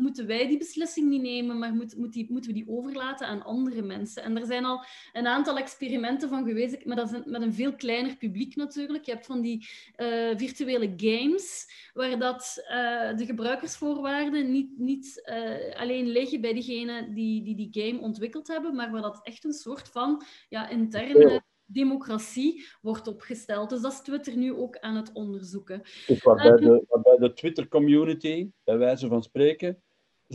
moeten 0.00 0.26
wij 0.26 0.48
die 0.48 0.58
beslissing 0.58 1.08
niet 1.08 1.22
nemen, 1.22 1.58
maar 1.58 1.74
moet, 1.74 1.96
moeten 1.96 2.50
we 2.50 2.52
die 2.52 2.68
overlaten 2.68 3.26
aan 3.26 3.44
andere 3.44 3.82
mensen. 3.82 4.22
En 4.22 4.36
er 4.36 4.46
zijn 4.46 4.64
al 4.64 4.84
een 5.12 5.26
aantal 5.26 5.58
experimenten 5.58 6.28
van 6.28 6.44
geweest, 6.44 6.84
maar 6.84 6.96
dat 6.96 7.12
is 7.12 7.20
met 7.24 7.42
een 7.42 7.54
veel 7.54 7.74
kleiner 7.74 8.16
publiek 8.16 8.56
natuurlijk. 8.56 9.04
Je 9.04 9.12
hebt 9.12 9.26
van 9.26 9.40
die 9.40 9.68
uh, 9.96 10.36
virtuele 10.36 10.92
games, 10.96 11.66
waar 11.94 12.18
dat, 12.18 12.64
uh, 12.70 13.16
de 13.16 13.24
gebruikersvoorwaarden 13.26 14.50
niet, 14.50 14.78
niet 14.78 15.22
uh, 15.24 15.80
alleen 15.80 16.06
liggen 16.06 16.40
bij 16.40 16.54
degene 16.54 17.12
die, 17.12 17.42
die 17.42 17.56
die 17.56 17.84
game 17.84 18.00
ontwikkeld 18.00 18.48
hebben, 18.48 18.74
maar 18.74 18.90
waar 18.90 19.02
dat 19.02 19.20
echt 19.22 19.44
een 19.44 19.52
soort 19.52 19.88
van 19.88 20.22
ja, 20.48 20.68
interne 20.68 21.42
democratie 21.66 22.66
wordt 22.80 23.06
opgesteld. 23.06 23.70
Dus 23.70 23.80
dat 23.80 23.92
is 23.92 24.00
Twitter 24.00 24.36
nu 24.36 24.54
ook 24.54 24.78
aan 24.78 24.96
het 24.96 25.12
onderzoeken. 25.12 25.82
Dus 26.06 26.22
waarbij, 26.22 26.56
de, 26.56 26.84
waarbij 26.88 27.16
de 27.16 27.32
Twitter-community, 27.32 28.50
bij 28.64 28.78
wijze 28.78 29.08
van 29.08 29.22
spreken, 29.22 29.82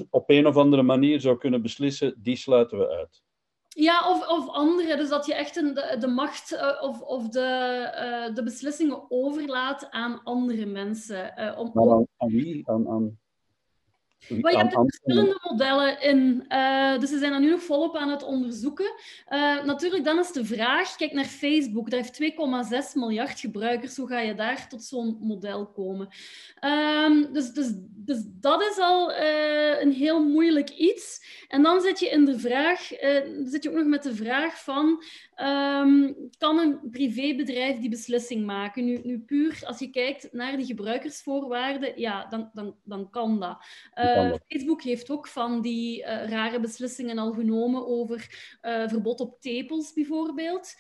op 0.09 0.29
een 0.29 0.47
of 0.47 0.57
andere 0.57 0.83
manier 0.83 1.21
zou 1.21 1.37
kunnen 1.37 1.61
beslissen, 1.61 2.15
die 2.17 2.35
sluiten 2.35 2.77
we 2.77 2.87
uit. 2.87 3.21
Ja, 3.67 4.09
of, 4.09 4.27
of 4.27 4.49
andere. 4.49 4.97
Dus 4.97 5.09
dat 5.09 5.25
je 5.25 5.35
echt 5.35 5.55
een, 5.55 5.73
de, 5.73 5.95
de 5.99 6.07
macht 6.07 6.51
uh, 6.51 6.81
of, 6.81 7.01
of 7.01 7.29
de, 7.29 7.39
uh, 8.29 8.35
de 8.35 8.43
beslissingen 8.43 9.05
overlaat 9.11 9.91
aan 9.91 10.23
andere 10.23 10.65
mensen. 10.65 11.33
Uh, 11.37 11.59
om, 11.59 11.71
maar 11.73 11.91
aan, 11.91 12.07
aan 12.17 12.29
wie? 12.29 12.69
Aan, 12.69 12.89
aan, 12.89 13.19
maar 14.27 14.51
je 14.51 14.57
hebt 14.57 14.73
er 14.73 14.83
verschillende 14.85 15.39
modellen 15.49 16.01
in. 16.01 16.45
Uh, 16.49 16.99
dus 16.99 17.09
ze 17.09 17.17
zijn 17.17 17.31
dat 17.31 17.41
nu 17.41 17.49
nog 17.49 17.63
volop 17.63 17.95
aan 17.95 18.09
het 18.09 18.23
onderzoeken. 18.23 18.93
Uh, 19.29 19.63
natuurlijk, 19.63 20.03
dan 20.03 20.19
is 20.19 20.31
de 20.31 20.45
vraag, 20.45 20.95
kijk 20.95 21.11
naar 21.11 21.25
Facebook, 21.25 21.89
daar 21.89 21.99
heeft 21.99 22.21
2,6 22.93 22.93
miljard 22.93 23.39
gebruikers. 23.39 23.97
Hoe 23.97 24.07
ga 24.07 24.19
je 24.19 24.35
daar 24.35 24.67
tot 24.67 24.83
zo'n 24.83 25.17
model 25.21 25.67
komen? 25.67 26.07
Um, 27.05 27.33
dus, 27.33 27.51
dus, 27.51 27.71
dus 27.95 28.21
dat 28.25 28.61
is 28.61 28.77
al 28.77 29.11
uh, 29.11 29.81
een 29.81 29.91
heel 29.91 30.23
moeilijk 30.23 30.69
iets. 30.69 31.27
En 31.47 31.63
dan 31.63 31.81
zit 31.81 31.99
je 31.99 32.09
in 32.09 32.25
de 32.25 32.39
vraag, 32.39 32.87
zit 33.43 33.63
je 33.63 33.69
ook 33.69 33.75
nog 33.75 33.85
met 33.85 34.03
de 34.03 34.15
vraag 34.15 34.63
van, 34.63 35.03
um, 35.35 36.15
kan 36.37 36.59
een 36.59 36.79
privébedrijf 36.91 37.79
die 37.79 37.89
beslissing 37.89 38.45
maken? 38.45 38.85
Nu, 38.85 38.99
nu 39.03 39.19
puur, 39.19 39.61
als 39.65 39.79
je 39.79 39.89
kijkt 39.89 40.27
naar 40.31 40.57
die 40.57 40.65
gebruikersvoorwaarden, 40.65 41.99
ja, 41.99 42.25
dan, 42.25 42.49
dan, 42.53 42.75
dan 42.83 43.09
kan 43.09 43.39
dat. 43.39 43.57
Uh, 44.17 44.33
Facebook 44.47 44.81
heeft 44.81 45.09
ook 45.09 45.27
van 45.27 45.61
die 45.61 45.99
uh, 45.99 46.05
rare 46.05 46.59
beslissingen 46.59 47.17
al 47.17 47.31
genomen 47.31 47.87
over 47.87 48.27
uh, 48.61 48.87
verbod 48.87 49.19
op 49.19 49.41
tepels 49.41 49.93
bijvoorbeeld. 49.93 50.75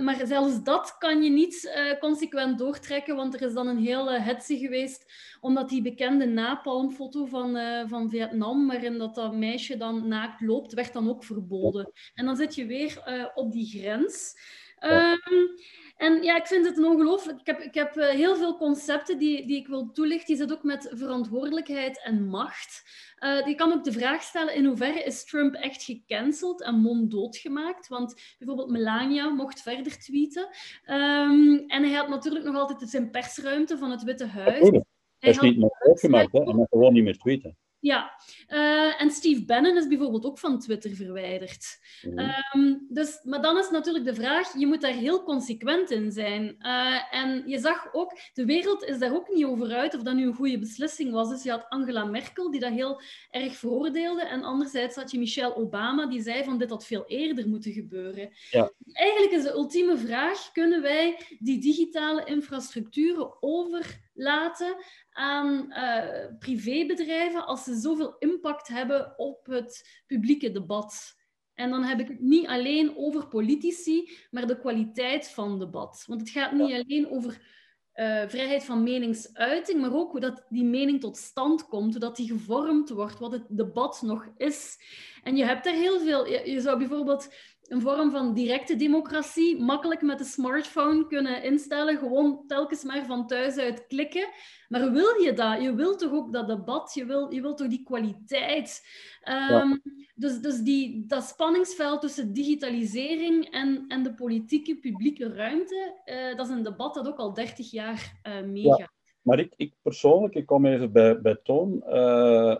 maar 0.00 0.20
zelfs 0.24 0.62
dat 0.62 0.98
kan 0.98 1.22
je 1.22 1.30
niet 1.30 1.78
consequent 2.00 2.58
doortrekken, 2.58 3.16
want 3.16 3.34
er 3.34 3.42
is 3.42 3.54
dan 3.54 3.66
een 3.66 3.84
hele 3.84 4.18
hetze 4.18 4.58
geweest 4.58 5.12
omdat 5.40 5.68
die 5.68 5.82
bekende 5.82 6.26
napalmfoto 6.26 7.24
van, 7.24 7.58
van 7.88 8.10
Vietnam, 8.10 8.66
waarin 8.66 8.98
dat, 8.98 9.14
dat 9.14 9.34
meisje 9.34 9.76
dan 9.76 10.08
naakt 10.08 10.40
loopt, 10.40 10.72
werd 10.72 10.92
dan 10.92 11.08
ook 11.08 11.24
verboden. 11.24 11.92
En 12.14 12.24
dan 12.24 12.36
zit 12.36 12.54
je 12.54 12.66
weer 12.66 13.02
op 13.34 13.52
die 13.52 13.66
grens. 13.66 14.36
Um, 14.80 15.56
en 16.04 16.22
ja, 16.22 16.36
ik 16.36 16.46
vind 16.46 16.66
het 16.66 16.78
een 16.78 16.84
ongelooflijk. 16.84 17.40
Ik 17.40 17.46
heb, 17.46 17.60
ik 17.60 17.74
heb 17.74 17.96
uh, 17.96 18.08
heel 18.08 18.36
veel 18.36 18.56
concepten 18.56 19.18
die, 19.18 19.46
die 19.46 19.56
ik 19.56 19.66
wil 19.66 19.92
toelichten. 19.92 20.26
Die 20.26 20.36
zitten 20.36 20.56
ook 20.56 20.62
met 20.62 20.90
verantwoordelijkheid 20.94 22.02
en 22.02 22.26
macht. 22.26 22.82
Uh, 23.18 23.44
die 23.44 23.54
kan 23.54 23.72
ook 23.72 23.84
de 23.84 23.92
vraag 23.92 24.22
stellen: 24.22 24.54
in 24.54 24.64
hoeverre 24.64 25.02
is 25.02 25.24
Trump 25.24 25.54
echt 25.54 25.82
gecanceld 25.82 26.62
en 26.62 26.74
monddood 26.74 27.36
gemaakt? 27.36 27.88
Want 27.88 28.34
bijvoorbeeld 28.38 28.70
Melania 28.70 29.28
mocht 29.28 29.62
verder 29.62 29.98
tweeten. 29.98 30.48
Um, 30.86 31.64
en 31.66 31.82
hij 31.82 31.92
had 31.92 32.08
natuurlijk 32.08 32.44
nog 32.44 32.56
altijd 32.56 32.90
zijn 32.90 33.10
persruimte 33.10 33.78
van 33.78 33.90
het 33.90 34.02
Witte 34.02 34.26
Huis. 34.26 34.70
Hij 35.18 35.30
is 35.30 35.40
niet 35.40 35.58
monddood 35.58 36.00
gemaakt, 36.00 36.32
hè? 36.32 36.42
hij 36.42 36.54
mag 36.54 36.66
gewoon 36.70 36.92
niet 36.92 37.04
meer 37.04 37.18
tweeten. 37.18 37.56
Ja, 37.84 38.20
uh, 38.48 39.00
en 39.00 39.10
Steve 39.10 39.44
Bannon 39.44 39.76
is 39.76 39.86
bijvoorbeeld 39.86 40.24
ook 40.24 40.38
van 40.38 40.60
Twitter 40.60 40.90
verwijderd. 40.90 41.78
Mm. 42.02 42.18
Um, 42.54 42.86
dus, 42.88 43.20
maar 43.22 43.42
dan 43.42 43.58
is 43.58 43.70
natuurlijk 43.70 44.04
de 44.04 44.14
vraag, 44.14 44.58
je 44.58 44.66
moet 44.66 44.80
daar 44.80 44.92
heel 44.92 45.22
consequent 45.22 45.90
in 45.90 46.12
zijn. 46.12 46.56
Uh, 46.60 47.14
en 47.14 47.42
je 47.46 47.58
zag 47.58 47.88
ook, 47.92 48.18
de 48.34 48.44
wereld 48.44 48.84
is 48.84 48.98
daar 48.98 49.14
ook 49.14 49.28
niet 49.28 49.44
over 49.44 49.72
uit 49.72 49.94
of 49.94 50.02
dat 50.02 50.14
nu 50.14 50.26
een 50.26 50.34
goede 50.34 50.58
beslissing 50.58 51.12
was. 51.12 51.28
Dus 51.28 51.42
je 51.42 51.50
had 51.50 51.66
Angela 51.68 52.04
Merkel, 52.04 52.50
die 52.50 52.60
dat 52.60 52.72
heel 52.72 53.00
erg 53.30 53.56
veroordeelde. 53.56 54.22
En 54.22 54.42
anderzijds 54.42 54.96
had 54.96 55.10
je 55.10 55.18
Michelle 55.18 55.56
Obama, 55.56 56.06
die 56.06 56.22
zei 56.22 56.44
van 56.44 56.58
dit 56.58 56.70
had 56.70 56.86
veel 56.86 57.04
eerder 57.06 57.48
moeten 57.48 57.72
gebeuren. 57.72 58.30
Ja. 58.50 58.70
Eigenlijk 58.92 59.32
is 59.32 59.42
de 59.42 59.52
ultieme 59.52 59.96
vraag, 59.96 60.52
kunnen 60.52 60.82
wij 60.82 61.18
die 61.38 61.60
digitale 61.60 62.24
infrastructuren 62.24 63.42
overlaten 64.14 64.76
aan 65.10 65.66
uh, 65.68 66.36
privébedrijven 66.38 67.46
als 67.46 67.64
ze 67.64 67.74
zoveel 67.74 68.16
impact 68.18 68.68
hebben 68.68 69.18
op 69.18 69.46
het 69.46 70.02
publieke 70.06 70.50
debat. 70.50 71.14
En 71.54 71.70
dan 71.70 71.84
heb 71.84 72.00
ik 72.00 72.08
het 72.08 72.20
niet 72.20 72.46
alleen 72.46 72.96
over 72.96 73.28
politici, 73.28 74.10
maar 74.30 74.46
de 74.46 74.58
kwaliteit 74.58 75.28
van 75.28 75.58
debat. 75.58 76.04
Want 76.06 76.20
het 76.20 76.30
gaat 76.30 76.52
niet 76.52 76.72
alleen 76.72 77.10
over 77.10 77.32
uh, 77.94 78.28
vrijheid 78.28 78.64
van 78.64 78.82
meningsuiting, 78.82 79.80
maar 79.80 79.94
ook 79.94 80.10
hoe 80.10 80.20
dat 80.20 80.46
die 80.48 80.64
mening 80.64 81.00
tot 81.00 81.16
stand 81.16 81.66
komt, 81.66 81.90
hoe 81.90 82.00
dat 82.00 82.16
die 82.16 82.28
gevormd 82.28 82.90
wordt, 82.90 83.18
wat 83.18 83.32
het 83.32 83.44
debat 83.48 84.02
nog 84.02 84.28
is. 84.36 84.78
En 85.22 85.36
je 85.36 85.44
hebt 85.44 85.66
er 85.66 85.72
heel 85.72 86.00
veel. 86.00 86.26
Je, 86.26 86.50
je 86.50 86.60
zou 86.60 86.78
bijvoorbeeld 86.78 87.34
een 87.68 87.80
vorm 87.80 88.10
van 88.10 88.34
directe 88.34 88.76
democratie 88.76 89.62
makkelijk 89.62 90.02
met 90.02 90.18
de 90.18 90.24
smartphone 90.24 91.06
kunnen 91.06 91.42
instellen, 91.42 91.98
gewoon 91.98 92.44
telkens 92.46 92.84
maar 92.84 93.06
van 93.06 93.26
thuis 93.26 93.56
uit 93.56 93.86
klikken. 93.86 94.28
Maar 94.68 94.92
wil 94.92 95.20
je 95.22 95.32
dat? 95.32 95.62
Je 95.62 95.74
wilt 95.74 95.98
toch 95.98 96.12
ook 96.12 96.32
dat 96.32 96.46
debat? 96.46 96.94
Je 96.94 97.04
wilt, 97.04 97.34
je 97.34 97.40
wilt 97.40 97.56
toch 97.56 97.68
die 97.68 97.82
kwaliteit? 97.82 98.82
Um, 99.28 99.70
ja. 99.70 99.78
Dus, 100.14 100.40
dus 100.40 100.58
die, 100.58 101.06
dat 101.06 101.24
spanningsveld 101.24 102.00
tussen 102.00 102.32
digitalisering 102.32 103.44
en, 103.44 103.84
en 103.88 104.02
de 104.02 104.14
politieke 104.14 104.78
publieke 104.78 105.32
ruimte, 105.32 106.00
uh, 106.04 106.36
dat 106.36 106.46
is 106.46 106.52
een 106.52 106.62
debat 106.62 106.94
dat 106.94 107.08
ook 107.08 107.18
al 107.18 107.34
30 107.34 107.70
jaar 107.70 108.20
uh, 108.22 108.42
meegaat. 108.42 108.78
Ja. 108.78 108.92
Maar 109.22 109.38
ik, 109.38 109.52
ik 109.56 109.74
persoonlijk, 109.82 110.34
ik 110.34 110.46
kom 110.46 110.66
even 110.66 110.92
bij, 110.92 111.20
bij 111.20 111.38
Toon. 111.42 111.82
Uh, 111.86 112.56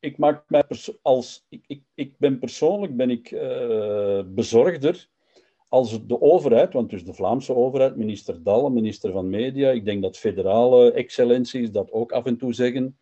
ik 0.00 0.18
maak 0.18 0.44
mij 0.48 0.64
als 1.02 1.46
ik, 1.48 1.64
ik, 1.66 1.82
ik 1.94 2.14
ben 2.18 2.38
persoonlijk 2.38 2.96
ben 2.96 3.10
ik 3.10 3.30
uh, 3.30 4.22
bezorgder 4.26 5.08
als 5.68 6.06
de 6.06 6.20
overheid, 6.20 6.72
want 6.72 6.90
dus 6.90 7.04
de 7.04 7.14
Vlaamse 7.14 7.54
overheid, 7.54 7.96
minister 7.96 8.42
Dalle, 8.42 8.70
minister 8.70 9.12
van 9.12 9.30
Media, 9.30 9.70
ik 9.70 9.84
denk 9.84 10.02
dat 10.02 10.16
federale 10.16 10.92
excellenties 10.92 11.70
dat 11.70 11.92
ook 11.92 12.12
af 12.12 12.24
en 12.24 12.36
toe 12.36 12.52
zeggen, 12.52 12.96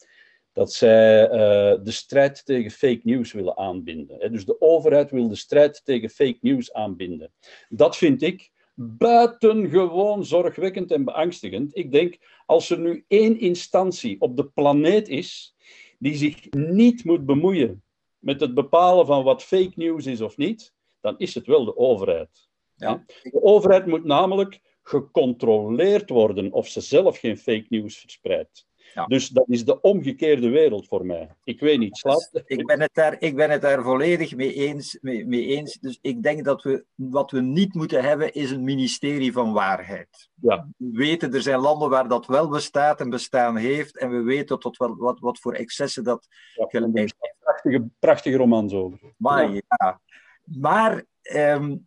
dat 0.53 0.73
zij 0.73 1.25
uh, 1.25 1.85
de 1.85 1.91
strijd 1.91 2.45
tegen 2.45 2.71
fake 2.71 3.01
news 3.03 3.33
willen 3.33 3.57
aanbinden. 3.57 4.33
Dus 4.33 4.45
de 4.45 4.61
overheid 4.61 5.11
wil 5.11 5.29
de 5.29 5.35
strijd 5.35 5.81
tegen 5.85 6.09
fake 6.09 6.39
news 6.41 6.73
aanbinden. 6.73 7.33
Dat 7.69 7.97
vind 7.97 8.23
ik 8.23 8.51
buitengewoon 8.75 10.25
zorgwekkend 10.25 10.91
en 10.91 11.05
beangstigend. 11.05 11.77
Ik 11.77 11.93
denk, 11.93 12.19
als 12.47 12.71
er 12.71 12.79
nu 12.79 13.05
één 13.09 13.41
instantie 13.41 14.21
op 14.21 14.37
de 14.37 14.45
planeet 14.47 15.09
is 15.09 15.55
die 15.99 16.15
zich 16.15 16.51
niet 16.51 17.05
moet 17.05 17.27
bemoeien 17.27 17.83
met 18.19 18.41
het 18.41 18.55
bepalen 18.55 19.07
van 19.07 19.25
wat 19.25 19.43
fake 19.43 19.73
news 19.75 20.07
is 20.07 20.21
of 20.21 20.37
niet, 20.37 20.75
dan 21.01 21.19
is 21.19 21.35
het 21.35 21.47
wel 21.47 21.65
de 21.65 21.77
overheid. 21.77 22.49
Ja. 22.77 23.05
De 23.23 23.43
overheid 23.43 23.87
moet 23.87 24.05
namelijk 24.05 24.61
gecontroleerd 24.83 26.11
worden 26.11 26.53
of 26.53 26.69
ze 26.69 26.81
zelf 26.81 27.19
geen 27.19 27.39
fake 27.39 27.67
news 27.69 27.99
verspreidt. 27.99 28.67
Ja. 28.95 29.07
Dus 29.07 29.29
dat 29.29 29.45
is 29.49 29.65
de 29.65 29.81
omgekeerde 29.81 30.49
wereld 30.49 30.89
voor 30.89 31.07
mij. 31.07 31.29
Ik 31.45 31.61
weet 31.61 31.79
niet, 31.79 31.97
slaat. 31.97 32.31
Ik 32.47 32.67
ben 32.67 32.81
het 32.81 32.95
daar, 32.95 33.17
ik 33.19 33.37
ben 33.37 33.51
het 33.51 33.63
daar 33.63 33.83
volledig 33.83 34.37
mee 34.37 34.55
eens, 34.55 34.99
mee, 35.01 35.27
mee, 35.27 35.47
eens. 35.47 35.79
Dus 35.81 35.99
ik 36.03 36.23
denk 36.23 36.45
dat 36.45 36.63
we 36.63 36.85
wat 36.95 37.31
we 37.31 37.41
niet 37.41 37.75
moeten 37.75 38.03
hebben, 38.03 38.33
is 38.33 38.51
een 38.51 38.65
ministerie 38.65 39.33
van 39.33 39.53
waarheid. 39.53 40.29
Ja. 40.35 40.69
We 40.77 40.99
weten, 40.99 41.35
er 41.35 41.43
zijn 41.43 41.61
landen 41.61 41.91
waar 41.91 42.09
dat 42.09 42.27
wel 42.27 42.49
bestaat 42.49 43.01
en 43.01 43.11
bestaan 43.11 43.57
heeft. 43.57 43.99
En 43.99 44.11
we 44.11 44.23
weten 44.23 44.59
tot 44.59 44.77
wat, 44.77 44.95
wat, 44.97 45.21
wat 45.21 45.39
voor 45.39 45.55
excessen 45.55 46.05
dat 46.05 46.27
ja, 46.71 46.89
heeft. 46.93 47.17
Prachtige, 47.39 47.89
prachtige 47.99 48.37
romans 48.37 48.73
over. 48.73 48.99
Maar 49.17 49.53
ja. 49.53 50.01
Maar 50.43 51.05
um, 51.23 51.87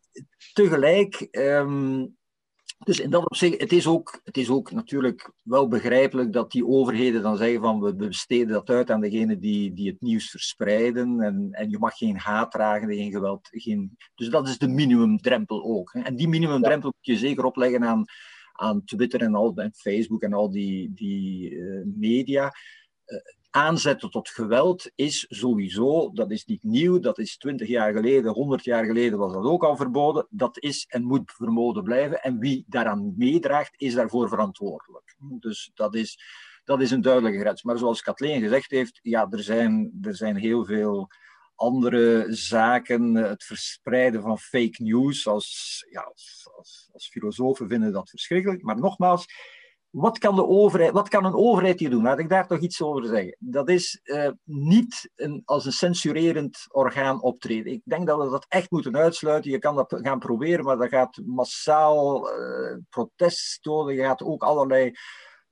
tegelijk. 0.54 1.28
Um, 1.32 2.20
dus 2.84 3.00
in 3.00 3.10
dat 3.10 3.26
opzicht, 3.26 3.62
het 3.62 3.72
is, 3.72 3.88
ook, 3.88 4.22
het 4.24 4.38
is 4.38 4.50
ook 4.50 4.72
natuurlijk 4.72 5.32
wel 5.42 5.68
begrijpelijk 5.68 6.34
dat 6.34 6.52
die 6.52 6.68
overheden 6.68 7.22
dan 7.22 7.38
zeggen 7.38 7.62
van 7.62 7.82
we 7.82 7.96
besteden 7.96 8.48
dat 8.48 8.70
uit 8.70 8.92
aan 8.92 9.02
degenen 9.02 9.40
die, 9.40 9.74
die 9.74 9.90
het 9.90 10.02
nieuws 10.02 10.30
verspreiden 10.30 11.22
en, 11.22 11.48
en 11.52 11.70
je 11.70 11.80
mag 11.80 11.98
geen 11.98 12.18
haat 12.18 12.52
dragen, 12.52 12.94
geen 12.94 13.12
geweld. 13.12 13.48
Geen... 13.52 13.98
Dus 14.16 14.30
dat 14.30 14.48
is 14.48 14.58
de 14.58 14.68
minimumdrempel 14.68 15.64
ook. 15.64 15.94
Hè. 15.94 16.02
En 16.02 16.16
die 16.16 16.28
minimumdrempel 16.28 16.94
moet 16.96 17.06
je 17.06 17.18
zeker 17.18 17.44
opleggen 17.44 17.84
aan, 17.84 18.04
aan 18.52 18.84
Twitter 18.84 19.22
en, 19.22 19.36
al, 19.36 19.56
en 19.56 19.74
Facebook 19.74 20.22
en 20.22 20.34
al 20.34 20.52
die, 20.52 20.94
die 20.94 21.52
uh, 21.52 21.82
media. 21.86 22.54
Uh, 23.06 23.20
aanzetten 23.52 24.12
tot 24.12 24.30
geweld 24.30 24.92
is 24.96 25.26
sowieso, 25.30 26.12
dat 26.14 26.32
is 26.32 26.46
niet 26.46 26.64
nieuw, 26.64 27.00
dat 27.00 27.20
is 27.20 27.38
twintig 27.38 27.68
jaar 27.68 27.94
geleden, 27.94 28.32
honderd 28.32 28.64
jaar 28.64 28.86
geleden 28.86 29.20
was 29.20 29.34
dat 29.34 29.44
ook 29.44 29.64
al 29.64 29.76
verboden. 29.76 30.28
Dat 30.30 30.60
is 30.60 30.86
en 30.90 31.04
moet 31.04 31.32
verboden 31.32 31.84
blijven. 31.84 32.22
En 32.22 32.40
wie 32.40 32.66
daaraan 32.68 33.14
meedraagt, 33.18 33.74
is 33.78 33.94
daarvoor 33.94 34.30
verantwoordelijk. 34.30 35.16
Dus 35.20 35.72
dat 35.74 35.96
is, 35.96 36.20
dat 36.64 36.82
is 36.82 36.92
een 36.92 37.02
duidelijke 37.02 37.40
grens. 37.40 37.64
Maar 37.64 37.78
zoals 37.78 38.02
Kathleen 38.02 38.42
gezegd 38.42 38.72
heeft, 38.72 39.00
ja, 39.02 39.28
er 39.30 39.44
zijn, 39.44 39.98
er 40.02 40.16
zijn 40.16 40.36
heel 40.36 40.66
veel 40.66 41.10
andere 41.56 42.26
zaken, 42.30 43.16
het 43.16 43.44
verspreiden 43.44 44.22
van 44.22 44.38
fake 44.40 44.84
news, 44.84 45.28
als, 45.28 45.86
ja, 45.90 46.02
als, 46.02 46.50
als 46.94 47.08
filosofen 47.08 47.68
vinden 47.68 47.94
dat 47.94 48.10
verschrikkelijk. 48.10 48.62
Maar 48.62 48.80
nogmaals, 48.80 49.26
wat 49.92 50.18
kan, 50.18 50.36
de 50.36 50.48
overheid, 50.48 50.92
wat 50.92 51.10
kan 51.10 51.26
een 51.26 51.36
overheid 51.36 51.80
hier 51.80 51.90
doen? 51.90 52.04
Laat 52.04 52.20
ik 52.20 52.30
daar 52.30 52.48
toch 52.48 52.60
iets 52.60 52.82
over 52.82 53.06
zeggen. 53.06 53.36
Dat 53.40 53.70
is 53.70 54.00
uh, 54.04 54.30
niet 54.44 55.12
een, 55.16 55.42
als 55.46 55.66
een 55.66 55.72
censurerend 55.72 56.66
orgaan 56.68 57.22
optreden. 57.22 57.72
Ik 57.72 57.82
denk 57.84 58.08
dat 58.08 58.24
we 58.24 58.30
dat 58.30 58.46
echt 58.48 58.72
moeten 58.72 58.98
uitsluiten. 58.98 59.52
Je 59.52 59.60
kan 59.60 59.76
dat 59.76 60.00
gaan 60.02 60.20
proberen, 60.20 60.66
maar 60.66 60.78
dat 60.78 60.90
gaat 60.90 61.22
massaal 61.26 62.30
uh, 62.40 62.78
protest 62.90 63.62
tonen. 63.62 63.94
Je 63.94 64.02
gaat 64.02 64.24
ook 64.24 64.44
allerlei, 64.44 64.92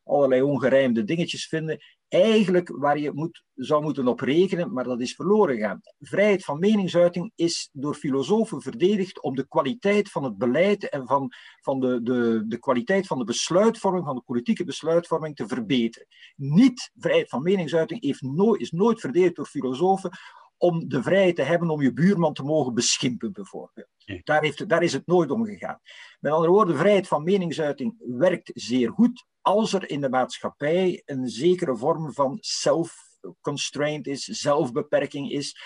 allerlei 0.04 0.42
ongerijmde 0.42 1.04
dingetjes 1.04 1.48
vinden 1.48 1.80
eigenlijk 2.10 2.70
waar 2.70 3.00
je 3.00 3.12
moet, 3.14 3.44
zou 3.56 3.84
moeten 3.84 4.08
op 4.08 4.20
rekenen, 4.20 4.74
maar 4.74 4.84
dat 4.84 5.02
is 5.02 5.16
verloren 5.16 5.56
gegaan. 5.56 5.82
Vrijheid 6.00 6.44
van 6.44 6.60
meningsuiting 6.60 7.32
is 7.36 7.70
door 7.72 7.96
filosofen 7.96 8.62
verdedigd 8.62 9.22
om 9.22 9.36
de 9.36 9.48
kwaliteit 9.48 10.12
van 10.12 10.24
het 10.24 10.38
beleid 10.38 10.90
en 10.90 11.08
van, 11.08 11.32
van 11.62 11.80
de, 11.80 12.02
de, 12.04 12.44
de 12.48 12.60
kwaliteit 12.60 13.08
van 13.08 13.18
de 13.18 13.24
besluitvorming, 13.24 14.06
van 14.06 14.16
de 14.16 14.24
politieke 14.26 14.64
besluitvorming 14.64 15.36
te 15.36 15.48
verbeteren. 15.48 16.08
Niet 16.36 16.92
vrijheid 16.96 17.30
van 17.30 17.44
meningsuiting 17.44 18.04
heeft 18.04 18.22
nooit, 18.22 18.62
is 18.62 18.72
nooit 18.72 19.00
verdedigd 19.00 19.36
door 19.36 19.46
filosofen 19.46 20.12
om 20.60 20.90
de 20.90 21.04
vrijheid 21.04 21.36
te 21.36 21.42
hebben 21.42 21.70
om 21.70 21.82
je 21.82 21.94
buurman 21.94 22.34
te 22.34 22.44
mogen 22.44 22.74
beschimpen, 22.74 23.34
bijvoorbeeld. 23.34 23.88
Daar, 24.24 24.42
heeft, 24.42 24.70
daar 24.70 24.84
is 24.84 24.94
het 24.94 25.08
nooit 25.08 25.32
om 25.32 25.46
gegaan. 25.46 25.80
Met 26.20 26.32
andere 26.32 26.52
woorden, 26.52 26.78
vrijheid 26.78 27.08
van 27.08 27.24
meningsuiting 27.24 27.96
werkt 28.00 28.52
zeer 28.54 28.92
goed 28.92 29.26
als 29.42 29.74
er 29.74 29.90
in 29.90 30.02
de 30.02 30.10
maatschappij 30.10 31.02
een 31.06 31.28
zekere 31.28 31.78
vorm 31.78 32.14
van 32.14 32.38
self-constraint 32.40 34.08
is, 34.08 34.24
zelfbeperking 34.24 35.32
is. 35.32 35.62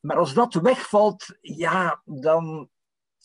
Maar 0.00 0.16
als 0.16 0.34
dat 0.34 0.54
wegvalt, 0.54 1.38
ja, 1.40 2.02
dan. 2.04 2.68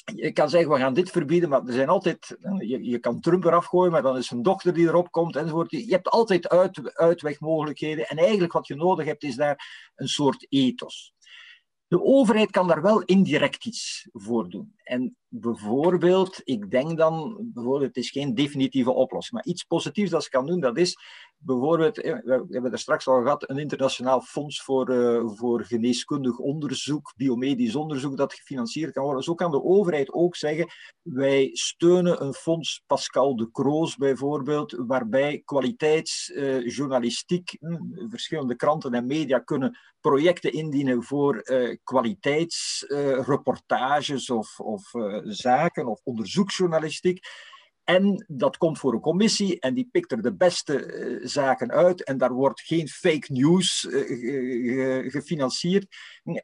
Je 0.03 0.31
kan 0.31 0.49
zeggen, 0.49 0.71
we 0.71 0.77
gaan 0.77 0.93
dit 0.93 1.09
verbieden, 1.09 1.49
maar 1.49 1.65
er 1.65 1.73
zijn 1.73 1.89
altijd. 1.89 2.37
Je, 2.57 2.83
je 2.83 2.99
kan 2.99 3.19
Trump 3.19 3.43
eraf 3.43 3.65
gooien, 3.65 3.91
maar 3.91 4.01
dan 4.01 4.17
is 4.17 4.31
een 4.31 4.43
dochter 4.43 4.73
die 4.73 4.87
erop 4.87 5.11
komt 5.11 5.35
enzovoort. 5.35 5.71
Je 5.71 5.85
hebt 5.87 6.09
altijd 6.09 6.49
uit, 6.49 6.95
uitwegmogelijkheden. 6.95 8.07
En 8.07 8.17
eigenlijk 8.17 8.53
wat 8.53 8.67
je 8.67 8.75
nodig 8.75 9.05
hebt, 9.05 9.23
is 9.23 9.35
daar 9.35 9.91
een 9.95 10.07
soort 10.07 10.45
ethos. 10.49 11.13
De 11.87 12.03
overheid 12.03 12.51
kan 12.51 12.67
daar 12.67 12.81
wel 12.81 13.01
indirect 13.01 13.65
iets 13.65 14.07
voor 14.11 14.49
doen. 14.49 14.75
En 14.83 15.15
bijvoorbeeld, 15.27 16.41
ik 16.43 16.71
denk 16.71 16.97
dan, 16.97 17.37
bijvoorbeeld, 17.53 17.95
het 17.95 18.03
is 18.03 18.09
geen 18.09 18.35
definitieve 18.35 18.91
oplossing, 18.91 19.33
maar 19.33 19.53
iets 19.53 19.63
positiefs 19.63 20.11
dat 20.11 20.23
ze 20.23 20.29
kan 20.29 20.45
doen, 20.45 20.59
dat 20.59 20.77
is 20.77 20.97
bijvoorbeeld, 21.43 22.01
eh, 22.01 22.13
we 22.23 22.45
hebben 22.49 22.71
er 22.71 22.79
straks 22.79 23.07
al 23.07 23.21
gehad, 23.21 23.49
een 23.49 23.57
internationaal 23.57 24.21
fonds 24.21 24.63
voor, 24.63 24.89
uh, 24.89 25.21
voor 25.25 25.65
geneeskundig 25.65 26.37
onderzoek, 26.37 27.13
biomedisch 27.15 27.75
onderzoek, 27.75 28.17
dat 28.17 28.33
gefinancierd 28.33 28.93
kan 28.93 29.03
worden. 29.03 29.23
Zo 29.23 29.33
kan 29.33 29.51
de 29.51 29.63
overheid 29.63 30.13
ook 30.13 30.35
zeggen, 30.35 30.67
wij 31.01 31.49
steunen 31.53 32.23
een 32.23 32.33
fonds 32.33 32.83
Pascal 32.87 33.35
de 33.35 33.51
Kroos 33.51 33.95
bijvoorbeeld, 33.95 34.75
waarbij 34.87 35.41
kwaliteitsjournalistiek, 35.45 37.57
uh, 37.59 37.79
verschillende 38.09 38.55
kranten 38.55 38.93
en 38.93 39.05
media 39.05 39.39
kunnen 39.39 39.77
projecten 39.99 40.53
indienen 40.53 41.03
voor 41.03 41.43
kwaliteitsreportages 41.83 44.29
of 44.29 44.59
zaken 45.23 45.87
of 45.87 46.01
onderzoeksjournalistiek. 46.03 47.19
En 47.83 48.25
dat 48.27 48.57
komt 48.57 48.79
voor 48.79 48.93
een 48.93 48.99
commissie 48.99 49.59
en 49.59 49.73
die 49.73 49.89
pikt 49.91 50.11
er 50.11 50.21
de 50.21 50.35
beste 50.35 50.85
uh, 50.85 51.27
zaken 51.27 51.71
uit 51.71 52.03
en 52.03 52.17
daar 52.17 52.33
wordt 52.33 52.61
geen 52.61 52.87
fake 52.87 53.33
news 53.33 53.83
uh, 53.89 55.11
gefinancierd. 55.11 55.95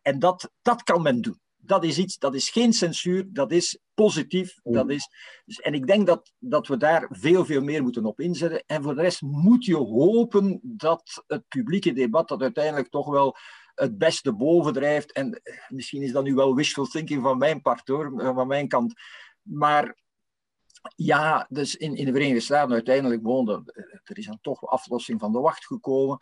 En 0.02 0.20
dat, 0.20 0.52
dat 0.62 0.84
kan 0.84 1.02
men 1.02 1.22
doen. 1.22 1.40
Dat 1.58 1.84
is 1.84 1.98
iets, 1.98 2.18
dat 2.18 2.36
is 2.36 2.50
geen 2.50 2.74
censuur, 2.74 3.26
dat 3.30 3.52
is 3.52 3.80
positief. 3.94 4.60
Dat 4.64 4.90
is, 4.90 5.10
dus, 5.46 5.60
en 5.60 5.74
ik 5.74 5.88
denk 5.88 6.08
dat, 6.08 6.32
dat 6.40 6.68
we 6.68 6.78
daar 6.78 7.08
veel, 7.10 7.46
veel 7.46 7.62
meer 7.62 7.84
moeten 7.84 8.06
op 8.06 8.20
inzetten. 8.20 8.64
En 8.66 8.84
voor 8.84 8.96
de 8.96 9.02
rest 9.02 9.22
moet 9.22 9.66
je 9.66 9.76
hopen 9.76 10.60
dat 10.64 11.24
het 11.28 11.48
publieke 11.48 11.94
debat 11.94 12.28
dat 12.28 12.42
uiteindelijk 12.42 12.90
toch 12.90 13.10
wel 13.10 13.36
het 13.80 13.98
beste 13.98 14.34
bovendrijft. 14.34 15.12
En 15.12 15.42
misschien 15.68 16.02
is 16.02 16.12
dat 16.12 16.24
nu 16.24 16.34
wel 16.34 16.56
wishful 16.56 16.86
thinking 16.86 17.22
van 17.22 17.38
mijn 17.38 17.62
part 17.62 17.88
hoor, 17.88 18.34
van 18.36 18.48
mijn 18.48 18.68
kant. 18.68 18.94
Maar 19.42 19.98
ja, 20.96 21.48
dus 21.50 21.76
in, 21.76 21.96
in 21.96 22.06
de 22.06 22.12
Verenigde 22.12 22.40
Staten 22.40 22.74
uiteindelijk 22.74 23.24
woonde, 23.24 23.62
er 24.04 24.18
is 24.18 24.26
dan 24.26 24.40
toch 24.42 24.66
aflossing 24.66 25.20
van 25.20 25.32
de 25.32 25.40
wacht 25.40 25.66
gekomen. 25.66 26.18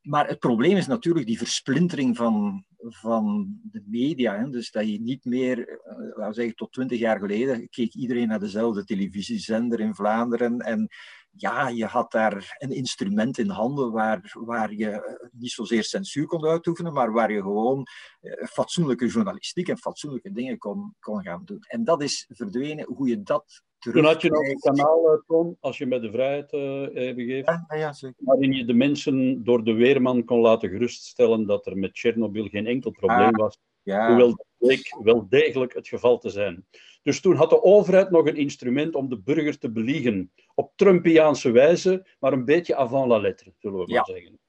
Maar 0.00 0.28
het 0.28 0.38
probleem 0.38 0.76
is 0.76 0.86
natuurlijk 0.86 1.26
die 1.26 1.38
versplintering 1.38 2.16
van, 2.16 2.64
van 2.78 3.56
de 3.62 3.82
media. 3.86 4.38
Hè? 4.38 4.50
Dus 4.50 4.70
dat 4.70 4.88
je 4.88 5.00
niet 5.00 5.24
meer, 5.24 5.68
eh, 5.68 5.96
laten 5.96 6.28
we 6.28 6.34
zeggen, 6.34 6.54
tot 6.54 6.72
twintig 6.72 6.98
jaar 6.98 7.18
geleden 7.18 7.68
keek 7.68 7.94
iedereen 7.94 8.28
naar 8.28 8.40
dezelfde 8.40 8.84
televisiezender 8.84 9.80
in 9.80 9.94
Vlaanderen. 9.94 10.58
En 10.60 10.88
ja, 11.36 11.68
je 11.68 11.84
had 11.84 12.10
daar 12.10 12.56
een 12.58 12.70
instrument 12.70 13.38
in 13.38 13.48
handen 13.48 13.92
waar, 13.92 14.32
waar 14.44 14.72
je 14.72 14.90
eh, 14.90 15.28
niet 15.32 15.50
zozeer 15.50 15.84
censuur 15.84 16.26
kon 16.26 16.44
uitoefenen, 16.44 16.92
maar 16.92 17.12
waar 17.12 17.32
je 17.32 17.42
gewoon 17.42 17.86
eh, 18.20 18.46
fatsoenlijke 18.46 19.06
journalistiek 19.06 19.68
en 19.68 19.78
fatsoenlijke 19.78 20.32
dingen 20.32 20.58
kon, 20.58 20.94
kon 21.00 21.22
gaan 21.22 21.42
doen. 21.44 21.60
En 21.60 21.84
dat 21.84 22.02
is 22.02 22.28
verdwenen. 22.28 22.86
Hoe 22.86 23.08
je 23.08 23.22
dat 23.22 23.62
toen 23.92 24.04
had 24.04 24.22
je 24.22 24.30
nog 24.30 24.48
een 24.48 24.58
kanaal, 24.58 25.12
uh, 25.12 25.20
Tom, 25.26 25.56
als 25.60 25.78
je 25.78 25.86
met 25.86 26.02
de 26.02 26.10
vrijheid 26.10 26.52
uh, 26.52 27.14
begeeft, 27.14 27.46
ja, 27.46 27.76
ja, 27.76 27.94
waarin 28.18 28.52
je 28.52 28.64
de 28.64 28.74
mensen 28.74 29.44
door 29.44 29.64
de 29.64 29.72
weerman 29.72 30.24
kon 30.24 30.40
laten 30.40 30.68
geruststellen 30.68 31.46
dat 31.46 31.66
er 31.66 31.76
met 31.76 31.94
Tsjernobyl 31.94 32.48
geen 32.48 32.66
enkel 32.66 32.90
probleem 32.90 33.34
ah, 33.34 33.36
was. 33.36 33.58
Ja. 33.84 34.06
Hoewel 34.08 34.28
dat 34.28 34.46
bleek 34.58 34.96
wel 35.02 35.28
degelijk 35.28 35.74
het 35.74 35.88
geval 35.88 36.18
te 36.18 36.30
zijn. 36.30 36.66
Dus 37.02 37.20
toen 37.20 37.36
had 37.36 37.50
de 37.50 37.62
overheid 37.62 38.10
nog 38.10 38.26
een 38.26 38.36
instrument 38.36 38.94
om 38.94 39.08
de 39.08 39.18
burger 39.18 39.58
te 39.58 39.70
beliegen. 39.70 40.32
Op 40.54 40.72
Trumpiaanse 40.76 41.50
wijze, 41.50 42.06
maar 42.20 42.32
een 42.32 42.44
beetje 42.44 42.76
avant 42.76 43.08
la 43.08 43.18
lettre, 43.18 43.54
zullen 43.58 43.78
we 43.78 43.92
maar 43.92 44.04
zeggen. 44.04 44.40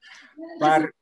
Maar, 0.58 0.94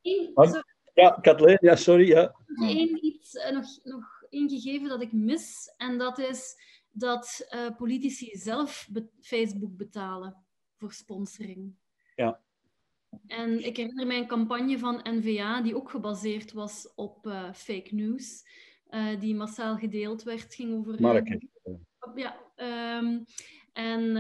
ja, 0.95 1.11
Kathleen, 1.11 1.59
ja, 1.61 1.77
sorry. 1.77 2.07
Ja. 2.07 2.35
Eén 2.47 3.05
iets, 3.05 3.35
uh, 3.35 3.51
nog, 3.51 3.67
nog 3.83 4.25
één 4.31 4.51
gegeven 4.51 4.89
dat 4.89 5.03
ik 5.03 5.13
mis, 5.13 5.75
en 5.77 5.99
dat 5.99 6.19
is 6.19 6.57
dat 6.91 7.49
uh, 7.55 7.77
politici 7.77 8.37
zelf 8.37 8.89
be 8.91 9.09
Facebook 9.21 9.77
betalen 9.77 10.45
voor 10.77 10.93
sponsoring. 10.93 11.75
Ja. 12.15 12.44
En 13.27 13.65
ik 13.65 13.77
herinner 13.77 14.07
mij 14.07 14.19
een 14.19 14.27
campagne 14.27 14.79
van 14.79 15.01
NVA 15.03 15.63
die 15.63 15.77
ook 15.77 15.91
gebaseerd 15.91 16.53
was 16.53 16.93
op 16.95 17.27
uh, 17.27 17.53
fake 17.53 17.95
news, 17.95 18.45
uh, 18.91 19.21
die 19.21 19.35
massaal 19.35 19.77
gedeeld 19.77 20.23
werd, 20.23 20.55
ging 20.55 20.75
over... 20.75 21.01
Marketing. 21.01 21.51
ja, 22.15 22.37
um, 22.99 23.25
en 23.73 24.13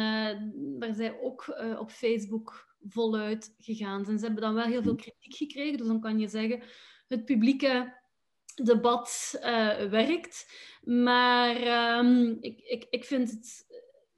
waar 0.79 0.95
zij 0.95 1.21
ook 1.21 1.57
op 1.79 1.91
Facebook 1.91 2.77
voluit 2.89 3.55
gegaan 3.59 4.05
zijn. 4.05 4.19
Ze 4.19 4.25
hebben 4.25 4.43
dan 4.43 4.55
wel 4.55 4.65
heel 4.65 4.83
veel 4.83 4.95
kritiek 4.95 5.35
gekregen, 5.35 5.79
dus 5.79 5.87
dan 5.87 6.01
kan 6.01 6.19
je 6.19 6.29
zeggen, 6.29 6.63
het 7.09 7.25
publieke 7.25 8.03
debat 8.55 9.35
uh, 9.37 9.91
werkt. 9.91 10.53
Maar 10.83 11.57
um, 11.99 12.37
ik, 12.41 12.61
ik, 12.61 12.87
ik 12.91 13.05
vind 13.05 13.31
het 13.31 13.67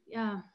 ja, 0.04 0.54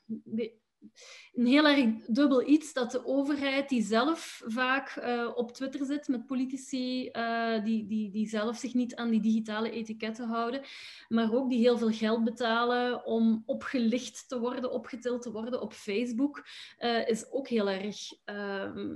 een 1.34 1.46
heel 1.46 1.68
erg 1.68 2.06
dubbel 2.08 2.48
iets 2.48 2.74
dat 2.74 2.92
de 2.92 3.06
overheid, 3.06 3.70
die 3.70 3.84
zelf 3.84 4.42
vaak 4.46 4.96
uh, 4.96 5.32
op 5.36 5.52
Twitter 5.52 5.86
zit 5.86 6.08
met 6.08 6.26
politici, 6.26 7.10
uh, 7.12 7.64
die, 7.64 7.88
die, 7.88 8.12
die 8.12 8.28
zelf 8.28 8.58
zich 8.58 8.74
niet 8.74 8.96
aan 8.96 9.10
die 9.10 9.22
digitale 9.22 9.72
etiketten 9.72 10.28
houden, 10.28 10.62
maar 11.08 11.34
ook 11.34 11.50
die 11.50 11.60
heel 11.60 11.78
veel 11.78 11.92
geld 11.92 12.24
betalen 12.24 13.06
om 13.06 13.44
opgelicht 13.46 14.30
te 14.30 14.40
worden, 14.40 14.72
opgetild 14.72 15.22
te 15.22 15.32
worden 15.32 15.62
op 15.62 15.74
Facebook, 15.74 16.46
uh, 16.80 17.08
is 17.08 17.32
ook 17.32 17.48
heel 17.48 17.70
erg 17.70 17.98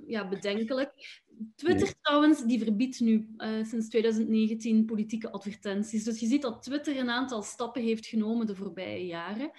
ja, 0.07 0.27
bedenkelijk. 0.27 1.23
Twitter 1.55 1.93
trouwens, 2.01 2.43
die 2.43 2.63
verbiedt 2.63 2.99
nu 2.99 3.27
uh, 3.37 3.65
sinds 3.65 3.89
2019 3.89 4.85
politieke 4.85 5.31
advertenties. 5.31 6.03
Dus 6.03 6.19
je 6.19 6.27
ziet 6.27 6.41
dat 6.41 6.63
Twitter 6.63 6.97
een 6.97 7.09
aantal 7.09 7.41
stappen 7.41 7.81
heeft 7.81 8.05
genomen 8.05 8.45
de 8.45 8.55
voorbije 8.55 9.05
jaren. 9.05 9.51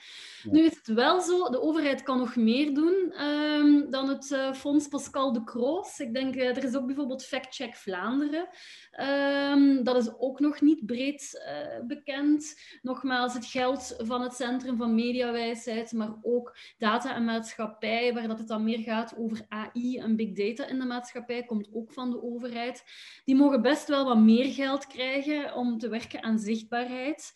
Ja. 0.43 0.51
Nu 0.51 0.65
is 0.65 0.77
het 0.77 0.87
wel 0.87 1.21
zo, 1.21 1.51
de 1.51 1.63
overheid 1.63 2.03
kan 2.03 2.19
nog 2.19 2.37
meer 2.37 2.75
doen 2.75 3.23
um, 3.23 3.91
dan 3.91 4.09
het 4.09 4.31
uh, 4.31 4.53
Fonds 4.53 4.89
Pascal 4.89 5.33
de 5.33 5.45
Croos. 5.45 5.99
Ik 5.99 6.15
denk, 6.15 6.37
uh, 6.37 6.57
er 6.57 6.65
is 6.65 6.77
ook 6.77 6.87
bijvoorbeeld 6.87 7.25
Fact 7.25 7.55
Check 7.55 7.77
Vlaanderen. 7.77 8.49
Um, 9.53 9.85
dat 9.85 9.97
is 9.97 10.19
ook 10.19 10.41
nog 10.41 10.61
niet 10.61 10.87
breed 10.87 11.45
bekend. 11.87 12.61
Nogmaals, 12.83 13.35
het 13.35 13.47
geld 13.47 13.95
van 13.99 14.23
het 14.23 14.35
Centrum 14.35 14.77
van 14.77 14.95
Mediawijsheid, 14.95 15.93
maar 15.93 16.15
ook 16.23 16.57
data 16.79 17.15
en 17.15 17.25
maatschappij, 17.25 18.15
waar 18.15 18.29
dat 18.29 18.39
het 18.39 18.49
dan 18.49 18.65
meer 18.65 18.79
gaat 18.79 19.17
over 19.17 19.47
AI 19.49 19.99
en 19.99 20.17
big 20.17 20.33
data 20.33 20.67
in 20.67 20.79
de 20.79 20.85
maatschappij, 20.85 21.45
komt 21.45 21.66
ook 21.73 21.93
van 21.93 22.11
de 22.11 22.23
overheid. 22.23 22.85
Die 23.25 23.35
mogen 23.35 23.63
best 23.63 23.89
wel 23.89 24.05
wat 24.05 24.19
meer 24.19 24.53
geld 24.53 24.87
krijgen 24.87 25.55
om 25.55 25.79
te 25.79 25.89
werken 25.89 26.23
aan 26.23 26.39
zichtbaarheid. 26.39 27.33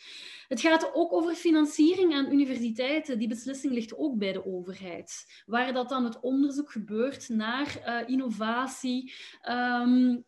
Het 0.49 0.61
gaat 0.61 0.91
ook 0.95 1.12
over 1.12 1.35
financiering 1.35 2.14
aan 2.14 2.33
universiteiten. 2.33 3.18
Die 3.18 3.28
beslissing 3.28 3.72
ligt 3.72 3.97
ook 3.97 4.18
bij 4.18 4.33
de 4.33 4.47
overheid. 4.47 5.43
Waar 5.47 5.72
dat 5.72 5.89
dan 5.89 6.05
het 6.05 6.20
onderzoek 6.20 6.70
gebeurt 6.70 7.28
naar 7.28 7.83
uh, 7.87 8.09
innovatie. 8.09 9.12
Um, 9.49 10.24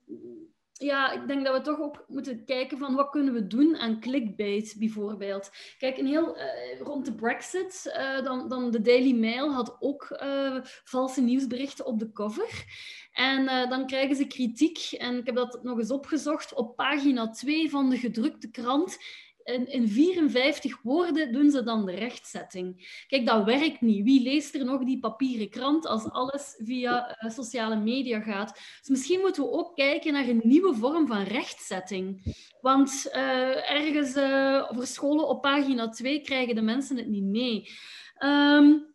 ja, 0.73 1.13
ik 1.13 1.27
denk 1.27 1.45
dat 1.45 1.57
we 1.57 1.63
toch 1.63 1.81
ook 1.81 2.05
moeten 2.09 2.45
kijken 2.45 2.79
van 2.79 2.95
wat 2.95 3.11
kunnen 3.11 3.35
we 3.35 3.47
doen 3.47 3.77
aan 3.77 4.01
clickbait 4.01 4.75
bijvoorbeeld. 4.79 5.51
Kijk, 5.79 5.99
een 5.99 6.07
heel 6.07 6.37
uh, 6.37 6.81
rond 6.81 7.05
de 7.05 7.15
Brexit, 7.15 7.95
uh, 7.97 8.25
dan, 8.25 8.49
dan 8.49 8.71
de 8.71 8.81
Daily 8.81 9.15
Mail 9.15 9.53
had 9.53 9.77
ook 9.81 10.19
uh, 10.23 10.59
valse 10.63 11.21
nieuwsberichten 11.21 11.87
op 11.87 11.99
de 11.99 12.13
cover. 12.13 12.65
En 13.13 13.69
dan 13.69 13.87
krijgen 13.87 14.17
ze 14.17 14.27
kritiek. 14.27 14.79
En 14.93 15.17
ik 15.17 15.27
heb 15.27 15.35
dat 15.35 15.63
nog 15.63 15.79
eens 15.79 15.91
opgezocht. 15.91 16.55
Op 16.55 16.77
pagina 16.77 17.31
2 17.31 17.71
van 17.71 17.91
de 17.91 17.97
gedrukte 17.99 18.51
krant 18.51 18.99
in, 19.45 19.69
in 19.69 19.89
54 19.89 20.83
woorden 20.83 21.33
doen 21.33 21.51
ze 21.51 21.63
dan 21.63 21.87
de 21.87 21.93
rechtzetting. 21.93 23.01
Kijk, 23.07 23.27
dat 23.27 23.45
werkt 23.45 23.81
niet. 23.81 24.05
Wie 24.05 24.23
leest 24.23 24.55
er 24.55 24.65
nog 24.65 24.85
die 24.85 24.99
papieren 24.99 25.51
krant 25.51 25.87
als 25.87 26.11
alles 26.11 26.55
via 26.59 27.19
uh, 27.25 27.31
sociale 27.31 27.77
media 27.77 28.21
gaat? 28.21 28.55
Dus 28.79 28.89
misschien 28.89 29.21
moeten 29.21 29.43
we 29.43 29.51
ook 29.51 29.77
kijken 29.77 30.13
naar 30.13 30.29
een 30.29 30.41
nieuwe 30.45 30.75
vorm 30.75 31.07
van 31.07 31.23
rechtzetting. 31.23 32.35
Want 32.61 33.11
uh, 33.15 33.71
ergens 33.71 34.17
uh, 34.17 34.71
voor 34.71 34.87
scholen 34.87 35.29
op 35.29 35.43
pagina 35.43 35.89
2 35.89 36.21
krijgen 36.21 36.55
de 36.55 36.63
mensen 36.63 36.97
het 36.97 37.09
niet 37.09 37.25
mee. 37.25 37.69
Um, 38.19 38.92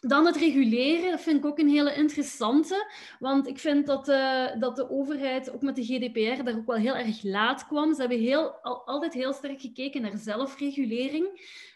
dan 0.00 0.26
het 0.26 0.36
reguleren, 0.36 1.18
vind 1.18 1.38
ik 1.38 1.44
ook 1.44 1.58
een 1.58 1.68
hele 1.68 1.94
interessante. 1.94 2.90
Want 3.18 3.46
ik 3.46 3.58
vind 3.58 3.86
dat, 3.86 4.08
uh, 4.08 4.46
dat 4.58 4.76
de 4.76 4.90
overheid, 4.90 5.52
ook 5.52 5.62
met 5.62 5.76
de 5.76 5.84
GDPR, 5.84 6.42
daar 6.42 6.56
ook 6.56 6.66
wel 6.66 6.76
heel 6.76 6.96
erg 6.96 7.22
laat 7.22 7.66
kwam. 7.66 7.94
Ze 7.94 8.00
hebben 8.00 8.18
heel, 8.18 8.50
al, 8.50 8.86
altijd 8.86 9.14
heel 9.14 9.32
sterk 9.32 9.60
gekeken 9.60 10.02
naar 10.02 10.16
zelfregulering. 10.16 11.26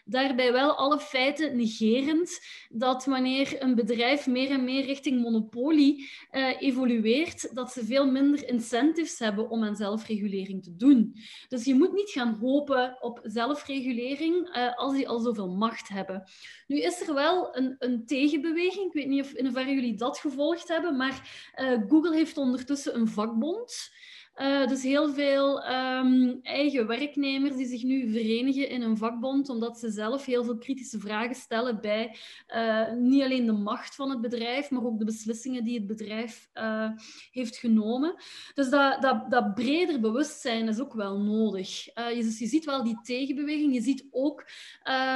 Daarbij 0.07 0.51
wel 0.51 0.75
alle 0.75 0.99
feiten 0.99 1.57
negerend 1.57 2.39
dat 2.69 3.05
wanneer 3.05 3.61
een 3.61 3.75
bedrijf 3.75 4.27
meer 4.27 4.51
en 4.51 4.63
meer 4.63 4.85
richting 4.85 5.21
monopolie 5.21 6.09
uh, 6.31 6.61
evolueert, 6.61 7.55
dat 7.55 7.71
ze 7.71 7.85
veel 7.85 8.11
minder 8.11 8.47
incentives 8.47 9.19
hebben 9.19 9.49
om 9.49 9.63
aan 9.63 9.75
zelfregulering 9.75 10.63
te 10.63 10.75
doen. 10.75 11.15
Dus 11.47 11.65
je 11.65 11.75
moet 11.75 11.93
niet 11.93 12.09
gaan 12.09 12.37
hopen 12.41 12.97
op 13.01 13.19
zelfregulering 13.23 14.57
uh, 14.57 14.75
als 14.75 14.93
die 14.93 15.07
al 15.07 15.19
zoveel 15.19 15.49
macht 15.49 15.87
hebben. 15.87 16.23
Nu 16.67 16.81
is 16.81 17.07
er 17.07 17.13
wel 17.13 17.57
een, 17.57 17.75
een 17.79 18.05
tegenbeweging. 18.05 18.85
Ik 18.85 18.93
weet 18.93 19.07
niet 19.07 19.23
of 19.23 19.31
in 19.31 19.45
hoeverre 19.45 19.73
jullie 19.73 19.95
dat 19.95 20.17
gevolgd 20.17 20.67
hebben, 20.67 20.97
maar 20.97 21.51
uh, 21.55 21.81
Google 21.87 22.15
heeft 22.15 22.37
ondertussen 22.37 22.95
een 22.95 23.07
vakbond. 23.07 23.93
Uh, 24.41 24.67
dus 24.67 24.83
heel 24.83 25.13
veel 25.13 25.69
um, 25.71 26.39
eigen 26.41 26.87
werknemers 26.87 27.55
die 27.55 27.65
zich 27.65 27.83
nu 27.83 28.11
verenigen 28.11 28.69
in 28.69 28.81
een 28.81 28.97
vakbond, 28.97 29.49
omdat 29.49 29.79
ze 29.79 29.89
zelf 29.89 30.25
heel 30.25 30.43
veel 30.43 30.57
kritische 30.57 30.99
vragen 30.99 31.35
stellen 31.35 31.81
bij 31.81 32.15
uh, 32.55 32.91
niet 32.91 33.23
alleen 33.23 33.45
de 33.45 33.51
macht 33.51 33.95
van 33.95 34.09
het 34.09 34.21
bedrijf, 34.21 34.69
maar 34.69 34.83
ook 34.83 34.99
de 34.99 35.05
beslissingen 35.05 35.63
die 35.63 35.77
het 35.77 35.87
bedrijf 35.87 36.49
uh, 36.53 36.89
heeft 37.31 37.57
genomen. 37.57 38.15
Dus 38.53 38.69
dat, 38.69 39.01
dat, 39.01 39.31
dat 39.31 39.53
breder 39.53 39.99
bewustzijn 39.99 40.67
is 40.67 40.79
ook 40.79 40.93
wel 40.93 41.19
nodig. 41.19 41.83
je, 41.85 42.21
dus 42.21 42.39
je 42.39 42.47
ziet 42.47 42.65
wel 42.65 42.83
die 42.83 42.99
tegenbeweging. 43.03 43.73
Je 43.73 43.81
ziet 43.81 44.07
ook, 44.11 44.45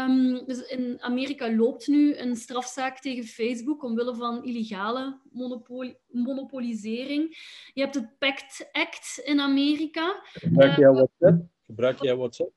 um, 0.08 0.46
dus 0.46 0.62
in 0.62 0.98
Amerika 1.00 1.56
loopt 1.56 1.88
nu 1.88 2.18
een 2.18 2.36
strafzaak 2.36 3.00
tegen 3.00 3.24
Facebook 3.24 3.84
omwille 3.84 4.16
van 4.16 4.44
illegale 4.44 5.18
monopol 5.32 5.94
monopolisering. 6.08 7.38
Je 7.74 7.82
hebt 7.82 7.96
het 7.96 8.18
PACT 8.18 8.70
Act 8.72 9.22
in 9.24 9.40
Amerika. 9.40 10.22
Gebruik 10.24 10.78
jij 10.78 10.92
WhatsApp? 10.92 11.46
Gebruik 11.66 12.02
jij 12.02 12.16
WhatsApp? 12.16 12.52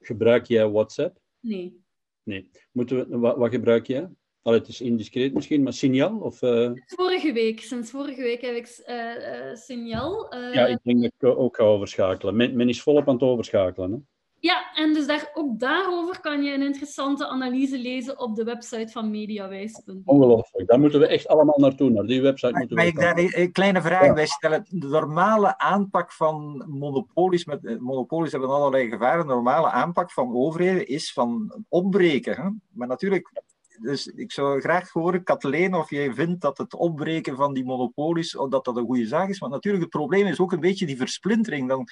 Gebruik 0.00 0.46
jij 0.46 0.68
WhatsApp? 0.68 1.18
Nee. 1.40 1.80
Nee. 2.22 2.50
Moeten 2.72 3.08
we, 3.08 3.18
wat, 3.18 3.36
wat 3.36 3.50
gebruik 3.50 3.86
jij? 3.86 4.08
Allee, 4.42 4.58
het 4.58 4.68
is 4.68 4.80
indiscreet 4.80 5.34
misschien, 5.34 5.62
maar 5.62 5.72
signaal? 5.72 6.18
Of, 6.18 6.42
uh... 6.42 6.70
Vorige 6.86 7.32
week. 7.32 7.60
Sinds 7.60 7.90
vorige 7.90 8.22
week 8.22 8.40
heb 8.40 8.54
ik 8.54 8.82
uh, 8.86 8.96
uh, 8.96 9.54
signaal. 9.54 10.36
Ja, 10.36 10.66
ik 10.66 10.78
denk 10.82 11.02
dat 11.02 11.12
ik 11.32 11.38
ook 11.38 11.56
ga 11.56 11.64
overschakelen. 11.64 12.36
Men, 12.36 12.56
men 12.56 12.68
is 12.68 12.82
volop 12.82 13.08
aan 13.08 13.14
het 13.14 13.22
overschakelen. 13.22 13.92
Hè? 13.92 13.98
Ja, 14.42 14.74
en 14.74 14.92
dus 14.92 15.06
daar, 15.06 15.30
ook 15.34 15.58
daarover 15.60 16.20
kan 16.20 16.42
je 16.42 16.54
een 16.54 16.62
interessante 16.62 17.28
analyse 17.28 17.78
lezen 17.78 18.18
op 18.18 18.36
de 18.36 18.44
website 18.44 18.92
van 18.92 19.10
mediawijs.nl. 19.10 20.02
Ongelooflijk, 20.04 20.68
daar 20.68 20.80
moeten 20.80 21.00
we 21.00 21.06
echt 21.06 21.28
allemaal 21.28 21.58
naartoe, 21.58 21.90
naar 21.90 22.06
die 22.06 22.22
website 22.22 22.58
moeten 22.58 22.76
Mag 22.76 22.84
we 22.84 22.90
ik 22.90 22.98
daar 22.98 23.18
een 23.18 23.52
kleine 23.52 23.82
vraag 23.82 24.04
ja. 24.04 24.12
bij 24.12 24.26
stellen? 24.26 24.66
De 24.68 24.86
normale 24.86 25.58
aanpak 25.58 26.12
van 26.12 26.64
monopolies, 26.68 27.44
met, 27.44 27.64
eh, 27.64 27.76
monopolies 27.78 28.32
hebben 28.32 28.50
allerlei 28.50 28.88
gevaren, 28.88 29.26
de 29.26 29.32
normale 29.32 29.70
aanpak 29.70 30.10
van 30.10 30.34
overheden 30.34 30.86
is 30.86 31.12
van 31.12 31.64
opbreken. 31.68 32.36
Hè? 32.36 32.48
Maar 32.72 32.88
natuurlijk, 32.88 33.42
dus 33.80 34.06
ik 34.06 34.32
zou 34.32 34.60
graag 34.60 34.90
horen, 34.90 35.24
Kathleen, 35.24 35.74
of 35.74 35.90
jij 35.90 36.14
vindt 36.14 36.40
dat 36.40 36.58
het 36.58 36.74
opbreken 36.74 37.36
van 37.36 37.54
die 37.54 37.64
monopolies, 37.64 38.32
dat 38.48 38.64
dat 38.64 38.76
een 38.76 38.86
goede 38.86 39.06
zaak 39.06 39.28
is. 39.28 39.38
Want 39.38 39.52
natuurlijk, 39.52 39.82
het 39.82 39.92
probleem 39.92 40.26
is 40.26 40.40
ook 40.40 40.52
een 40.52 40.60
beetje 40.60 40.86
die 40.86 40.96
versplintering. 40.96 41.68
Dan 41.68 41.88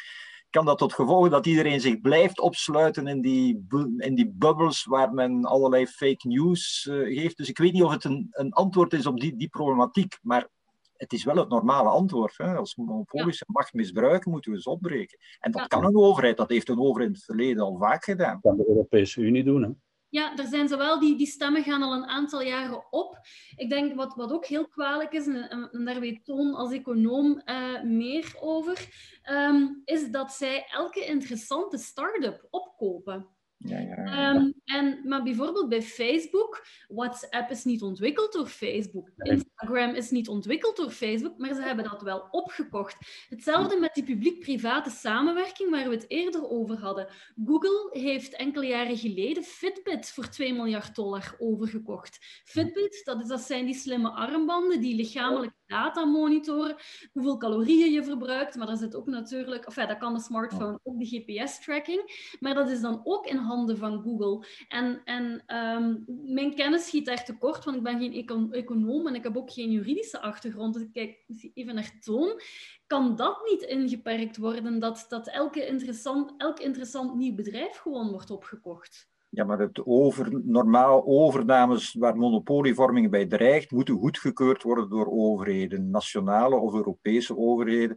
kan 0.51 0.65
dat 0.65 0.79
tot 0.79 0.93
gevolg 0.93 1.29
dat 1.29 1.47
iedereen 1.47 1.81
zich 1.81 2.01
blijft 2.01 2.41
opsluiten 2.41 3.07
in 3.07 3.21
die, 3.21 3.67
in 3.97 4.15
die 4.15 4.33
bubbels 4.35 4.85
waar 4.85 5.13
men 5.13 5.45
allerlei 5.45 5.87
fake 5.87 6.29
news 6.29 6.87
uh, 6.91 7.19
geeft. 7.19 7.37
Dus 7.37 7.49
ik 7.49 7.59
weet 7.59 7.73
niet 7.73 7.83
of 7.83 7.93
het 7.93 8.05
een, 8.05 8.29
een 8.31 8.53
antwoord 8.53 8.93
is 8.93 9.07
op 9.07 9.21
die, 9.21 9.37
die 9.37 9.49
problematiek, 9.49 10.19
maar 10.23 10.49
het 10.93 11.13
is 11.13 11.25
wel 11.25 11.37
het 11.37 11.49
normale 11.49 11.89
antwoord. 11.89 12.37
Hè? 12.37 12.55
Als 12.55 12.77
monopolies 12.77 13.39
ja. 13.39 13.45
macht 13.47 13.73
misbruiken, 13.73 14.31
moeten 14.31 14.53
we 14.53 14.61
ze 14.61 14.71
opbreken. 14.71 15.19
En 15.39 15.51
dat 15.51 15.61
ja. 15.61 15.67
kan 15.67 15.85
een 15.85 15.97
overheid, 15.97 16.37
dat 16.37 16.49
heeft 16.49 16.69
een 16.69 16.81
overheid 16.81 17.09
in 17.09 17.15
het 17.15 17.25
verleden 17.25 17.63
al 17.63 17.77
vaak 17.79 18.05
gedaan. 18.05 18.39
Dat 18.41 18.43
kan 18.43 18.57
de 18.57 18.69
Europese 18.69 19.21
Unie 19.21 19.45
doen. 19.45 19.63
Hè? 19.63 19.71
Ja, 20.11 20.37
er 20.37 20.47
zijn 20.47 20.69
zowel 20.69 21.01
die, 21.01 21.17
die 21.17 21.27
stemmen 21.27 21.63
gaan 21.63 21.83
al 21.83 21.93
een 21.93 22.07
aantal 22.07 22.43
jaren 22.43 22.93
op. 22.93 23.19
Ik 23.57 23.69
denk 23.69 23.95
wat, 23.95 24.15
wat 24.15 24.33
ook 24.33 24.47
heel 24.47 24.69
kwalijk 24.69 25.13
is, 25.13 25.27
en, 25.27 25.71
en 25.73 25.85
daar 25.85 26.01
weet 26.01 26.25
Toon 26.25 26.55
als 26.55 26.73
econoom 26.73 27.43
uh, 27.45 27.83
meer 27.83 28.35
over, 28.41 28.89
um, 29.31 29.83
is 29.85 30.11
dat 30.11 30.33
zij 30.33 30.67
elke 30.71 31.05
interessante 31.05 31.79
start-up 31.79 32.47
opkopen. 32.51 33.29
Ja, 33.65 33.79
ja, 33.79 34.03
ja. 34.05 34.35
Um, 34.35 34.55
en, 34.65 35.01
maar 35.05 35.23
bijvoorbeeld 35.23 35.69
bij 35.69 35.83
Facebook, 35.83 36.67
WhatsApp 36.89 37.51
is 37.51 37.65
niet 37.65 37.83
ontwikkeld 37.83 38.33
door 38.33 38.47
Facebook. 38.47 39.11
Instagram 39.17 39.95
is 39.95 40.11
niet 40.11 40.29
ontwikkeld 40.29 40.77
door 40.77 40.91
Facebook, 40.91 41.39
maar 41.39 41.55
ze 41.55 41.63
hebben 41.63 41.85
dat 41.85 42.03
wel 42.03 42.29
opgekocht. 42.31 42.97
Hetzelfde 43.29 43.79
met 43.79 43.95
die 43.95 44.05
publiek-private 44.05 44.91
samenwerking 44.91 45.71
waar 45.71 45.89
we 45.89 45.95
het 45.95 46.11
eerder 46.11 46.49
over 46.49 46.79
hadden. 46.79 47.09
Google 47.45 47.89
heeft 47.91 48.37
enkele 48.37 48.67
jaren 48.67 48.97
geleden 48.97 49.43
Fitbit 49.43 50.11
voor 50.11 50.29
2 50.29 50.55
miljard 50.55 50.95
dollar 50.95 51.35
overgekocht. 51.39 52.19
Fitbit, 52.45 53.01
dat, 53.05 53.21
is, 53.21 53.29
dat 53.29 53.41
zijn 53.41 53.65
die 53.65 53.75
slimme 53.75 54.11
armbanden 54.11 54.81
die 54.81 54.95
lichamelijke 54.95 55.55
data 55.67 56.05
monitoren, 56.05 56.77
hoeveel 57.13 57.37
calorieën 57.37 57.93
je 57.93 58.05
verbruikt, 58.05 58.57
maar 58.57 58.67
dat 58.67 58.79
zit 58.79 58.95
ook 58.95 59.07
natuurlijk, 59.07 59.65
enfin, 59.65 59.89
dat 59.89 59.99
kan 59.99 60.15
de 60.15 60.21
smartphone 60.21 60.81
ook 60.83 60.99
de 60.99 61.07
GPS-tracking, 61.07 62.35
maar 62.41 62.55
dat 62.55 62.69
is 62.71 62.81
dan 62.81 63.01
ook 63.05 63.27
in 63.27 63.37
handen 63.51 63.79
van 63.79 64.03
Google. 64.03 64.47
En, 64.69 65.01
en 65.05 65.43
um, 65.57 66.05
mijn 66.35 66.55
kennis 66.55 66.87
schiet 66.87 67.07
daar 67.07 67.25
tekort, 67.25 67.65
want 67.65 67.77
ik 67.77 67.83
ben 67.83 67.99
geen 67.99 68.13
econ 68.13 68.53
econoom 68.53 69.07
en 69.07 69.15
ik 69.15 69.23
heb 69.23 69.37
ook 69.37 69.53
geen 69.53 69.71
juridische 69.71 70.21
achtergrond. 70.21 70.75
Dus 70.75 70.83
ik 70.83 70.93
kijk 70.93 71.25
even 71.55 71.75
naar 71.75 71.99
Toon. 72.01 72.41
kan 72.87 73.17
dat 73.17 73.41
niet 73.51 73.63
ingeperkt 73.63 74.37
worden, 74.37 74.79
dat, 74.79 75.07
dat 75.09 75.29
elke 75.29 75.67
interessant, 75.67 76.35
elk 76.37 76.61
interessant 76.61 77.15
nieuw 77.15 77.35
bedrijf 77.35 77.77
gewoon 77.77 78.11
wordt 78.11 78.31
opgekocht? 78.31 79.09
Ja, 79.31 79.45
maar 79.45 79.59
het 79.59 79.87
over, 79.87 80.45
normaal 80.45 81.07
overnames 81.07 81.95
waar 81.95 82.17
monopolievorming 82.17 83.11
bij 83.11 83.27
dreigt, 83.27 83.71
moeten 83.71 83.95
goedgekeurd 83.95 84.63
worden 84.63 84.89
door 84.89 85.07
overheden, 85.11 85.91
nationale 85.91 86.57
of 86.57 86.75
Europese 86.75 87.37
overheden. 87.37 87.97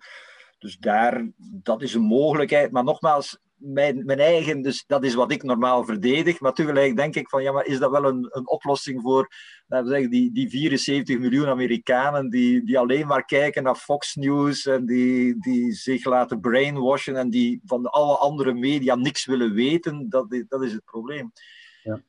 Dus 0.60 0.78
daar, 0.78 1.32
dat 1.38 1.82
is 1.82 1.94
een 1.94 2.02
mogelijkheid. 2.02 2.72
Maar 2.72 2.84
nogmaals, 2.84 3.40
mijn, 3.64 4.06
mijn 4.06 4.20
eigen, 4.20 4.62
dus 4.62 4.84
dat 4.88 5.04
is 5.04 5.14
wat 5.14 5.32
ik 5.32 5.44
normaal 5.44 5.84
verdedig. 5.84 6.40
Maar 6.40 6.54
tegelijk 6.54 6.96
denk 6.96 7.16
ik 7.16 7.30
van, 7.30 7.44
ja, 7.44 7.52
maar 7.52 7.66
is 7.66 7.80
dat 7.80 7.92
wel 7.92 8.06
een, 8.06 8.28
een 8.30 8.50
oplossing 8.50 9.02
voor 9.02 9.28
laten 9.68 9.88
we 9.88 9.94
zeggen, 9.94 10.12
die, 10.12 10.32
die 10.32 10.50
74 10.50 11.20
miljoen 11.20 11.48
Amerikanen 11.48 12.30
die, 12.30 12.66
die 12.66 12.80
alleen 12.80 13.08
maar 13.08 13.26
kijken 13.26 13.64
naar 13.64 13.76
Fox 13.76 14.16
News 14.16 14.66
en 14.66 14.86
die, 14.86 15.40
die 15.40 15.72
zich 15.72 16.06
laten 16.06 16.40
brainwashen 16.40 17.16
en 17.16 17.30
die 17.30 17.62
van 17.66 17.86
alle 17.86 18.18
andere 18.18 18.54
media 18.54 18.96
niks 18.96 19.26
willen 19.26 19.54
weten? 19.54 20.10
Dat 20.10 20.44
dat 20.48 20.64
is 20.64 20.74
het 20.74 20.86
probleem. 20.86 21.32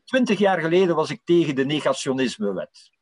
Twintig 0.04 0.38
jaar 0.38 0.60
geleden 0.60 0.96
was 0.96 1.10
ik 1.10 1.20
tegen 1.24 1.54
de 1.54 1.64
negationismewet 1.64 2.92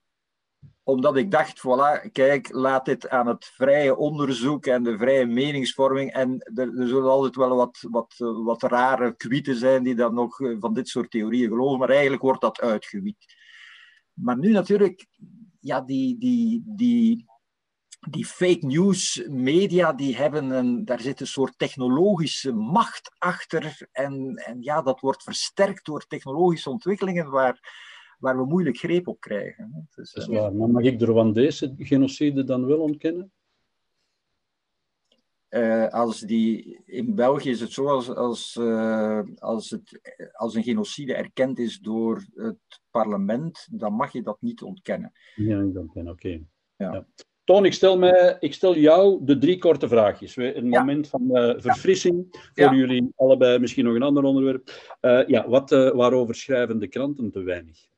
omdat 0.93 1.17
ik 1.17 1.31
dacht, 1.31 1.59
voilà, 1.59 2.11
kijk, 2.13 2.53
laat 2.53 2.85
dit 2.85 3.09
aan 3.09 3.27
het 3.27 3.45
vrije 3.45 3.97
onderzoek 3.97 4.67
en 4.67 4.83
de 4.83 4.99
vrije 4.99 5.27
meningsvorming. 5.27 6.13
En 6.13 6.51
er, 6.55 6.79
er 6.79 6.89
zullen 6.89 7.11
altijd 7.11 7.37
wel 7.37 7.57
wat, 7.57 7.79
wat, 7.91 8.15
wat 8.19 8.63
rare 8.63 9.17
kwieten 9.17 9.57
zijn 9.57 9.83
die 9.83 9.95
dan 9.95 10.15
nog 10.15 10.41
eh, 10.41 10.57
van 10.61 10.75
dit 10.75 10.89
soort 10.89 11.11
theorieën 11.11 11.49
geloven, 11.49 11.79
maar 11.79 11.91
eigenlijk 11.91 12.23
wordt 12.23 12.41
dat 12.41 12.61
uitgewiet. 12.61 13.35
Maar 14.13 14.39
nu 14.39 14.53
natuurlijk, 14.53 15.07
ja, 15.61 15.81
die, 15.81 16.19
die, 16.19 16.63
die, 16.67 17.27
die 18.11 18.27
fake 18.27 18.67
news 18.67 19.23
media, 19.29 19.93
die 19.93 20.17
hebben 20.17 20.51
een, 20.51 20.85
daar 20.85 21.01
zit 21.01 21.21
een 21.21 21.27
soort 21.27 21.59
technologische 21.59 22.53
macht 22.53 23.15
achter. 23.19 23.89
En, 23.93 24.35
en 24.35 24.63
ja, 24.63 24.83
dat 24.83 25.01
wordt 25.01 25.23
versterkt 25.23 25.85
door 25.85 26.07
technologische 26.07 26.71
ontwikkelingen 26.71 27.31
waar 27.31 27.91
waar 28.23 28.37
we 28.37 28.45
moeilijk 28.45 28.77
greep 28.77 29.09
op 29.09 29.21
krijgen. 29.21 29.89
Dus, 29.95 30.13
dat 30.13 30.29
is 30.29 30.39
waar. 30.39 30.55
Maar 30.55 30.71
mag 30.71 30.83
ik 30.83 30.99
de 30.99 31.05
Rwandese 31.05 31.75
genocide 31.77 32.45
dan 32.45 32.67
wel 32.67 32.79
ontkennen? 32.79 33.33
Uh, 35.51 35.89
als 35.89 36.21
die, 36.21 36.81
in 36.87 37.15
België 37.15 37.51
is 37.51 37.61
het 37.61 37.73
zo, 37.73 37.87
als, 37.87 38.15
als, 38.15 38.57
uh, 38.61 39.21
als, 39.39 39.71
het, 39.71 40.01
als 40.33 40.55
een 40.55 40.63
genocide 40.63 41.15
erkend 41.15 41.59
is 41.59 41.79
door 41.79 42.25
het 42.35 42.81
parlement, 42.91 43.69
dan 43.71 43.93
mag 43.93 44.13
je 44.13 44.23
dat 44.23 44.37
niet 44.41 44.63
ontkennen. 44.63 45.13
Ja, 45.35 45.61
niet 45.61 45.77
ontkennen, 45.77 46.13
oké. 46.13 46.27
Okay. 46.27 46.47
Ja. 46.77 46.93
ja. 46.93 47.07
Toon, 47.45 47.65
ik 47.65 47.73
stel, 47.73 47.99
mij, 47.99 48.37
ik 48.41 48.55
stel 48.55 48.77
jou 48.77 49.25
de 49.25 49.39
drie 49.39 49.59
korte 49.59 49.89
vraagjes. 49.89 50.37
Een 50.37 50.69
moment 50.69 51.09
van 51.09 51.23
uh, 51.31 51.55
verfrissing 51.57 52.27
voor 52.55 52.75
jullie 52.75 53.13
allebei, 53.17 53.59
misschien 53.59 53.85
nog 53.85 53.95
een 53.95 54.03
ander 54.03 54.25
onderwerp. 54.25 54.71
ja, 55.27 55.49
wat, 55.49 55.71
waarover 55.71 56.35
schrijven 56.35 56.79
de 56.79 56.89
kranten 56.89 57.31
te 57.31 57.43
weinig? 57.43 57.91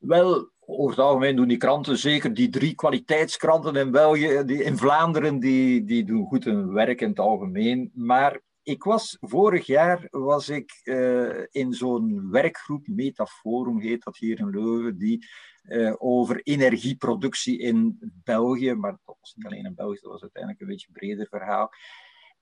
Wel, 0.00 0.50
over 0.58 0.90
het 0.90 1.04
algemeen 1.04 1.36
doen 1.36 1.48
die 1.48 1.56
kranten, 1.56 1.98
zeker 1.98 2.34
die 2.34 2.48
drie 2.48 2.74
kwaliteitskranten 2.74 3.76
in 3.76 3.90
België, 3.90 4.42
die, 4.44 4.62
in 4.62 4.76
Vlaanderen, 4.76 5.38
die, 5.38 5.84
die 5.84 6.04
doen 6.04 6.26
goed 6.26 6.44
hun 6.44 6.72
werk 6.72 7.00
in 7.00 7.08
het 7.08 7.18
algemeen. 7.18 7.90
Maar 7.94 8.40
ik 8.62 8.82
was, 8.84 9.16
vorig 9.20 9.66
jaar 9.66 10.08
was 10.10 10.48
ik 10.48 10.80
uh, 10.84 11.44
in 11.50 11.72
zo'n 11.72 12.30
werkgroep, 12.30 12.86
Metaforum 12.86 13.80
heet 13.80 14.02
dat 14.04 14.16
hier 14.16 14.38
in 14.38 14.50
Leuven, 14.50 14.98
die 14.98 15.26
uh, 15.62 15.94
over 15.98 16.40
energieproductie 16.42 17.58
in 17.58 17.98
België, 18.24 18.74
maar 18.74 18.98
dat 19.04 19.16
was 19.20 19.34
niet 19.34 19.46
alleen 19.46 19.64
in 19.64 19.74
België, 19.74 19.98
dat 20.00 20.12
was 20.12 20.22
uiteindelijk 20.22 20.62
een 20.62 20.68
beetje 20.68 20.86
een 20.86 20.98
breder 20.98 21.26
verhaal. 21.26 21.70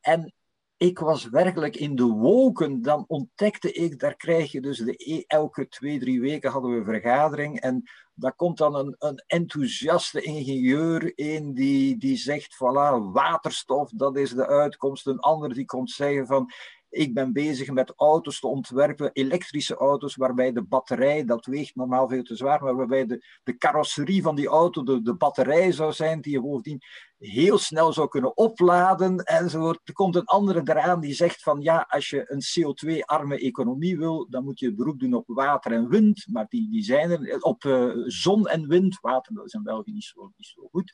En 0.01 0.33
ik 0.79 0.99
was 0.99 1.29
werkelijk 1.29 1.77
in 1.77 1.97
de 1.97 2.07
wolken. 2.07 2.83
Dan 2.83 3.05
ontdekte 3.09 3.73
ik, 3.73 3.99
daar 3.99 4.17
krijg 4.17 4.53
je 4.53 4.61
dus 4.61 4.79
de, 4.79 4.95
e, 4.97 5.23
elke 5.27 5.69
twee, 5.69 5.99
drie 5.99 6.21
weken 6.21 6.51
hadden 6.51 6.71
we 6.71 6.77
een 6.77 6.85
vergadering. 6.85 7.61
En 7.61 7.83
daar 8.15 8.35
komt 8.35 8.59
dan 8.59 8.75
een, 8.75 8.97
een 8.99 9.25
enthousiaste 9.27 10.23
ingenieur 10.23 11.19
in 11.19 11.53
die, 11.55 11.97
die 11.97 12.17
zegt, 12.17 12.55
voilà, 12.55 13.13
waterstof, 13.13 13.91
dat 13.91 14.17
is 14.17 14.31
de 14.31 14.47
uitkomst. 14.47 15.07
Een 15.07 15.21
ander 15.21 15.55
die 15.55 15.65
komt 15.65 15.91
zeggen 15.91 16.27
van, 16.27 16.51
ik 16.91 17.15
ben 17.15 17.33
bezig 17.33 17.71
met 17.71 17.93
auto's 17.97 18.41
te 18.41 18.47
ontwerpen, 18.47 19.11
elektrische 19.13 19.77
auto's, 19.77 20.17
waarbij 20.17 20.53
de 20.53 20.63
batterij, 20.63 21.25
dat 21.25 21.47
weegt 21.47 21.77
normaal 21.77 22.09
veel 22.09 22.23
te 22.23 22.37
zwaar, 22.37 22.63
maar 22.63 22.77
waarbij 22.77 23.07
de, 23.07 23.25
de 23.43 23.57
carrosserie 23.57 24.23
van 24.23 24.37
die 24.37 24.47
auto 24.47 24.83
de, 24.83 25.03
de 25.03 25.15
batterij 25.15 25.73
zou 25.73 25.93
zijn, 25.93 26.21
die 26.21 26.33
je 26.33 26.41
bovendien 26.41 26.81
heel 27.19 27.59
snel 27.59 27.93
zou 27.93 28.09
kunnen 28.09 28.37
opladen 28.37 29.19
enzovoort. 29.19 29.81
Er 29.85 29.93
komt 29.93 30.17
een 30.17 30.25
andere 30.25 30.61
eraan 30.65 31.01
die 31.01 31.15
zegt 31.15 31.43
van 31.43 31.61
ja, 31.61 31.87
als 31.89 32.11
je 32.11 32.25
een 32.27 32.43
CO2-arme 32.43 33.39
economie 33.39 33.99
wil, 33.99 34.27
dan 34.31 34.45
moet 34.45 34.59
je 34.59 34.75
beroep 34.75 35.01
doen 35.01 35.15
op 35.15 35.25
water 35.27 35.73
en 35.73 35.89
wind, 35.89 36.27
maar 36.31 36.47
die, 36.49 36.71
die 36.71 36.83
zijn 36.83 37.11
er, 37.11 37.41
op 37.43 37.65
uh, 37.65 37.93
zon 38.07 38.49
en 38.49 38.69
wind, 38.69 38.99
water 39.01 39.35
dat 39.35 39.47
is 39.47 39.53
in 39.53 39.63
België 39.63 39.93
niet 39.93 40.05
zo, 40.05 40.33
niet 40.37 40.47
zo 40.47 40.69
goed. 40.71 40.93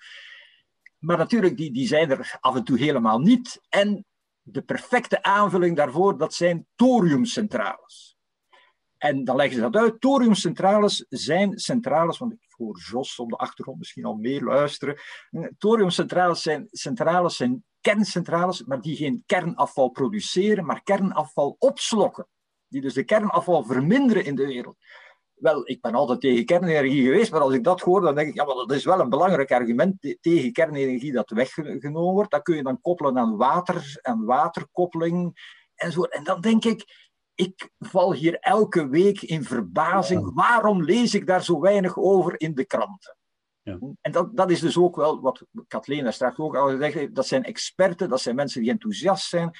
Maar 0.99 1.18
natuurlijk, 1.18 1.57
die, 1.57 1.72
die 1.72 1.86
zijn 1.86 2.11
er 2.11 2.38
af 2.40 2.55
en 2.55 2.64
toe 2.64 2.78
helemaal 2.78 3.18
niet. 3.18 3.61
En 3.68 4.05
de 4.47 4.62
perfecte 4.62 5.22
aanvulling 5.22 5.76
daarvoor, 5.76 6.18
dat 6.18 6.34
zijn 6.34 6.66
thoriumcentrales. 6.76 8.16
En 8.99 9.24
dan 9.24 9.36
leggen 9.36 9.55
ze 9.55 9.61
dat 9.61 9.76
uit. 9.76 10.01
Thoriumcentrales 10.01 11.07
zijn 11.09 11.59
centrales, 11.59 12.18
want 12.18 12.32
ik 12.32 12.38
hoor 12.49 12.78
Jos 12.90 13.18
op 13.18 13.30
de 13.30 13.36
achtergrond 13.36 13.78
misschien 13.78 14.05
al 14.05 14.14
meer 14.14 14.42
luisteren. 14.42 14.99
Thoriumcentrales 15.59 16.42
zijn, 16.42 16.68
centrales 16.70 17.36
zijn 17.36 17.64
kerncentrales, 17.80 18.64
maar 18.64 18.80
die 18.80 18.97
geen 18.97 19.22
kernafval 19.26 19.88
produceren, 19.88 20.64
maar 20.64 20.82
kernafval 20.82 21.57
opslokken. 21.59 22.28
Die 22.68 22.80
dus 22.80 22.95
de 22.95 23.05
kernafval 23.05 23.64
verminderen 23.64 24.24
in 24.24 24.34
de 24.34 24.47
wereld. 24.47 24.76
Wel, 25.45 25.68
ik 25.68 25.80
ben 25.80 25.95
altijd 25.95 26.20
tegen 26.20 26.45
kernenergie 26.45 27.05
geweest, 27.05 27.32
maar 27.32 27.40
als 27.40 27.55
ik 27.55 27.64
dat 27.64 27.80
hoor, 27.80 28.01
dan 28.01 28.14
denk 28.14 28.28
ik, 28.28 28.34
ja, 28.34 28.45
maar 28.45 28.55
dat 28.55 28.72
is 28.72 28.84
wel 28.84 29.01
een 29.01 29.09
belangrijk 29.09 29.53
argument 29.53 30.16
tegen 30.20 30.53
kernenergie 30.53 31.12
dat 31.12 31.30
weggenomen 31.30 32.12
wordt. 32.12 32.30
Dat 32.30 32.42
kun 32.42 32.57
je 32.57 32.62
dan 32.62 32.80
koppelen 32.80 33.18
aan 33.18 33.36
water 33.36 33.99
en 34.03 34.24
waterkoppeling 34.24 35.32
en 35.74 35.92
En 35.92 36.24
dan 36.24 36.40
denk 36.40 36.64
ik, 36.64 36.84
ik 37.34 37.70
val 37.78 38.12
hier 38.12 38.38
elke 38.38 38.88
week 38.88 39.22
in 39.22 39.45
verbazing. 39.45 40.34
Waarom 40.34 40.84
lees 40.84 41.14
ik 41.14 41.26
daar 41.26 41.45
zo 41.45 41.61
weinig 41.61 41.99
over 41.99 42.40
in 42.40 42.55
de 42.55 42.64
kranten? 42.64 43.16
Ja. 43.62 43.78
En 44.01 44.12
dat, 44.12 44.36
dat 44.36 44.51
is 44.51 44.61
dus 44.61 44.78
ook 44.78 44.97
wel 44.97 45.20
wat 45.20 45.47
Kathleen 45.68 46.12
straks 46.12 46.38
ook 46.38 46.57
al 46.57 46.68
gezegd 46.68 47.14
Dat 47.14 47.26
zijn 47.26 47.45
experten, 47.45 48.09
dat 48.09 48.20
zijn 48.20 48.34
mensen 48.34 48.61
die 48.61 48.70
enthousiast 48.70 49.28
zijn. 49.28 49.51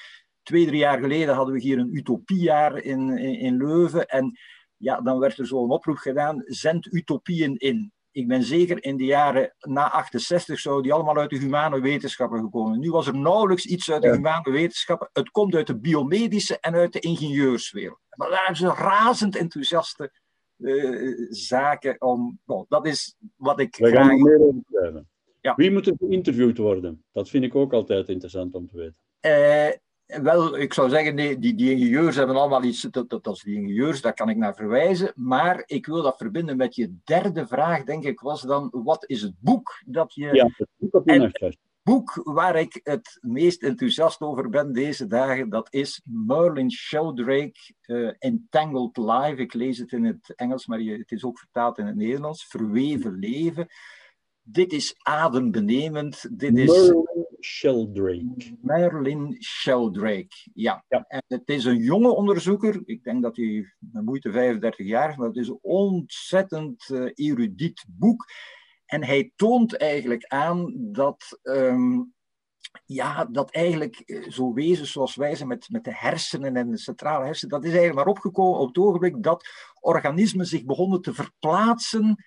Twee, 0.43 0.65
drie 0.65 0.79
jaar 0.79 0.99
geleden 0.99 1.35
hadden 1.35 1.53
we 1.53 1.61
hier 1.61 1.77
een 1.77 1.95
utopiejaar 1.95 2.77
in, 2.77 3.17
in, 3.17 3.39
in 3.39 3.57
Leuven. 3.57 4.07
En 4.07 4.37
ja, 4.85 5.01
dan 5.01 5.19
werd 5.19 5.37
er 5.37 5.47
zo'n 5.47 5.71
oproep 5.71 5.97
gedaan, 5.97 6.43
zend 6.45 6.93
utopieën 6.93 7.55
in. 7.57 7.93
Ik 8.11 8.27
ben 8.27 8.43
zeker 8.43 8.83
in 8.83 8.97
de 8.97 9.03
jaren 9.03 9.55
na 9.59 9.91
68 9.91 10.59
zouden 10.59 10.83
die 10.83 10.93
allemaal 10.93 11.17
uit 11.17 11.29
de 11.29 11.37
humane 11.37 11.79
wetenschappen 11.79 12.39
gekomen. 12.39 12.79
Nu 12.79 12.91
was 12.91 13.07
er 13.07 13.17
nauwelijks 13.17 13.65
iets 13.65 13.91
uit 13.91 14.01
de 14.01 14.11
humane 14.11 14.51
wetenschappen. 14.51 15.09
Het 15.13 15.29
komt 15.29 15.55
uit 15.55 15.67
de 15.67 15.79
biomedische 15.79 16.59
en 16.59 16.73
uit 16.73 16.93
de 16.93 16.99
ingenieurswereld. 16.99 17.99
Maar 18.09 18.29
daar 18.29 18.45
hebben 18.45 18.57
ze 18.57 18.67
razend 18.67 19.35
enthousiaste 19.35 20.11
uh, 20.57 21.27
zaken 21.29 22.01
om. 22.01 22.39
Bon, 22.45 22.65
dat 22.69 22.87
is 22.87 23.15
wat 23.35 23.59
ik. 23.59 23.75
We 23.75 23.91
gaan 23.91 24.21
meer 24.21 24.39
over 24.39 25.03
Ja. 25.41 25.55
Wie 25.55 25.71
moet 25.71 25.87
er 25.87 25.95
geïnterviewd 25.97 26.57
worden? 26.57 27.03
Dat 27.11 27.29
vind 27.29 27.43
ik 27.43 27.55
ook 27.55 27.73
altijd 27.73 28.09
interessant 28.09 28.53
om 28.53 28.67
te 28.67 28.77
weten. 28.77 28.97
Uh, 29.21 29.77
wel, 30.05 30.57
ik 30.57 30.73
zou 30.73 30.89
zeggen, 30.89 31.15
nee, 31.15 31.39
die, 31.39 31.55
die 31.55 31.71
ingenieurs 31.71 32.15
hebben 32.15 32.35
allemaal 32.35 32.63
iets, 32.63 32.81
dat, 32.81 33.27
is 33.27 33.43
die 33.43 33.55
ingenieurs, 33.55 34.01
daar 34.01 34.13
kan 34.13 34.29
ik 34.29 34.37
naar 34.37 34.55
verwijzen. 34.55 35.11
Maar 35.15 35.63
ik 35.65 35.85
wil 35.85 36.01
dat 36.01 36.17
verbinden 36.17 36.57
met 36.57 36.75
je 36.75 36.95
derde 37.03 37.47
vraag, 37.47 37.83
denk 37.83 38.03
ik, 38.03 38.19
was 38.19 38.41
dan, 38.41 38.69
wat 38.71 39.09
is 39.09 39.21
het 39.21 39.33
boek 39.39 39.81
dat 39.85 40.13
je... 40.13 40.33
Ja, 40.33 40.49
het 40.55 40.67
boek 40.77 40.93
op 40.93 41.09
je 41.09 41.31
Het 41.31 41.57
boek 41.83 42.21
waar 42.23 42.55
ik 42.55 42.79
het 42.83 43.17
meest 43.21 43.63
enthousiast 43.63 44.21
over 44.21 44.49
ben 44.49 44.73
deze 44.73 45.07
dagen, 45.07 45.49
dat 45.49 45.73
is 45.73 46.01
Merlin 46.03 46.71
Sheldrake, 46.71 47.73
uh, 47.85 48.11
Entangled 48.19 48.97
Life. 48.97 49.35
Ik 49.35 49.53
lees 49.53 49.77
het 49.77 49.91
in 49.91 50.03
het 50.03 50.33
Engels, 50.35 50.67
maar 50.67 50.79
het 50.79 51.11
is 51.11 51.23
ook 51.23 51.39
vertaald 51.39 51.77
in 51.77 51.85
het 51.85 51.95
Nederlands. 51.95 52.47
Verweven 52.47 53.19
leven. 53.19 53.67
Dit 54.47 54.73
is 54.73 54.95
adembenemend. 54.97 56.39
Dit 56.39 56.57
is... 56.57 56.67
Merlin 56.67 57.25
Sheldrake. 57.39 58.57
Merlin 58.61 59.35
Sheldrake, 59.39 60.49
ja. 60.53 60.85
ja. 60.87 61.05
En 61.07 61.23
het 61.27 61.49
is 61.49 61.65
een 61.65 61.77
jonge 61.77 62.09
onderzoeker. 62.09 62.81
Ik 62.85 63.03
denk 63.03 63.21
dat 63.21 63.35
hij 63.35 63.73
met 63.79 64.05
moeite 64.05 64.31
35 64.31 64.85
jaar 64.85 65.09
is, 65.09 65.15
maar 65.15 65.27
het 65.27 65.37
is 65.37 65.47
een 65.47 65.59
ontzettend 65.61 66.89
uh, 66.89 67.11
erudiet 67.13 67.85
boek. 67.87 68.25
En 68.85 69.03
hij 69.03 69.31
toont 69.35 69.77
eigenlijk 69.77 70.25
aan 70.27 70.73
dat, 70.75 71.39
um, 71.43 72.13
ja, 72.85 73.25
dat 73.25 73.51
eigenlijk 73.51 73.95
eh, 73.95 74.29
zo 74.29 74.53
wezen 74.53 74.85
zoals 74.85 75.15
wij 75.15 75.35
zijn 75.35 75.47
met, 75.47 75.69
met 75.69 75.83
de 75.83 75.95
hersenen 75.95 76.55
en 76.55 76.71
de 76.71 76.77
centrale 76.77 77.25
hersenen, 77.25 77.53
dat 77.53 77.63
is 77.63 77.69
eigenlijk 77.69 77.99
maar 77.99 78.15
opgekomen 78.15 78.59
op 78.59 78.67
het 78.67 78.77
ogenblik 78.77 79.23
dat 79.23 79.47
organismen 79.79 80.45
zich 80.45 80.65
begonnen 80.65 81.01
te 81.01 81.13
verplaatsen 81.13 82.25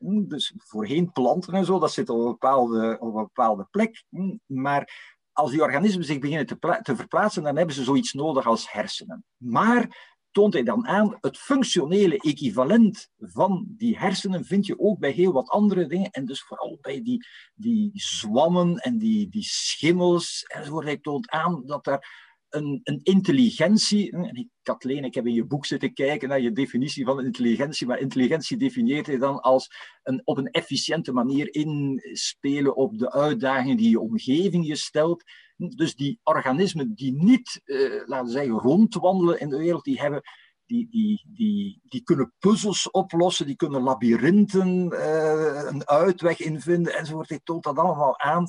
dus 0.00 0.54
voorheen 0.56 1.12
planten 1.12 1.54
en 1.54 1.64
zo, 1.64 1.78
dat 1.78 1.92
zit 1.92 2.08
op 2.08 2.18
een 2.18 2.24
bepaalde, 2.24 2.96
op 3.00 3.14
een 3.14 3.22
bepaalde 3.22 3.66
plek. 3.70 4.04
Hm, 4.08 4.36
maar 4.46 4.92
als 5.32 5.50
die 5.50 5.62
organismen 5.62 6.04
zich 6.04 6.18
beginnen 6.18 6.46
te, 6.46 6.78
te 6.82 6.96
verplaatsen, 6.96 7.42
dan 7.42 7.56
hebben 7.56 7.74
ze 7.74 7.84
zoiets 7.84 8.12
nodig 8.12 8.46
als 8.46 8.72
hersenen. 8.72 9.24
Maar 9.36 10.08
toont 10.30 10.52
hij 10.52 10.62
dan 10.62 10.86
aan, 10.86 11.16
het 11.20 11.38
functionele 11.38 12.18
equivalent 12.18 13.08
van 13.18 13.64
die 13.68 13.98
hersenen 13.98 14.44
vind 14.44 14.66
je 14.66 14.78
ook 14.78 14.98
bij 14.98 15.10
heel 15.10 15.32
wat 15.32 15.48
andere 15.48 15.86
dingen. 15.86 16.10
En 16.10 16.24
dus 16.24 16.42
vooral 16.42 16.78
bij 16.80 17.02
die, 17.02 17.26
die 17.54 17.90
zwammen 17.94 18.76
en 18.76 18.98
die, 18.98 19.28
die 19.28 19.42
schimmels 19.42 20.42
enzovoort. 20.42 20.84
Hij 20.84 20.98
toont 20.98 21.30
aan 21.30 21.62
dat 21.66 21.86
er 21.86 22.28
een, 22.50 22.80
een 22.82 23.00
intelligentie. 23.02 24.12
En 24.12 24.34
ik, 24.34 24.48
Kathleen, 24.62 25.04
ik 25.04 25.14
heb 25.14 25.26
in 25.26 25.34
je 25.34 25.46
boek 25.46 25.66
zitten 25.66 25.94
kijken 25.94 26.28
naar 26.28 26.40
je 26.40 26.52
definitie 26.52 27.04
van 27.04 27.24
intelligentie, 27.24 27.86
maar 27.86 27.98
intelligentie 27.98 28.56
definieert 28.56 29.06
hij 29.06 29.18
dan 29.18 29.40
als 29.40 29.68
een, 30.02 30.22
op 30.24 30.38
een 30.38 30.50
efficiënte 30.50 31.12
manier 31.12 31.54
inspelen 31.54 32.76
op 32.76 32.98
de 32.98 33.12
uitdagingen 33.12 33.76
die 33.76 33.90
je 33.90 34.00
omgeving 34.00 34.66
je 34.66 34.76
stelt. 34.76 35.22
Dus 35.56 35.94
die 35.94 36.20
organismen 36.22 36.94
die 36.94 37.12
niet, 37.12 37.60
uh, 37.64 38.02
laten 38.06 38.26
we 38.26 38.32
zeggen, 38.32 38.58
rondwandelen 38.58 39.40
in 39.40 39.48
de 39.48 39.58
wereld, 39.58 39.84
die 39.84 40.00
hebben 40.00 40.22
die, 40.66 40.88
die, 40.90 41.26
die, 41.28 41.80
die 41.84 42.02
kunnen 42.02 42.34
puzzels 42.38 42.90
oplossen, 42.90 43.46
die 43.46 43.56
kunnen 43.56 43.82
labyrinthen 43.82 44.92
uh, 44.92 45.62
een 45.66 45.88
uitweg 45.88 46.40
invinden 46.40 46.94
enzovoort. 46.94 47.28
Hij 47.28 47.40
toont 47.44 47.64
dat 47.64 47.78
allemaal 47.78 48.18
aan 48.18 48.46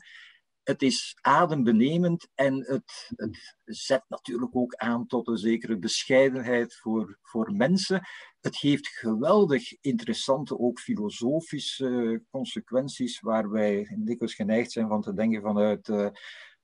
het 0.71 0.81
is 0.81 1.17
adembenemend 1.21 2.27
en 2.35 2.65
het, 2.65 3.11
het, 3.15 3.55
zet 3.63 4.03
natuurlijk 4.07 4.55
ook 4.55 4.75
aan 4.75 5.07
tot 5.07 5.27
een 5.27 5.37
zekere 5.37 5.77
bescheidenheid 5.77 6.75
voor, 6.75 7.17
voor 7.21 7.53
mensen. 7.53 8.01
Het 8.41 8.57
heeft 8.59 8.87
geweldig 8.87 9.81
interessante, 9.81 10.59
ook 10.59 10.79
filosofische 10.79 12.23
consequenties, 12.29 13.19
waar 13.19 13.49
wij 13.49 13.95
dikwijls 13.99 14.35
geneigd 14.35 14.71
zijn 14.71 14.87
van 14.87 15.01
te 15.01 15.13
denken 15.13 15.41
vanuit, 15.41 15.87
uh, 15.87 16.07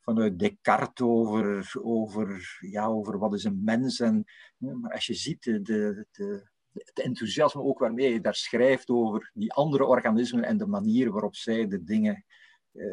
vanuit 0.01 0.39
Descartes 0.39 1.05
over, 1.05 1.71
over, 1.81 2.57
ja, 2.59 2.85
over 2.85 3.17
wat 3.17 3.33
is 3.33 3.43
een 3.43 3.63
mens. 3.63 3.99
En, 3.99 4.23
maar 4.57 4.91
als 4.91 5.05
je 5.05 5.13
ziet 5.13 5.43
de, 5.43 5.61
de, 5.61 6.49
het 6.71 6.99
enthousiasme 6.99 7.61
ook 7.61 7.79
waarmee 7.79 8.13
je 8.13 8.21
daar 8.21 8.35
schrijft 8.35 8.89
over 8.89 9.31
die 9.33 9.53
andere 9.53 9.85
organismen 9.85 10.43
en 10.43 10.57
de 10.57 10.67
manier 10.67 11.11
waarop 11.11 11.35
zij 11.35 11.67
de 11.67 11.83
dingen 11.83 12.15
eh, 12.15 12.45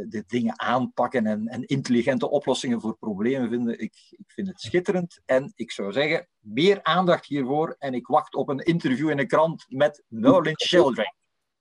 de 0.09 0.24
dingen 0.26 0.61
aanpakken 0.61 1.26
en, 1.26 1.49
en, 1.49 1.64
intelligente 1.64 2.30
oplossingen 2.30 2.80
voor 2.80 2.97
problemen 2.99 3.49
vinden. 3.49 3.80
Ik, 3.80 3.95
ik, 4.11 4.24
vind 4.26 4.49
het 4.49 4.61
schitterend. 4.61 5.20
En 5.24 5.53
ik 5.55 5.70
zou 5.70 5.93
zeggen, 5.93 6.28
meer 6.39 6.82
aandacht 6.82 7.26
hiervoor. 7.26 7.76
En 7.78 7.95
ik 7.95 8.07
wacht 8.07 8.35
op 8.35 8.49
een 8.49 8.59
interview 8.59 9.11
in 9.11 9.16
de 9.16 9.26
krant 9.26 9.64
met 9.68 10.05
Nolan 10.09 10.61
Sheldrake. 10.61 11.14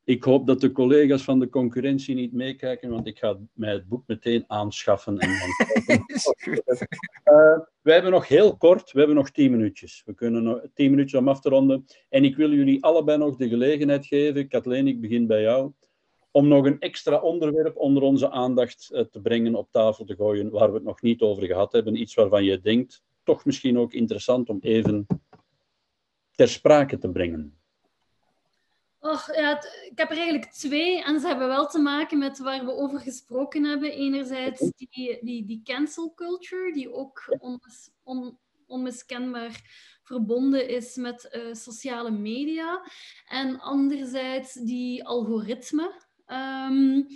Ik 0.05 0.23
hoop 0.23 0.47
dat 0.47 0.61
de 0.61 0.71
collega's 0.71 1.23
van 1.23 1.39
de 1.39 1.49
concurrentie 1.49 2.15
niet 2.15 2.33
meekijken, 2.33 2.89
want 2.89 3.07
ik 3.07 3.17
ga 3.17 3.37
mij 3.53 3.71
het 3.71 3.87
boek 3.87 4.03
meteen 4.07 4.43
aanschaffen. 4.47 5.17
En 5.17 5.29
uh, 5.29 5.97
wij 7.81 7.93
hebben 7.93 8.11
nog 8.11 8.27
heel 8.27 8.57
kort, 8.57 8.91
we 8.91 8.97
hebben 8.97 9.15
nog 9.15 9.29
tien 9.29 9.51
minuutjes. 9.51 10.01
We 10.05 10.13
kunnen 10.13 10.43
nog 10.43 10.61
tien 10.73 10.89
minuutjes 10.89 11.19
om 11.19 11.27
af 11.27 11.39
te 11.39 11.49
ronden. 11.49 11.85
En 12.09 12.23
ik 12.23 12.35
wil 12.35 12.51
jullie 12.51 12.83
allebei 12.83 13.17
nog 13.17 13.35
de 13.35 13.47
gelegenheid 13.47 14.05
geven. 14.05 14.47
Kathleen, 14.47 14.87
ik 14.87 15.01
begin 15.01 15.27
bij 15.27 15.41
jou 15.41 15.71
om 16.33 16.47
nog 16.47 16.65
een 16.65 16.79
extra 16.79 17.19
onderwerp 17.19 17.77
onder 17.77 18.03
onze 18.03 18.29
aandacht 18.29 18.89
eh, 18.91 19.01
te 19.01 19.21
brengen, 19.21 19.55
op 19.55 19.71
tafel 19.71 20.05
te 20.05 20.15
gooien, 20.15 20.49
waar 20.49 20.67
we 20.67 20.73
het 20.73 20.83
nog 20.83 21.01
niet 21.01 21.21
over 21.21 21.45
gehad 21.45 21.71
hebben. 21.71 21.99
Iets 21.99 22.13
waarvan 22.13 22.43
je 22.43 22.59
denkt, 22.59 23.03
toch 23.23 23.45
misschien 23.45 23.77
ook 23.77 23.93
interessant 23.93 24.49
om 24.49 24.57
even 24.61 25.07
ter 26.31 26.47
sprake 26.47 26.97
te 26.97 27.09
brengen. 27.09 27.57
Och, 28.99 29.35
ja, 29.35 29.63
ik 29.63 29.97
heb 29.97 30.09
er 30.09 30.17
eigenlijk 30.17 30.51
twee 30.51 31.03
en 31.03 31.19
ze 31.19 31.27
hebben 31.27 31.47
wel 31.47 31.67
te 31.67 31.79
maken 31.79 32.17
met 32.17 32.39
waar 32.39 32.65
we 32.65 32.71
over 32.71 32.99
gesproken 32.99 33.63
hebben. 33.63 33.91
Enerzijds 33.91 34.59
die, 34.59 35.19
die, 35.21 35.45
die 35.45 35.61
cancel 35.63 36.13
culture, 36.13 36.73
die 36.73 36.93
ook 36.93 37.35
onmis, 37.39 37.91
on, 38.03 38.37
onmiskenbaar 38.67 39.61
verbonden 40.03 40.67
is 40.67 40.95
met 40.95 41.29
uh, 41.31 41.53
sociale 41.53 42.11
media. 42.11 42.85
En 43.27 43.59
anderzijds 43.59 44.53
die 44.53 45.05
algoritmen 45.05 45.91
Um, 46.27 47.07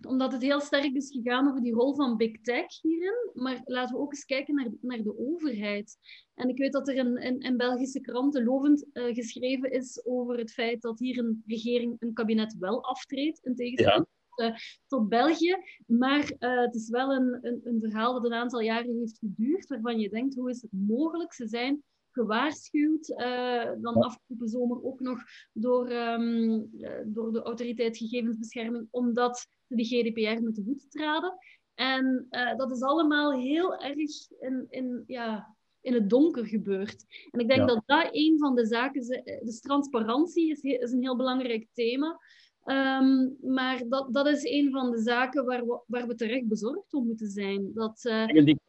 omdat 0.09 0.33
het 0.33 0.43
heel 0.43 0.61
sterk 0.61 0.95
is 0.95 1.11
gegaan 1.11 1.49
over 1.49 1.63
die 1.63 1.73
rol 1.73 1.95
van 1.95 2.17
big 2.17 2.41
tech 2.41 2.81
hierin. 2.83 3.31
Maar 3.35 3.61
laten 3.65 3.95
we 3.95 4.01
ook 4.01 4.13
eens 4.13 4.25
kijken 4.25 4.55
naar, 4.55 4.69
naar 4.81 5.03
de 5.03 5.19
overheid. 5.19 5.99
En 6.35 6.49
ik 6.49 6.59
weet 6.59 6.73
dat 6.73 6.89
er 6.89 6.95
in, 6.95 7.17
in, 7.17 7.41
in 7.41 7.57
Belgische 7.57 8.01
kranten 8.01 8.45
lovend 8.45 8.87
uh, 8.93 9.15
geschreven 9.15 9.71
is 9.71 10.05
over 10.05 10.39
het 10.39 10.53
feit 10.53 10.83
dat 10.83 10.99
hier 10.99 11.19
een 11.19 11.43
regering, 11.47 11.97
een 11.99 12.13
kabinet 12.13 12.57
wel 12.59 12.85
aftreedt, 12.85 13.41
in 13.43 13.55
tegenstelling 13.55 14.07
ja. 14.09 14.45
tot, 14.47 14.51
uh, 14.51 14.57
tot 14.87 15.09
België. 15.09 15.57
Maar 15.87 16.33
uh, 16.39 16.61
het 16.61 16.75
is 16.75 16.89
wel 16.89 17.13
een, 17.13 17.39
een, 17.43 17.61
een 17.65 17.81
verhaal 17.81 18.13
dat 18.13 18.25
een 18.25 18.39
aantal 18.39 18.61
jaren 18.61 18.99
heeft 18.99 19.19
geduurd, 19.19 19.69
waarvan 19.69 19.99
je 19.99 20.09
denkt, 20.09 20.35
hoe 20.35 20.51
is 20.51 20.63
het 20.63 20.73
mogelijk? 20.73 21.33
Ze 21.33 21.49
zijn 21.49 21.83
gewaarschuwd. 22.13 23.09
Uh, 23.09 23.71
dan 23.81 23.95
afgelopen 23.95 24.49
zomer 24.49 24.85
ook 24.85 25.01
nog 25.01 25.19
door, 25.53 25.91
um, 25.91 26.71
uh, 26.79 26.91
door 27.05 27.33
de 27.33 27.43
autoriteit 27.43 27.97
gegevensbescherming, 27.97 28.89
omdat 28.91 29.39
ze 29.39 29.75
de 29.75 29.85
GDPR 29.85 30.43
met 30.43 30.55
de 30.55 30.63
voet 30.63 30.91
traden. 30.91 31.39
En 31.75 32.27
uh, 32.31 32.57
dat 32.57 32.71
is 32.71 32.83
allemaal 32.83 33.33
heel 33.33 33.77
erg 33.77 34.31
in, 34.41 34.67
in, 34.69 35.05
ja, 35.07 35.57
in 35.81 35.95
het 35.95 36.11
donker 36.11 36.47
gebeurd. 36.47 37.05
En 37.31 37.41
ik 37.41 37.49
denk 37.49 37.61
ja. 37.61 37.67
dat 37.67 37.83
dat 37.87 38.09
een 38.11 38.39
van 38.39 38.55
de 38.55 38.67
zaken 38.67 39.01
is. 39.01 39.07
Dus 39.43 39.61
transparantie 39.61 40.51
is, 40.51 40.61
is 40.61 40.93
een 40.93 41.03
heel 41.03 41.17
belangrijk 41.17 41.67
thema. 41.73 42.21
Um, 42.65 43.37
maar 43.43 43.89
dat, 43.89 44.13
dat 44.13 44.27
is 44.27 44.45
een 44.45 44.71
van 44.71 44.91
de 44.91 44.99
zaken 45.03 45.45
waar 45.45 45.67
we, 45.67 45.83
waar 45.87 46.07
we 46.07 46.15
terecht 46.15 46.49
bezorgd 46.49 46.95
om 46.95 47.07
moeten 47.07 47.29
zijn. 47.29 47.71
Dat, 47.75 48.01
die, 48.45 48.61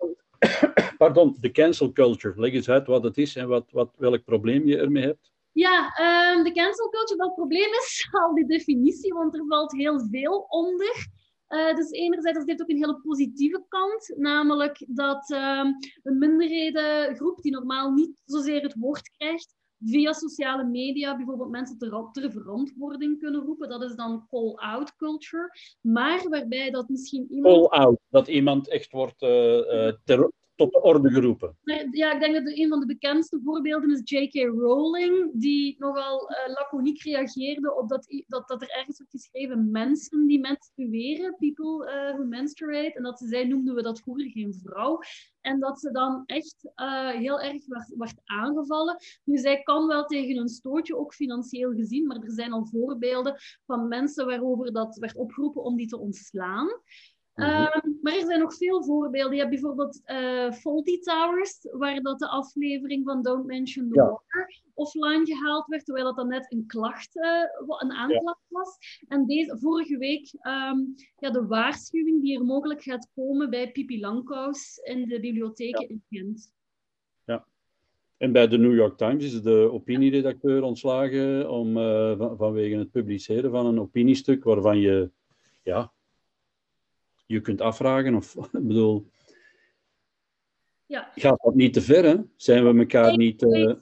pardon, 0.98 1.38
de 1.40 1.52
cancel 1.52 1.92
culture. 1.92 2.40
Leg 2.40 2.54
eens 2.54 2.70
uit 2.70 2.88
wat 2.88 3.04
het 3.04 3.18
is 3.18 3.36
en 3.36 3.48
wat, 3.48 3.72
wat, 3.72 3.96
welk 3.98 4.24
probleem 4.24 4.68
je 4.68 4.78
ermee 4.78 5.04
hebt. 5.04 5.32
Ja, 5.52 5.84
um, 6.36 6.44
de 6.44 6.52
cancel 6.52 6.90
culture, 6.90 7.20
dat 7.20 7.36
probleem 7.36 7.74
is 7.74 8.08
al 8.22 8.34
die 8.34 8.46
definitie, 8.46 9.14
want 9.14 9.36
er 9.36 9.46
valt 9.48 9.72
heel 9.72 10.08
veel 10.12 10.46
onder. 10.48 11.08
Uh, 11.50 11.76
dus 11.76 11.92
enerzijds, 11.92 12.38
dat 12.38 12.48
heeft 12.48 12.62
ook 12.62 12.70
een 12.70 12.78
hele 12.78 13.02
positieve 13.04 13.66
kant, 13.68 14.14
namelijk 14.18 14.86
dat 14.88 15.30
uh, 15.30 15.66
een 16.04 16.18
minderhedengroep 16.18 17.42
die 17.42 17.52
normaal 17.52 17.92
niet 17.92 18.22
zozeer 18.26 18.62
het 18.62 18.76
woord 18.80 19.10
krijgt, 19.18 19.56
via 19.86 20.14
sociale 20.14 20.64
media 20.64 21.16
bijvoorbeeld 21.16 21.50
mensen 21.50 21.78
ter, 21.78 22.10
ter 22.12 22.32
verantwoording 22.32 23.20
kunnen 23.20 23.42
roepen. 23.42 23.70
Dat 23.70 23.84
is 23.84 23.96
dan 23.96 24.28
call-out 24.30 24.96
culture. 24.96 25.58
Maar 25.82 26.30
waarbij 26.30 26.72
dat 26.72 26.90
misschien 26.90 27.32
iemand... 27.32 27.70
Call-out, 27.70 28.00
dat 28.10 28.28
iemand 28.28 28.70
echt 28.70 28.92
wordt 28.92 29.22
uh, 29.22 29.92
ter, 30.04 30.32
tot 30.56 30.72
de 30.72 30.82
orde 30.82 31.10
geroepen. 31.10 31.58
Ja, 31.92 32.14
ik 32.14 32.20
denk 32.20 32.34
dat 32.34 32.58
een 32.58 32.70
van 32.70 32.80
de 32.80 32.86
bekendste 32.86 33.40
voorbeelden 33.44 33.92
is 33.92 34.02
J.K. 34.04 34.34
Rowling, 34.34 35.32
die 35.34 35.76
nogal 35.80 36.32
uh, 36.32 36.54
laconiek 36.54 37.04
reageerde 37.04 37.76
op 37.76 37.90
dat, 37.90 38.24
dat, 38.28 38.48
dat 38.48 38.62
er 38.62 38.70
ergens 38.70 38.98
wordt 38.98 39.12
geschreven 39.12 39.72
mensen 39.72 40.28
die 40.28 40.40
menstrueren, 40.40 41.36
people 41.40 41.86
uh, 41.86 42.14
who 42.16 42.24
menstruate, 42.24 42.94
en 42.94 43.04
dat 43.04 43.20
ze 43.20 43.28
zei, 43.28 43.48
noemden 43.48 43.76
we 43.76 43.82
dat 43.82 44.02
vroeger 44.02 44.30
geen 44.30 44.54
vrouw. 44.64 45.00
En 45.42 45.60
dat 45.60 45.80
ze 45.80 45.92
dan 45.92 46.24
echt 46.26 46.72
uh, 46.76 47.10
heel 47.10 47.40
erg 47.40 47.68
werd, 47.68 47.94
werd 47.98 48.22
aangevallen. 48.24 48.98
Nu, 49.24 49.38
zij 49.38 49.62
kan 49.62 49.88
wel 49.88 50.06
tegen 50.06 50.38
een 50.38 50.50
stootje, 50.50 50.98
ook 50.98 51.14
financieel 51.14 51.72
gezien, 51.74 52.08
maar 52.08 52.18
er 52.18 52.32
zijn 52.32 52.52
al 52.52 52.66
voorbeelden 52.66 53.36
van 53.66 53.88
mensen 53.88 54.26
waarover 54.26 54.74
dat 54.74 54.98
werd 54.98 55.16
opgeroepen 55.16 55.64
om 55.64 55.76
die 55.76 55.88
te 55.88 56.00
ontslaan. 56.00 56.68
Mhm. 57.42 57.50
Ehm, 57.50 57.90
maar 58.02 58.14
er 58.14 58.26
zijn 58.26 58.40
nog 58.40 58.56
veel 58.56 58.84
voorbeelden. 58.84 59.34
Je 59.34 59.40
hebt 59.40 59.50
bijvoorbeeld 59.50 60.02
uh, 60.06 60.52
Faulty 60.52 61.00
Towers, 61.00 61.68
waar 61.72 62.02
dat 62.02 62.20
de 62.20 62.28
aflevering 62.28 63.06
van 63.06 63.22
Don't 63.22 63.46
Mention 63.46 63.90
the 63.90 64.00
Water 64.00 64.62
offline 64.74 65.26
gehaald 65.26 65.68
werd, 65.68 65.86
terwijl 65.86 66.06
dat 66.06 66.16
dan 66.16 66.28
net 66.28 66.52
een 66.52 66.64
klacht, 66.68 67.16
uh, 67.16 67.80
een 67.80 67.92
aanklacht 67.92 68.46
was. 68.48 68.78
En 69.08 69.26
deze, 69.26 69.58
vorige 69.58 69.98
week 69.98 70.34
um, 70.34 70.94
ja, 71.18 71.32
de 71.32 71.46
waarschuwing 71.48 72.22
die 72.22 72.40
er 72.40 72.46
mogelijk 72.46 72.82
gaat 72.82 73.10
komen 73.16 73.50
bij 73.50 73.72
Pipi 73.72 74.00
Langkous 74.00 74.78
in 74.78 75.08
de 75.08 75.20
bibliotheken 75.20 75.90
in 75.90 76.04
Gent. 76.10 76.54
Ja. 77.26 77.46
En 78.18 78.32
bij 78.32 78.48
de 78.48 78.58
New 78.58 78.76
York 78.76 78.98
Times 78.98 79.24
is 79.24 79.42
de 79.42 79.70
opinieredacteur 79.72 80.64
ontslagen 80.64 81.50
om, 81.50 81.78
uh, 81.78 82.18
van, 82.18 82.38
vanwege 82.38 82.76
het 82.76 82.92
publiceren 82.92 83.52
van 83.52 83.66
een 83.66 83.80
opiniestuk 83.80 84.44
waarvan 84.44 84.80
je 84.80 85.12
ja, 85.64 85.92
je 87.32 87.42
kunt 87.42 87.62
afvragen. 87.62 88.16
Of, 88.16 88.36
ik 88.52 88.68
bedoel, 88.68 89.10
ja. 90.86 91.12
gaat 91.16 91.42
dat 91.42 91.56
niet 91.56 91.74
te 91.74 91.82
ver? 91.82 92.04
Hè? 92.04 92.16
Zijn 92.36 92.64
we 92.64 92.80
elkaar 92.80 93.18
niet... 93.18 93.42
Uh... 93.42 93.74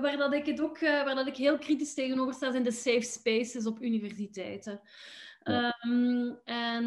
Waar, 0.00 0.16
dat 0.16 0.34
ik 0.34 0.46
het 0.46 0.60
ook, 0.60 0.80
uh, 0.80 1.04
waar 1.04 1.14
dat 1.14 1.26
ik 1.26 1.36
heel 1.36 1.58
kritisch 1.58 1.94
tegenover 1.94 2.34
sta, 2.34 2.50
zijn 2.50 2.62
de 2.62 2.72
safe 2.72 3.00
spaces 3.00 3.66
op 3.66 3.82
universiteiten. 3.82 4.80
Ja. 5.42 5.78
Um, 5.86 6.38
en, 6.44 6.84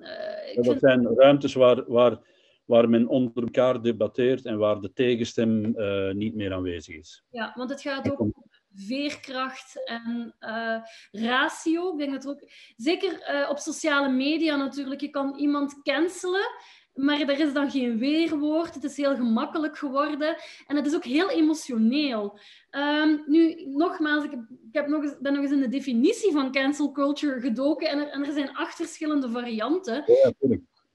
uh, 0.00 0.56
dat 0.56 0.66
vind... 0.66 0.80
zijn 0.80 1.06
ruimtes 1.14 1.54
waar, 1.54 1.84
waar, 1.86 2.18
waar 2.64 2.88
men 2.88 3.08
onder 3.08 3.42
elkaar 3.42 3.82
debatteert 3.82 4.44
en 4.44 4.58
waar 4.58 4.80
de 4.80 4.92
tegenstem 4.92 5.74
niet 6.16 6.34
meer 6.34 6.52
aanwezig 6.52 6.96
is. 6.96 7.24
Ja, 7.30 7.52
want 7.54 7.70
het 7.70 7.80
gaat 7.80 8.10
ook 8.10 8.47
veerkracht 8.86 9.84
en 9.84 10.34
uh, 10.40 10.76
ratio. 11.12 11.92
Ik 11.92 11.98
denk 11.98 12.12
dat 12.12 12.26
ook, 12.26 12.50
zeker 12.76 13.12
uh, 13.12 13.50
op 13.50 13.58
sociale 13.58 14.08
media 14.08 14.56
natuurlijk, 14.56 15.00
je 15.00 15.10
kan 15.10 15.38
iemand 15.38 15.82
cancelen, 15.82 16.46
maar 16.94 17.20
er 17.20 17.40
is 17.40 17.52
dan 17.52 17.70
geen 17.70 17.98
weerwoord. 17.98 18.74
Het 18.74 18.84
is 18.84 18.96
heel 18.96 19.16
gemakkelijk 19.16 19.78
geworden 19.78 20.36
en 20.66 20.76
het 20.76 20.86
is 20.86 20.94
ook 20.94 21.04
heel 21.04 21.30
emotioneel. 21.30 22.38
Um, 22.70 23.22
nu, 23.26 23.64
nogmaals, 23.66 24.24
ik, 24.24 24.32
heb, 24.72 24.86
nog 24.86 25.02
eens, 25.02 25.18
ben 25.20 25.32
nog 25.32 25.42
eens 25.42 25.52
in 25.52 25.60
de 25.60 25.68
definitie 25.68 26.32
van 26.32 26.52
cancel 26.52 26.92
culture 26.92 27.40
gedoken 27.40 27.88
en 27.88 27.98
er, 27.98 28.26
er 28.26 28.32
zijn 28.32 28.56
acht 28.56 28.74
verschillende 28.74 29.30
varianten. 29.30 30.04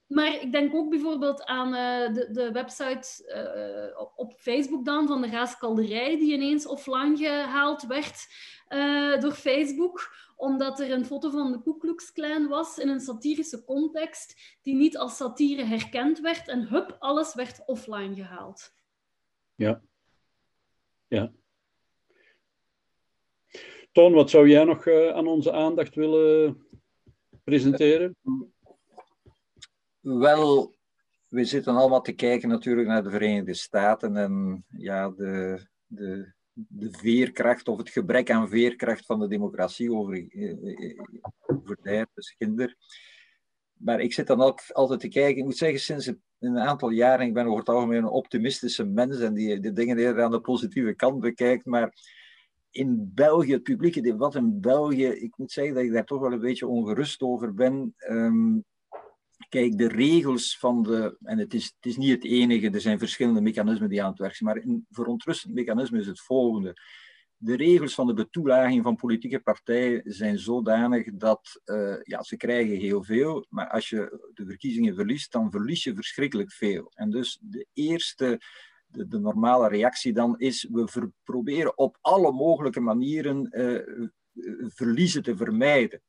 Maar 0.06 0.42
ik 0.42 0.52
denk 0.52 0.74
ook 0.74 0.90
bijvoorbeeld 0.90 1.44
aan 1.44 1.68
uh, 1.68 2.14
de, 2.14 2.28
de 2.32 2.52
website 2.52 3.08
uh, 3.96 4.06
op, 4.16 4.34
Facebook 4.36 4.84
dan 4.84 5.06
van 5.06 5.20
de 5.20 5.28
Raaskalderij, 5.28 6.18
die 6.18 6.32
ineens 6.32 6.66
offline 6.66 7.16
gehaald 7.16 7.86
werd 7.86 8.26
uh, 8.68 9.20
door 9.20 9.32
Facebook, 9.32 10.14
omdat 10.36 10.80
er 10.80 10.90
een 10.90 11.04
foto 11.04 11.30
van 11.30 11.52
de 11.52 11.62
Ku 11.62 11.78
Klux 11.78 12.12
Klan 12.12 12.48
was 12.48 12.78
in 12.78 12.88
een 12.88 13.00
satirische 13.00 13.64
context, 13.64 14.58
die 14.62 14.74
niet 14.74 14.98
als 14.98 15.16
satire 15.16 15.64
herkend 15.64 16.20
werd. 16.20 16.48
En 16.48 16.68
hup, 16.68 16.96
alles 16.98 17.34
werd 17.34 17.62
offline 17.66 18.14
gehaald. 18.14 18.74
Ja. 19.54 19.82
Ja. 21.08 21.32
Toon, 23.92 24.12
wat 24.12 24.30
zou 24.30 24.48
jij 24.48 24.64
nog 24.64 24.88
aan 24.88 25.26
onze 25.26 25.52
aandacht 25.52 25.94
willen 25.94 26.66
presenteren? 27.44 28.16
Wel, 30.04 30.74
we 31.28 31.44
zitten 31.44 31.76
allemaal 31.76 32.00
te 32.00 32.12
kijken 32.12 32.48
natuurlijk 32.48 32.88
naar 32.88 33.02
de 33.02 33.10
Verenigde 33.10 33.54
Staten 33.54 34.16
en 34.16 34.64
ja, 34.68 35.10
de, 35.10 35.66
de, 35.86 36.32
de 36.52 36.90
veerkracht 36.90 37.68
of 37.68 37.78
het 37.78 37.88
gebrek 37.88 38.30
aan 38.30 38.48
veerkracht 38.48 39.06
van 39.06 39.20
de 39.20 39.28
democratie 39.28 39.92
over, 39.92 40.26
over 41.46 41.76
de 41.82 42.06
kinder. 42.38 42.76
Maar 43.72 44.00
ik 44.00 44.12
zit 44.12 44.26
dan 44.26 44.40
ook 44.40 44.60
altijd 44.72 45.00
te 45.00 45.08
kijken. 45.08 45.38
Ik 45.38 45.44
moet 45.44 45.56
zeggen, 45.56 45.80
sinds 45.80 46.12
een 46.38 46.58
aantal 46.58 46.90
jaren, 46.90 47.26
ik 47.26 47.34
ben 47.34 47.46
over 47.46 47.58
het 47.58 47.68
algemeen 47.68 48.02
een 48.02 48.08
optimistische 48.08 48.84
mens 48.84 49.20
en 49.20 49.34
die 49.34 49.60
de 49.60 49.72
dingen 49.72 49.98
eerder 49.98 50.24
aan 50.24 50.30
de 50.30 50.40
positieve 50.40 50.94
kant 50.94 51.20
bekijkt. 51.20 51.64
Maar 51.64 51.94
in 52.70 53.10
België, 53.14 53.52
het 53.52 53.62
publieke 53.62 54.00
debat 54.00 54.34
in 54.34 54.60
België, 54.60 55.06
ik 55.06 55.36
moet 55.36 55.52
zeggen 55.52 55.74
dat 55.74 55.84
ik 55.84 55.92
daar 55.92 56.04
toch 56.04 56.20
wel 56.20 56.32
een 56.32 56.40
beetje 56.40 56.66
ongerust 56.66 57.22
over 57.22 57.54
ben. 57.54 57.94
Um, 58.08 58.64
Kijk, 59.54 59.78
de 59.78 59.88
regels 59.88 60.58
van 60.58 60.82
de, 60.82 61.16
en 61.22 61.38
het 61.38 61.54
is, 61.54 61.64
het 61.64 61.86
is 61.86 61.96
niet 61.96 62.10
het 62.10 62.24
enige, 62.24 62.70
er 62.70 62.80
zijn 62.80 62.98
verschillende 62.98 63.40
mechanismen 63.40 63.88
die 63.88 64.02
aan 64.02 64.10
het 64.10 64.18
werk 64.18 64.34
zijn, 64.34 64.54
maar 64.54 64.62
een 64.62 64.86
verontrustend 64.90 65.54
mechanisme 65.54 65.98
is 65.98 66.06
het 66.06 66.20
volgende. 66.20 66.76
De 67.36 67.56
regels 67.56 67.94
van 67.94 68.06
de 68.06 68.14
betoelaging 68.14 68.82
van 68.82 68.96
politieke 68.96 69.40
partijen 69.40 70.02
zijn 70.04 70.38
zodanig 70.38 71.06
dat 71.12 71.60
uh, 71.64 71.96
ja, 72.02 72.22
ze 72.22 72.36
krijgen 72.36 72.76
heel 72.76 73.02
veel, 73.02 73.46
maar 73.48 73.68
als 73.68 73.88
je 73.88 74.30
de 74.34 74.46
verkiezingen 74.46 74.94
verliest, 74.94 75.32
dan 75.32 75.50
verlies 75.50 75.84
je 75.84 75.94
verschrikkelijk 75.94 76.52
veel. 76.52 76.90
En 76.94 77.10
dus 77.10 77.38
de 77.42 77.66
eerste, 77.72 78.40
de, 78.86 79.08
de 79.08 79.18
normale 79.18 79.68
reactie 79.68 80.12
dan 80.12 80.38
is, 80.38 80.68
we 80.70 81.10
proberen 81.24 81.78
op 81.78 81.98
alle 82.00 82.32
mogelijke 82.32 82.80
manieren 82.80 83.48
uh, 83.50 84.08
verliezen 84.68 85.22
te 85.22 85.36
vermijden 85.36 86.02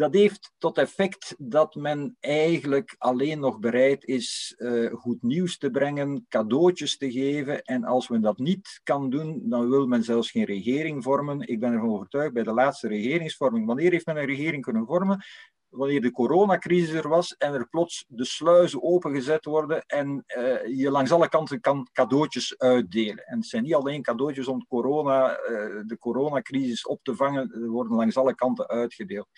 dat 0.00 0.14
heeft 0.14 0.52
tot 0.58 0.78
effect 0.78 1.34
dat 1.38 1.74
men 1.74 2.16
eigenlijk 2.20 2.94
alleen 2.98 3.40
nog 3.40 3.58
bereid 3.58 4.04
is 4.04 4.54
uh, 4.58 4.92
goed 4.92 5.22
nieuws 5.22 5.58
te 5.58 5.70
brengen, 5.70 6.26
cadeautjes 6.28 6.96
te 6.96 7.12
geven. 7.12 7.62
En 7.62 7.84
als 7.84 8.08
men 8.08 8.20
dat 8.20 8.38
niet 8.38 8.80
kan 8.82 9.10
doen, 9.10 9.40
dan 9.44 9.68
wil 9.68 9.86
men 9.86 10.02
zelfs 10.02 10.30
geen 10.30 10.44
regering 10.44 11.02
vormen. 11.02 11.40
Ik 11.48 11.60
ben 11.60 11.72
ervan 11.72 11.90
overtuigd 11.90 12.32
bij 12.32 12.42
de 12.42 12.52
laatste 12.52 12.88
regeringsvorming. 12.88 13.66
Wanneer 13.66 13.90
heeft 13.90 14.06
men 14.06 14.16
een 14.16 14.26
regering 14.26 14.62
kunnen 14.62 14.86
vormen? 14.86 15.24
Wanneer 15.68 16.00
de 16.00 16.10
coronacrisis 16.10 16.92
er 16.92 17.08
was 17.08 17.36
en 17.36 17.54
er 17.54 17.68
plots 17.68 18.04
de 18.08 18.24
sluizen 18.24 18.82
opengezet 18.82 19.44
worden 19.44 19.86
en 19.86 20.24
uh, 20.36 20.78
je 20.78 20.90
langs 20.90 21.12
alle 21.12 21.28
kanten 21.28 21.60
kan 21.60 21.88
cadeautjes 21.92 22.58
uitdelen. 22.58 23.26
En 23.26 23.38
het 23.38 23.46
zijn 23.46 23.62
niet 23.62 23.74
alleen 23.74 24.02
cadeautjes 24.02 24.48
om 24.48 24.66
corona, 24.66 25.30
uh, 25.30 25.46
de 25.86 25.96
coronacrisis 25.98 26.86
op 26.86 27.00
te 27.02 27.16
vangen, 27.16 27.52
er 27.52 27.68
worden 27.68 27.96
langs 27.96 28.16
alle 28.16 28.34
kanten 28.34 28.68
uitgedeeld. 28.68 29.28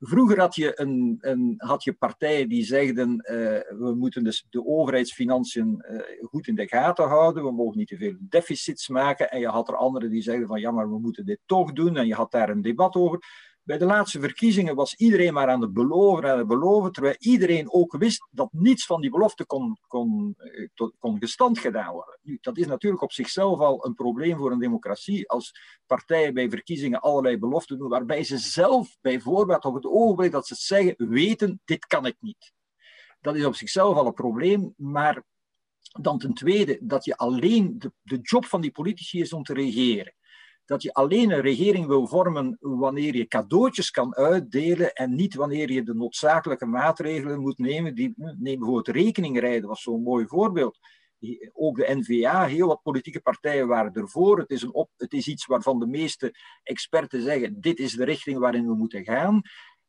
Vroeger 0.00 0.40
had 0.40 0.54
je, 0.54 0.80
een, 0.80 1.18
een, 1.20 1.54
had 1.56 1.84
je 1.84 1.92
partijen 1.92 2.48
die 2.48 2.64
zegden, 2.64 3.10
uh, 3.10 3.78
we 3.78 3.94
moeten 3.96 4.24
dus 4.24 4.46
de 4.50 4.66
overheidsfinanciën 4.66 5.84
uh, 5.90 6.00
goed 6.28 6.46
in 6.46 6.54
de 6.54 6.68
gaten 6.68 7.08
houden, 7.08 7.44
we 7.44 7.52
mogen 7.52 7.78
niet 7.78 7.88
te 7.88 7.96
veel 7.96 8.16
deficits 8.20 8.88
maken. 8.88 9.30
En 9.30 9.40
je 9.40 9.48
had 9.48 9.68
er 9.68 9.76
anderen 9.76 10.10
die 10.10 10.22
zeiden 10.22 10.46
van, 10.46 10.60
ja, 10.60 10.70
maar 10.70 10.90
we 10.90 10.98
moeten 10.98 11.26
dit 11.26 11.38
toch 11.46 11.72
doen. 11.72 11.96
En 11.96 12.06
je 12.06 12.14
had 12.14 12.30
daar 12.30 12.48
een 12.48 12.62
debat 12.62 12.94
over. 12.94 13.20
Bij 13.68 13.78
de 13.78 13.84
laatste 13.84 14.20
verkiezingen 14.20 14.74
was 14.74 14.94
iedereen 14.94 15.32
maar 15.32 15.48
aan 15.48 15.60
het 15.60 15.72
beloven 15.72 16.24
en 16.24 16.38
het 16.38 16.46
beloven, 16.46 16.92
terwijl 16.92 17.16
iedereen 17.18 17.72
ook 17.72 17.96
wist 17.96 18.26
dat 18.30 18.52
niets 18.52 18.86
van 18.86 19.00
die 19.00 19.10
belofte 19.10 19.46
kon, 19.46 19.78
kon, 19.86 20.34
eh, 20.36 20.88
kon 20.98 21.18
gestand 21.18 21.58
gedaan 21.58 21.92
worden. 21.92 22.18
Dat 22.40 22.58
is 22.58 22.66
natuurlijk 22.66 23.02
op 23.02 23.12
zichzelf 23.12 23.60
al 23.60 23.86
een 23.86 23.94
probleem 23.94 24.36
voor 24.36 24.52
een 24.52 24.58
democratie, 24.58 25.28
als 25.28 25.52
partijen 25.86 26.34
bij 26.34 26.50
verkiezingen 26.50 27.00
allerlei 27.00 27.38
beloften 27.38 27.78
doen, 27.78 27.88
waarbij 27.88 28.24
ze 28.24 28.38
zelf 28.38 28.96
bijvoorbeeld 29.00 29.64
op 29.64 29.74
het 29.74 29.86
ogenblik 29.86 30.32
dat 30.32 30.46
ze 30.46 30.54
zeggen, 30.54 30.94
weten, 31.08 31.60
dit 31.64 31.86
kan 31.86 32.06
ik 32.06 32.16
niet. 32.20 32.52
Dat 33.20 33.36
is 33.36 33.44
op 33.44 33.54
zichzelf 33.54 33.96
al 33.96 34.06
een 34.06 34.14
probleem, 34.14 34.74
maar 34.76 35.22
dan 36.00 36.18
ten 36.18 36.34
tweede, 36.34 36.78
dat 36.80 37.04
je 37.04 37.16
alleen, 37.16 37.78
de, 37.78 37.92
de 38.02 38.18
job 38.22 38.44
van 38.44 38.60
die 38.60 38.72
politici 38.72 39.20
is 39.20 39.32
om 39.32 39.42
te 39.42 39.54
regeren 39.54 40.12
dat 40.68 40.82
je 40.82 40.92
alleen 40.92 41.30
een 41.30 41.40
regering 41.40 41.86
wil 41.86 42.06
vormen 42.06 42.56
wanneer 42.60 43.16
je 43.16 43.26
cadeautjes 43.26 43.90
kan 43.90 44.14
uitdelen 44.14 44.92
en 44.92 45.14
niet 45.14 45.34
wanneer 45.34 45.70
je 45.70 45.82
de 45.82 45.94
noodzakelijke 45.94 46.66
maatregelen 46.66 47.40
moet 47.40 47.58
nemen. 47.58 47.94
Die, 47.94 48.12
neem 48.16 48.58
bijvoorbeeld 48.58 48.88
rekeningrijden, 48.88 49.68
was 49.68 49.82
zo'n 49.82 50.02
mooi 50.02 50.26
voorbeeld. 50.26 50.78
Ook 51.52 51.76
de 51.76 51.94
NVA, 51.94 52.46
heel 52.46 52.66
wat 52.66 52.82
politieke 52.82 53.20
partijen 53.20 53.66
waren 53.66 53.92
ervoor. 53.92 54.38
Het 54.38 54.50
is, 54.50 54.62
een 54.62 54.74
op, 54.74 54.90
het 54.96 55.12
is 55.12 55.26
iets 55.26 55.46
waarvan 55.46 55.78
de 55.78 55.86
meeste 55.86 56.34
experten 56.62 57.22
zeggen, 57.22 57.60
dit 57.60 57.78
is 57.78 57.92
de 57.92 58.04
richting 58.04 58.38
waarin 58.38 58.66
we 58.66 58.74
moeten 58.74 59.04
gaan. 59.04 59.40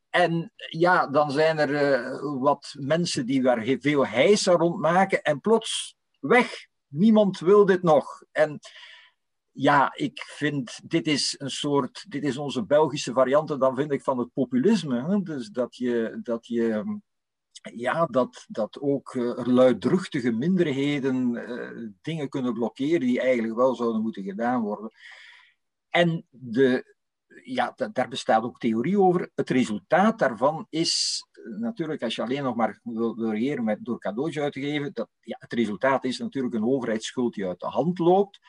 En 0.10 0.54
ja, 0.70 1.08
dan 1.08 1.32
zijn 1.32 1.58
er 1.58 1.70
uh, 1.70 2.42
wat 2.42 2.76
mensen 2.80 3.26
die 3.26 3.42
daar 3.42 3.64
veel 3.80 4.08
heisa 4.08 4.52
rond 4.52 4.80
maken 4.80 5.22
en 5.22 5.40
plots 5.40 5.96
weg. 6.20 6.68
Niemand 6.88 7.40
wil 7.40 7.66
dit 7.66 7.84
nog. 7.84 8.24
En 8.32 8.60
ja, 9.62 9.94
ik 9.96 10.22
vind 10.22 10.80
dit 10.90 11.08
is 11.08 11.36
een 11.38 11.50
soort, 11.50 12.06
dit 12.10 12.24
is 12.24 12.38
onze 12.38 12.66
Belgische 12.66 13.14
variant, 13.14 13.60
dan 13.60 13.76
vind 13.76 13.92
ik 13.92 14.02
van 14.02 14.18
het 14.18 14.34
populisme. 14.34 15.24
Dus 15.24 15.50
dat 15.50 15.76
je, 15.76 16.20
dat 16.24 16.48
je 16.48 17.00
ja, 17.74 18.06
dat, 18.06 18.46
dat 18.48 18.80
ook 18.80 19.14
uh, 19.14 19.46
luidruchtige 19.46 20.32
minderheden 20.32 21.34
uh, 21.34 21.90
dingen 22.02 22.30
kunnen 22.30 22.54
blokkeren 22.54 23.00
die 23.00 23.22
eigenlijk 23.22 23.56
wel 23.56 23.76
zouden 23.76 24.02
moeten 24.02 24.24
gedaan 24.24 24.62
worden. 24.62 24.92
En 25.90 26.26
de, 26.30 26.96
ja, 27.44 27.74
daar 27.92 28.08
bestaat 28.08 28.44
ook 28.44 28.60
theorie 28.60 29.00
over. 29.00 29.32
Het 29.36 29.50
resultaat 29.50 30.20
daarvan 30.20 30.68
is 30.70 31.24
natuurlijk, 31.60 32.04
als 32.04 32.16
je 32.16 32.22
alleen 32.22 32.44
nog 32.44 32.56
maar 32.56 32.80
wil, 32.84 33.16
wil 33.16 33.32
regeren 33.32 33.64
met, 33.64 33.86
door 33.86 34.00
cadeautjes 34.00 34.44
uit 34.44 34.54
te 34.54 34.62
geven, 34.62 34.94
dat, 34.94 35.10
ja, 35.20 35.38
het 35.40 35.54
resultaat 35.54 36.04
is 36.04 36.18
natuurlijk 36.18 36.54
een 36.54 36.66
overheidsschuld 36.66 37.34
die 37.34 37.48
uit 37.48 37.60
de 37.60 37.68
hand 37.68 38.00
loopt. 38.00 38.40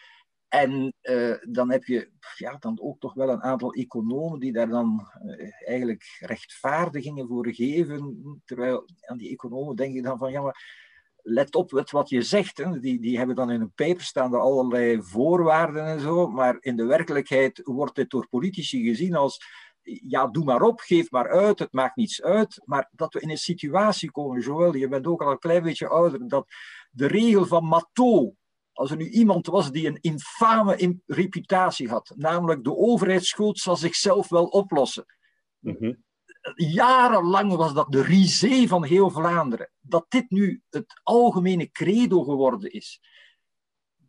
En 0.51 0.95
uh, 1.03 1.37
dan 1.49 1.71
heb 1.71 1.85
je 1.85 2.11
ja, 2.37 2.57
dan 2.59 2.81
ook 2.81 3.01
toch 3.01 3.15
wel 3.15 3.29
een 3.29 3.43
aantal 3.43 3.73
economen 3.73 4.41
die 4.41 4.53
daar 4.53 4.69
dan 4.69 5.11
uh, 5.25 5.69
eigenlijk 5.69 6.17
rechtvaardigingen 6.19 7.27
voor 7.27 7.55
geven. 7.55 8.23
Terwijl 8.45 8.89
aan 9.01 9.17
die 9.17 9.31
economen 9.31 9.77
denk 9.77 9.95
je 9.95 10.03
dan 10.03 10.19
van 10.19 10.33
ja, 10.33 10.41
maar 10.41 10.89
let 11.23 11.55
op 11.55 11.71
wat 11.91 12.09
je 12.09 12.23
zegt. 12.23 12.59
Hè. 12.59 12.81
Die, 12.81 13.01
die 13.01 13.19
hebben 13.19 13.37
dan 13.37 13.51
in 13.51 13.61
een 13.61 13.73
paper 13.75 14.03
staan 14.03 14.35
er 14.35 14.41
allerlei 14.41 15.03
voorwaarden 15.03 15.85
en 15.85 16.01
zo. 16.01 16.29
Maar 16.29 16.57
in 16.61 16.77
de 16.77 16.85
werkelijkheid 16.85 17.61
wordt 17.65 17.95
dit 17.95 18.11
door 18.11 18.29
politici 18.29 18.83
gezien 18.83 19.15
als 19.15 19.39
ja, 19.83 20.27
doe 20.27 20.45
maar 20.45 20.63
op, 20.63 20.81
geef 20.81 21.11
maar 21.11 21.29
uit, 21.29 21.59
het 21.59 21.73
maakt 21.73 21.97
niets 21.97 22.23
uit. 22.23 22.63
Maar 22.65 22.89
dat 22.93 23.15
we 23.15 23.21
in 23.21 23.31
een 23.31 23.39
situatie 23.39 24.11
komen, 24.11 24.41
Joël, 24.41 24.77
je 24.77 24.89
bent 24.89 25.07
ook 25.07 25.23
al 25.23 25.31
een 25.31 25.39
klein 25.39 25.63
beetje 25.63 25.89
ouder, 25.89 26.29
dat 26.29 26.47
de 26.91 27.07
regel 27.07 27.47
van 27.47 27.65
Matot 27.65 28.35
als 28.73 28.91
er 28.91 28.97
nu 28.97 29.09
iemand 29.09 29.47
was 29.47 29.71
die 29.71 29.87
een 29.87 29.99
infame 30.01 31.01
reputatie 31.07 31.89
had, 31.89 32.13
namelijk 32.17 32.65
de 32.65 32.77
overheidsschuld 32.77 33.59
zal 33.59 33.77
zichzelf 33.77 34.29
wel 34.29 34.45
oplossen. 34.45 35.05
Mhm. 35.59 35.93
Jarenlang 36.55 37.57
was 37.57 37.75
dat 37.75 37.93
de 37.93 38.03
risée 38.03 38.69
van 38.69 38.85
heel 38.85 39.11
Vlaanderen. 39.11 39.71
Dat 39.81 40.07
dit 40.09 40.31
nu 40.31 40.63
het 40.71 41.01
algemene 41.03 41.71
credo 41.71 42.23
geworden 42.23 42.73
is 42.73 43.01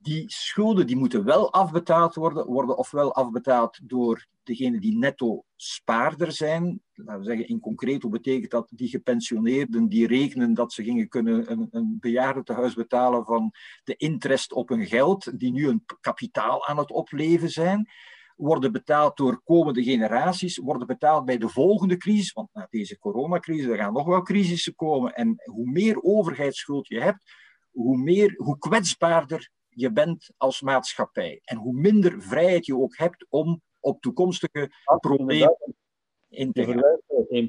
die 0.01 0.23
schulden 0.27 0.87
die 0.87 0.95
moeten 0.95 1.23
wel 1.23 1.53
afbetaald 1.53 2.15
worden, 2.15 2.45
worden 2.45 2.77
ofwel 2.77 3.13
afbetaald 3.13 3.79
door 3.83 4.25
degene 4.43 4.79
die 4.79 4.97
netto 4.97 5.43
spaarder 5.55 6.31
zijn. 6.31 6.81
Laten 6.93 7.19
we 7.19 7.25
zeggen, 7.25 7.47
in 7.47 7.59
concreto 7.59 8.09
betekent 8.09 8.51
dat 8.51 8.71
die 8.75 8.87
gepensioneerden 8.87 9.87
die 9.87 10.07
rekenen 10.07 10.53
dat 10.53 10.73
ze 10.73 10.83
gingen 10.83 11.07
kunnen 11.07 11.51
een, 11.51 11.67
een 11.71 11.97
bejaardentehuis 11.99 12.73
betalen 12.73 13.25
van 13.25 13.51
de 13.83 13.95
interest 13.95 14.53
op 14.53 14.69
hun 14.69 14.85
geld, 14.85 15.39
die 15.39 15.51
nu 15.51 15.67
een 15.67 15.85
kapitaal 16.01 16.67
aan 16.67 16.77
het 16.77 16.91
opleven 16.91 17.49
zijn 17.49 17.89
worden 18.35 18.71
betaald 18.71 19.17
door 19.17 19.41
komende 19.43 19.83
generaties, 19.83 20.57
worden 20.57 20.87
betaald 20.87 21.25
bij 21.25 21.37
de 21.37 21.49
volgende 21.49 21.97
crisis, 21.97 22.31
want 22.31 22.49
na 22.53 22.67
deze 22.69 22.99
coronacrisis 22.99 23.65
er 23.65 23.77
gaan 23.77 23.93
nog 23.93 24.05
wel 24.05 24.21
crisissen 24.21 24.75
komen. 24.75 25.15
En 25.15 25.41
hoe 25.43 25.71
meer 25.71 26.01
overheidsschuld 26.01 26.87
je 26.87 27.01
hebt, 27.01 27.31
hoe, 27.71 27.97
meer, 27.97 28.33
hoe 28.37 28.57
kwetsbaarder 28.57 29.49
je 29.73 29.91
bent 29.91 30.29
als 30.37 30.61
maatschappij. 30.61 31.41
En 31.43 31.57
hoe 31.57 31.73
minder 31.73 32.21
vrijheid 32.21 32.65
je 32.65 32.77
ook 32.77 32.97
hebt 32.97 33.25
om 33.29 33.61
op 33.79 34.01
toekomstige 34.01 34.71
problemen 34.99 35.57
in 36.29 36.51
te 36.51 36.63
gaan. 36.63 36.99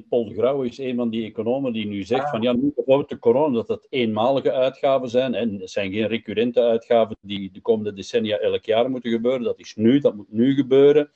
Paul 0.09 0.25
de 0.25 0.33
Grauw 0.33 0.61
is 0.61 0.77
een 0.77 0.95
van 0.95 1.09
die 1.09 1.25
economen 1.25 1.73
die 1.73 1.87
nu 1.87 2.03
zegt 2.03 2.23
ah. 2.23 2.31
van 2.31 2.41
ja, 2.41 2.53
nu 2.53 2.71
bijvoorbeeld 2.75 3.09
de 3.09 3.19
corona, 3.19 3.55
dat 3.55 3.67
dat 3.67 3.87
eenmalige 3.89 4.51
uitgaven 4.51 5.09
zijn 5.09 5.33
en 5.33 5.59
het 5.59 5.71
zijn 5.71 5.91
geen 5.91 6.07
recurrente 6.07 6.61
uitgaven 6.61 7.17
die 7.21 7.51
de 7.51 7.61
komende 7.61 7.93
decennia 7.93 8.37
elk 8.37 8.65
jaar 8.65 8.89
moeten 8.89 9.11
gebeuren. 9.11 9.41
Dat 9.41 9.59
is 9.59 9.75
nu, 9.75 9.99
dat 9.99 10.15
moet 10.15 10.31
nu 10.31 10.53
gebeuren. 10.53 11.11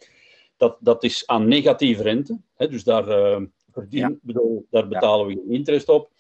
Dat, 0.58 0.78
dat 0.80 1.04
is 1.04 1.28
aan 1.28 1.48
negatieve 1.48 2.04
rente, 2.04 2.40
hè, 2.56 2.68
dus 2.68 2.84
daar, 2.84 3.08
uh, 3.08 3.42
verdien, 3.72 4.20
bedoel, 4.22 4.66
daar 4.70 4.88
betalen 4.88 5.28
we 5.28 5.34
geen 5.34 5.52
interest 5.52 5.90
op. 5.90 6.12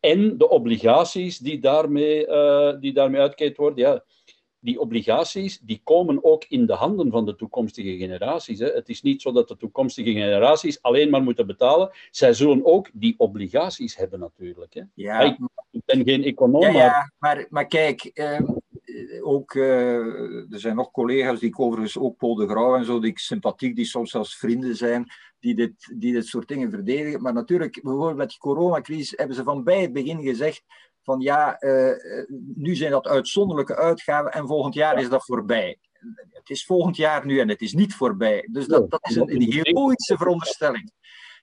En 0.00 0.38
de 0.38 0.48
obligaties 0.48 1.38
die 1.38 1.58
daarmee, 1.60 2.26
uh, 2.26 2.80
die 2.80 2.92
daarmee 2.92 3.20
uitgekeerd 3.20 3.56
worden, 3.56 3.78
ja, 3.78 4.04
die 4.60 4.80
obligaties 4.80 5.58
die 5.58 5.80
komen 5.84 6.24
ook 6.24 6.44
in 6.48 6.66
de 6.66 6.72
handen 6.72 7.10
van 7.10 7.24
de 7.24 7.36
toekomstige 7.36 7.96
generaties. 7.96 8.58
Hè. 8.58 8.66
Het 8.66 8.88
is 8.88 9.02
niet 9.02 9.22
zo 9.22 9.32
dat 9.32 9.48
de 9.48 9.56
toekomstige 9.56 10.12
generaties 10.12 10.82
alleen 10.82 11.10
maar 11.10 11.22
moeten 11.22 11.46
betalen. 11.46 11.90
Zij 12.10 12.32
zullen 12.32 12.64
ook 12.64 12.90
die 12.92 13.14
obligaties 13.18 13.96
hebben 13.96 14.18
natuurlijk. 14.18 14.74
Hè. 14.74 14.82
Ja. 14.94 15.20
Ik 15.70 15.82
ben 15.84 16.04
geen 16.04 16.24
econoom, 16.24 16.62
ja, 16.62 16.70
ja, 16.70 17.12
maar... 17.18 17.46
maar... 17.50 17.66
kijk, 17.66 18.04
ehm, 18.04 18.44
ook, 19.22 19.54
uh, 19.54 20.52
er 20.52 20.60
zijn 20.60 20.76
nog 20.76 20.90
collega's 20.90 21.40
die 21.40 21.48
ik 21.48 21.60
overigens, 21.60 21.98
ook 21.98 22.16
Paul 22.16 22.34
de 22.34 22.48
Grauw 22.48 22.76
en 22.76 22.84
zo, 22.84 23.00
die 23.00 23.10
ik 23.10 23.18
sympathiek, 23.18 23.76
die 23.76 23.84
soms 23.84 24.10
zelfs 24.10 24.36
vrienden 24.36 24.76
zijn, 24.76 25.06
die 25.38 25.54
dit, 25.54 25.94
die 25.96 26.12
dit 26.12 26.26
soort 26.26 26.48
dingen 26.48 26.70
verdedigen. 26.70 27.22
Maar 27.22 27.32
natuurlijk, 27.32 27.82
bijvoorbeeld 27.82 28.16
met 28.16 28.30
de 28.30 28.38
coronacrisis 28.38 29.12
hebben 29.16 29.36
ze 29.36 29.42
van 29.42 29.64
bij 29.64 29.80
het 29.80 29.92
begin 29.92 30.22
gezegd 30.22 30.62
van 31.06 31.20
ja, 31.20 31.62
uh, 31.62 31.92
nu 32.54 32.74
zijn 32.74 32.90
dat 32.90 33.06
uitzonderlijke 33.06 33.76
uitgaven 33.76 34.32
en 34.32 34.46
volgend 34.46 34.74
jaar 34.74 35.00
is 35.00 35.08
dat 35.08 35.24
voorbij. 35.24 35.78
Het 36.30 36.50
is 36.50 36.64
volgend 36.64 36.96
jaar 36.96 37.26
nu 37.26 37.38
en 37.40 37.48
het 37.48 37.60
is 37.60 37.72
niet 37.72 37.94
voorbij. 37.94 38.48
Dus 38.50 38.66
dat, 38.66 38.90
dat 38.90 39.08
is 39.08 39.16
een, 39.16 39.34
een 39.34 39.52
heroïsche 39.52 40.16
veronderstelling. 40.16 40.92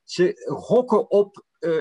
Ze 0.03 0.53
gokken 0.57 1.09
op 1.09 1.43
uh, 1.59 1.75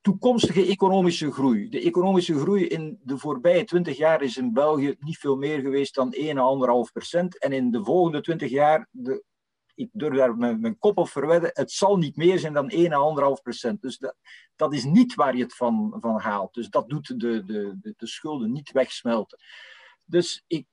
toekomstige 0.00 0.66
economische 0.66 1.32
groei. 1.32 1.68
De 1.68 1.80
economische 1.80 2.38
groei 2.38 2.66
in 2.66 3.00
de 3.02 3.18
voorbije 3.18 3.64
20 3.64 3.96
jaar 3.96 4.22
is 4.22 4.36
in 4.36 4.52
België 4.52 4.96
niet 4.98 5.18
veel 5.18 5.36
meer 5.36 5.60
geweest 5.60 5.94
dan 5.94 6.14
1,5 6.14 6.92
procent. 6.92 7.38
En 7.38 7.52
in 7.52 7.70
de 7.70 7.84
volgende 7.84 8.20
20 8.20 8.50
jaar, 8.50 8.88
de 8.90 9.24
ik 9.80 9.88
durf 9.92 10.16
daar 10.16 10.36
mijn, 10.36 10.78
kop 10.78 10.98
op 10.98 11.08
verwedden, 11.08 11.50
het 11.52 11.70
zal 11.70 11.96
niet 11.96 12.16
meer 12.16 12.38
zijn 12.38 12.52
dan 12.52 12.72
1,5 12.72 13.42
procent. 13.42 13.82
Dus 13.82 13.98
dat, 13.98 14.16
dat 14.56 14.74
is 14.74 14.84
niet 14.84 15.14
waar 15.14 15.36
je 15.36 15.42
het 15.42 15.54
van, 15.54 15.96
van 16.00 16.20
haalt. 16.20 16.54
Dus 16.54 16.68
dat 16.68 16.88
doet 16.88 17.20
de, 17.20 17.44
de, 17.44 17.78
de, 17.80 17.94
de 17.96 18.06
schulden 18.06 18.52
niet 18.52 18.72
wegsmelten. 18.72 19.38
Dus 20.04 20.44
ik, 20.46 20.66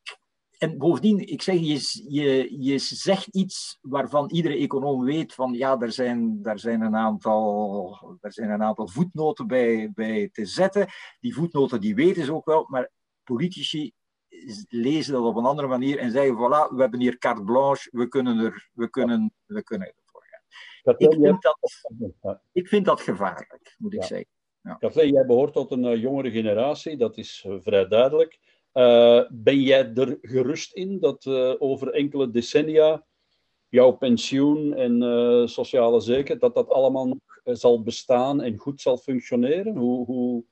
en 0.57 0.77
bovendien, 0.77 1.27
ik 1.27 1.41
zeg, 1.41 1.55
je, 1.59 2.05
je, 2.13 2.57
je 2.63 2.77
zegt 2.77 3.27
iets 3.27 3.77
waarvan 3.81 4.29
iedere 4.29 4.57
econoom 4.57 5.03
weet 5.03 5.33
van 5.33 5.53
ja, 5.53 5.79
er 5.79 5.91
zijn, 5.91 6.39
er 6.43 6.59
zijn, 6.59 6.81
een, 6.81 6.95
aantal, 6.95 8.17
zijn 8.21 8.49
een 8.49 8.63
aantal 8.63 8.87
voetnoten 8.87 9.47
bij, 9.47 9.91
bij 9.93 10.29
te 10.31 10.45
zetten. 10.45 10.87
Die 11.19 11.33
voetnoten 11.33 11.81
die 11.81 11.95
weten 11.95 12.25
ze 12.25 12.33
ook 12.33 12.45
wel, 12.45 12.65
maar 12.69 12.91
politici 13.23 13.93
lezen 14.69 15.13
dat 15.13 15.23
op 15.23 15.35
een 15.35 15.45
andere 15.45 15.67
manier 15.67 15.97
en 15.97 16.11
zeggen, 16.11 16.35
voilà, 16.35 16.75
we 16.75 16.81
hebben 16.81 16.99
hier 16.99 17.17
carte 17.17 17.43
blanche, 17.43 17.89
we 17.91 18.07
kunnen, 18.07 18.37
er, 18.37 18.69
we 18.73 18.89
kunnen, 18.89 19.33
we 19.45 19.63
kunnen 19.63 19.87
ervoor 19.87 20.25
gaan. 20.29 20.95
Ik 20.97 21.13
vind, 21.13 21.41
dat, 21.41 22.39
ik 22.51 22.67
vind 22.67 22.85
dat 22.85 23.01
gevaarlijk, 23.01 23.75
moet 23.77 23.93
ik 23.93 24.03
zeggen. 24.03 24.27
Ja. 24.61 24.77
jij 24.91 25.25
behoort 25.25 25.53
tot 25.53 25.71
een 25.71 25.83
uh, 25.83 26.01
jongere 26.01 26.31
generatie, 26.31 26.97
dat 26.97 27.17
is 27.17 27.45
uh, 27.47 27.55
vrij 27.61 27.87
duidelijk. 27.87 28.39
Uh, 28.73 29.23
ben 29.29 29.61
jij 29.61 29.93
er 29.93 30.17
gerust 30.21 30.73
in 30.73 30.99
dat 30.99 31.27
over 31.59 31.93
enkele 31.93 32.31
decennia 32.31 33.05
jouw 33.69 33.91
pensioen 33.91 34.73
en 34.73 35.49
sociale 35.49 35.99
zekerheid, 35.99 36.41
dat 36.41 36.55
dat 36.55 36.69
allemaal 36.69 37.07
nog 37.07 37.19
zal 37.43 37.83
bestaan 37.83 38.41
en 38.41 38.57
goed 38.57 38.81
zal 38.81 38.97
functioneren? 38.97 39.75
Hoe, 39.75 40.05
hoe, 40.05 40.43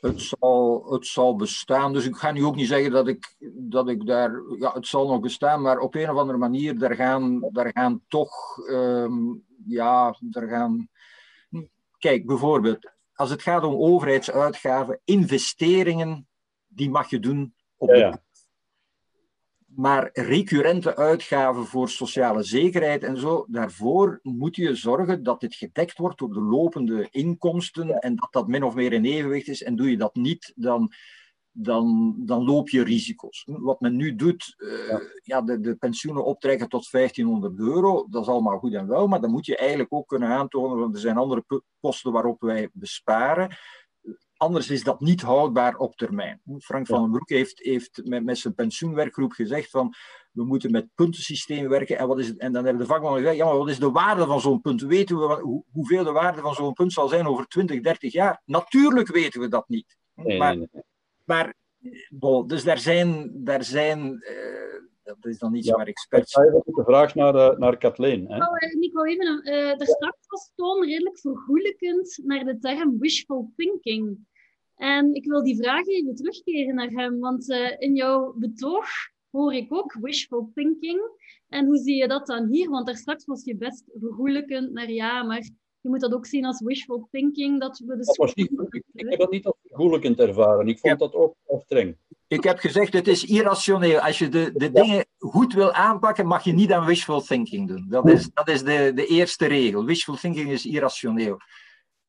het 0.00 0.20
zal, 0.20 0.86
het 0.92 1.06
zal 1.06 1.36
bestaan. 1.36 1.92
Dus 1.92 2.06
ik 2.06 2.16
ga 2.16 2.30
nu 2.30 2.44
ook 2.44 2.56
niet 2.56 2.68
zeggen 2.68 2.90
dat 2.90 3.08
ik, 3.08 3.36
dat 3.54 3.88
ik 3.88 4.06
daar. 4.06 4.42
Ja, 4.58 4.72
het 4.72 4.86
zal 4.86 5.06
nog 5.06 5.20
bestaan, 5.20 5.62
maar 5.62 5.78
op 5.78 5.94
een 5.94 6.10
of 6.10 6.16
andere 6.16 6.38
manier, 6.38 6.78
daar 6.78 6.94
gaan, 6.94 7.48
daar 7.52 7.70
gaan 7.72 8.02
toch. 8.08 8.58
Ehm, 8.68 9.14
ja, 9.66 10.16
daar 10.20 10.48
gaan. 10.48 10.88
Kijk, 11.98 12.26
bijvoorbeeld, 12.26 12.90
als 13.14 13.30
het 13.30 13.42
gaat 13.42 13.64
om 13.64 13.74
overheidsuitgaven, 13.74 15.00
investeringen, 15.04 16.28
die 16.66 16.90
mag 16.90 17.10
je 17.10 17.20
doen 17.20 17.54
op 17.76 17.88
de 17.88 18.18
maar 19.78 20.10
recurrente 20.12 20.96
uitgaven 20.96 21.66
voor 21.66 21.88
sociale 21.88 22.42
zekerheid 22.42 23.02
en 23.02 23.16
zo, 23.16 23.44
daarvoor 23.48 24.18
moet 24.22 24.56
je 24.56 24.74
zorgen 24.74 25.22
dat 25.22 25.40
dit 25.40 25.54
gedekt 25.54 25.98
wordt 25.98 26.18
door 26.18 26.32
de 26.32 26.40
lopende 26.40 27.08
inkomsten 27.10 27.98
en 27.98 28.16
dat 28.16 28.28
dat 28.32 28.46
min 28.48 28.62
of 28.62 28.74
meer 28.74 28.92
in 28.92 29.04
evenwicht 29.04 29.48
is. 29.48 29.62
En 29.62 29.76
doe 29.76 29.90
je 29.90 29.96
dat 29.96 30.14
niet, 30.14 30.52
dan, 30.56 30.92
dan, 31.52 32.14
dan 32.18 32.44
loop 32.44 32.68
je 32.68 32.82
risico's. 32.82 33.42
Wat 33.46 33.80
men 33.80 33.96
nu 33.96 34.14
doet, 34.14 34.54
uh, 34.58 34.98
ja. 35.22 35.42
de, 35.42 35.60
de, 35.60 35.74
pensioenen 35.74 36.24
optrekken 36.24 36.68
tot 36.68 36.90
1500 36.90 37.58
euro, 37.58 38.06
dat 38.10 38.22
is 38.22 38.28
allemaal 38.28 38.58
goed 38.58 38.74
en 38.74 38.88
wel, 38.88 39.06
maar 39.06 39.20
dan 39.20 39.30
moet 39.30 39.46
je 39.46 39.56
eigenlijk 39.56 39.92
ook 39.92 40.08
kunnen 40.08 40.28
aantonen, 40.28 40.78
want 40.78 40.94
er 40.94 41.00
zijn 41.00 41.16
andere 41.16 41.44
posten 41.80 42.12
waarop 42.12 42.40
wij 42.40 42.68
besparen. 42.72 43.56
Anders 44.38 44.70
is 44.70 44.82
dat 44.82 45.00
niet 45.00 45.20
houdbaar 45.20 45.76
op 45.76 45.96
termijn. 45.96 46.40
Frank 46.58 46.86
van 46.86 47.02
den 47.02 47.10
Broek 47.10 47.28
heeft, 47.28 47.58
heeft 47.58 48.00
met, 48.04 48.24
met 48.24 48.38
zijn 48.38 48.54
pensioenwerkgroep 48.54 49.32
gezegd 49.32 49.70
van 49.70 49.94
we 50.32 50.44
moeten 50.44 50.70
met 50.70 50.88
puntensysteem 50.94 51.68
werken. 51.68 51.98
En, 51.98 52.08
wat 52.08 52.18
is 52.18 52.28
het? 52.28 52.38
en 52.38 52.52
dan 52.52 52.64
hebben 52.64 52.82
de 52.82 52.88
vakmannen 52.88 53.20
gezegd, 53.20 53.36
ja, 53.36 53.44
maar 53.44 53.56
wat 53.56 53.68
is 53.68 53.78
de 53.78 53.90
waarde 53.90 54.26
van 54.26 54.40
zo'n 54.40 54.60
punt? 54.60 54.80
Weten 54.80 55.18
we 55.18 55.40
hoe, 55.40 55.64
hoeveel 55.72 56.04
de 56.04 56.12
waarde 56.12 56.40
van 56.40 56.54
zo'n 56.54 56.72
punt 56.72 56.92
zal 56.92 57.08
zijn 57.08 57.26
over 57.26 57.46
20, 57.46 57.80
30 57.80 58.12
jaar? 58.12 58.42
Natuurlijk 58.44 59.08
weten 59.08 59.40
we 59.40 59.48
dat 59.48 59.68
niet. 59.68 59.96
Maar, 60.14 60.26
nee, 60.26 60.68
nee. 60.72 60.82
maar 61.24 61.54
bon, 62.08 62.46
dus 62.46 62.64
daar 62.64 62.78
zijn, 62.78 63.30
daar 63.44 63.64
zijn 63.64 64.20
eh, 64.22 64.36
dat 65.20 65.26
is 65.32 65.38
dan 65.38 65.54
iets 65.54 65.66
Ja. 65.66 65.74
waar 65.76 65.86
experts... 65.86 66.34
Ik 66.34 66.42
ga 66.42 66.48
even 66.48 66.62
de 66.64 66.82
vraag 66.84 67.14
naar, 67.14 67.34
eh, 67.34 67.58
naar 67.58 67.76
Kathleen. 67.78 68.26
Hè? 68.30 68.36
Oh, 68.36 68.56
eh, 68.58 68.80
ik 68.80 68.92
wou 68.92 69.08
even, 69.08 69.42
eh 69.42 69.78
daar 69.78 69.86
straks 69.86 70.26
was 70.26 70.52
Toon 70.54 70.84
redelijk 70.84 71.18
vergoelijkend 71.18 72.20
naar 72.24 72.44
de 72.44 72.58
term 72.58 72.98
wishful 72.98 73.52
thinking. 73.56 74.18
En 74.74 75.14
ik 75.14 75.24
wil 75.24 75.42
die 75.42 75.56
vraag 75.56 75.86
even 75.86 76.14
terugkeren 76.14 76.74
naar 76.74 76.90
hem, 76.90 77.18
want 77.18 77.50
eh, 77.50 77.74
in 77.78 77.94
jouw 77.94 78.32
betoog 78.36 78.86
hoor 79.30 79.52
ik 79.54 79.74
ook 79.74 79.92
wishful 80.00 80.50
thinking. 80.54 81.00
En 81.48 81.66
hoe 81.66 81.76
zie 81.76 81.96
je 81.96 82.08
dat 82.08 82.26
dan 82.26 82.46
hier? 82.50 82.70
Want 82.70 82.86
daar 82.86 82.96
straks 82.96 83.24
was 83.24 83.44
je 83.44 83.56
best 83.56 83.84
vergoelijkend 83.98 84.72
naar 84.72 84.90
ja, 84.90 85.22
maar 85.22 85.40
je 85.80 85.88
moet 85.88 86.00
dat 86.00 86.12
ook 86.14 86.26
zien 86.26 86.44
als 86.44 86.60
wishful 86.60 87.08
thinking, 87.10 87.60
dat 87.60 87.78
we 87.78 87.96
dus... 87.96 88.06
Dat 88.06 88.16
was 88.16 88.34
niet, 88.34 88.50
ik, 88.70 88.82
ik 88.92 89.08
heb 89.10 89.18
dat 89.18 89.30
niet 89.30 89.46
als 89.46 89.56
vergoelijkend 89.62 90.18
ervaren. 90.20 90.68
Ik 90.68 90.78
vond 90.78 91.00
Ja. 91.00 91.06
dat 91.06 91.14
ook 91.14 91.34
streng. 91.64 91.96
Ik 92.28 92.42
heb 92.42 92.58
gezegd, 92.58 92.92
het 92.92 93.08
is 93.08 93.24
irrationeel. 93.24 94.00
Als 94.00 94.18
je 94.18 94.28
de, 94.28 94.52
de 94.54 94.72
dingen 94.72 95.06
goed 95.18 95.52
wil 95.52 95.72
aanpakken, 95.72 96.26
mag 96.26 96.44
je 96.44 96.52
niet 96.52 96.72
aan 96.72 96.86
wishful 96.86 97.20
thinking 97.20 97.68
doen. 97.68 97.86
Dat 97.88 98.08
is, 98.08 98.30
dat 98.32 98.48
is 98.48 98.62
de, 98.62 98.92
de 98.94 99.06
eerste 99.06 99.46
regel. 99.46 99.84
Wishful 99.84 100.16
thinking 100.16 100.50
is 100.50 100.66
irrationeel. 100.66 101.40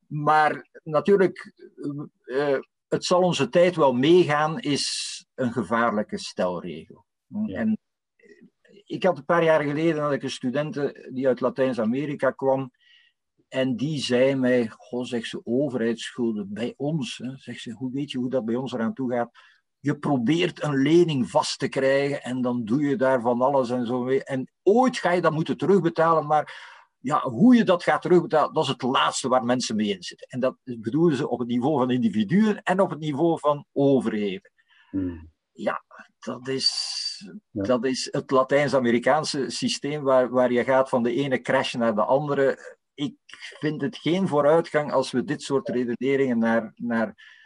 Maar 0.08 0.68
natuurlijk, 0.84 1.54
eh, 2.24 2.58
het 2.88 3.06
zal 3.06 3.22
onze 3.22 3.50
tijd 3.50 3.76
wel 3.76 3.94
meegaan, 3.94 4.60
is 4.60 5.26
een 5.36 5.52
gevaarlijke 5.52 6.18
stelregel. 6.18 7.06
Ja. 7.28 7.58
En 7.58 7.78
ik 8.86 9.04
had 9.04 9.18
een 9.18 9.26
paar 9.26 9.44
jaar 9.44 9.64
geleden 9.64 10.02
had 10.02 10.12
ik 10.12 10.24
een 10.24 10.30
studente 10.30 11.10
die 11.14 11.28
uit 11.28 11.40
Latijns-Amerika 11.40 12.32
kwam. 12.32 12.72
En 13.48 13.76
die 13.76 14.00
zei 14.00 14.36
mij, 14.36 14.68
goh, 14.68 15.06
zegt 15.06 15.28
ze, 15.28 15.42
overheidsschulden 15.44 16.54
bij 16.54 16.74
ons. 16.78 17.18
Hè. 17.18 17.38
Zegt 17.38 17.62
ze, 17.62 17.72
hoe 17.72 17.92
weet 17.92 18.12
je 18.12 18.18
hoe 18.18 18.30
dat 18.30 18.46
bij 18.46 18.56
ons 18.56 18.74
eraan 18.74 18.94
toe 18.94 19.12
gaat? 19.12 19.32
Je 19.80 19.98
probeert 19.98 20.64
een 20.64 20.82
lening 20.82 21.30
vast 21.30 21.60
te 21.60 21.68
krijgen 21.68 22.24
en 22.24 22.42
dan 22.42 22.66
doe 22.66 22.82
je 22.82 22.96
daar 22.96 23.22
van 23.22 23.42
alles 23.42 23.70
en 23.70 23.86
zo 23.86 24.04
mee. 24.04 24.24
En 24.24 24.52
ooit 24.64 24.98
ga 24.98 25.12
je 25.12 25.22
dat 25.22 25.32
moeten 25.32 25.58
terugbetalen, 25.58 26.28
maar 26.28 26.78
ja, 27.00 27.22
hoe 27.22 27.56
je 27.56 27.64
dat 27.64 27.84
gaat 27.84 28.02
terugbetalen, 28.02 28.54
dat 28.54 28.64
is 28.64 28.70
het 28.70 28.82
laatste 28.82 29.28
waar 29.28 29.44
mensen 29.44 29.76
mee 29.76 29.88
in 29.88 30.04
zitten. 30.04 30.28
En 30.28 30.40
dat 30.40 30.56
bedoelen 30.64 31.18
ze 31.18 31.30
op 31.30 31.40
het 31.40 31.48
niveau 31.48 31.78
van 31.78 31.92
individuen 31.92 32.64
en 32.64 32.80
op 32.80 32.90
het 32.90 33.00
niveau 33.00 33.40
van 33.40 33.66
overheden. 33.72 34.52
Hmm. 34.90 35.30
Dat 36.20 36.48
is, 36.48 36.70
Ja. 37.52 37.64
dat 37.64 37.86
is 37.86 38.08
het 38.12 38.32
Latijns-Amerikaanse 38.32 39.50
systeem 39.50 40.04
waar, 40.04 40.30
waar 40.30 40.52
je 40.52 40.64
gaat 40.64 40.90
van 40.90 41.04
de 41.04 41.14
ene 41.14 41.42
crash 41.42 41.74
naar 41.74 41.96
de 41.96 42.04
andere. 42.04 42.78
Ik 42.94 43.16
vind 43.60 43.82
het 43.82 43.98
geen 43.98 44.28
vooruitgang 44.28 44.92
als 44.92 45.12
we 45.12 45.24
dit 45.24 45.42
soort 45.42 45.70
redeneringen 45.70 46.38
naar, 46.38 46.72
naar, 46.76 47.38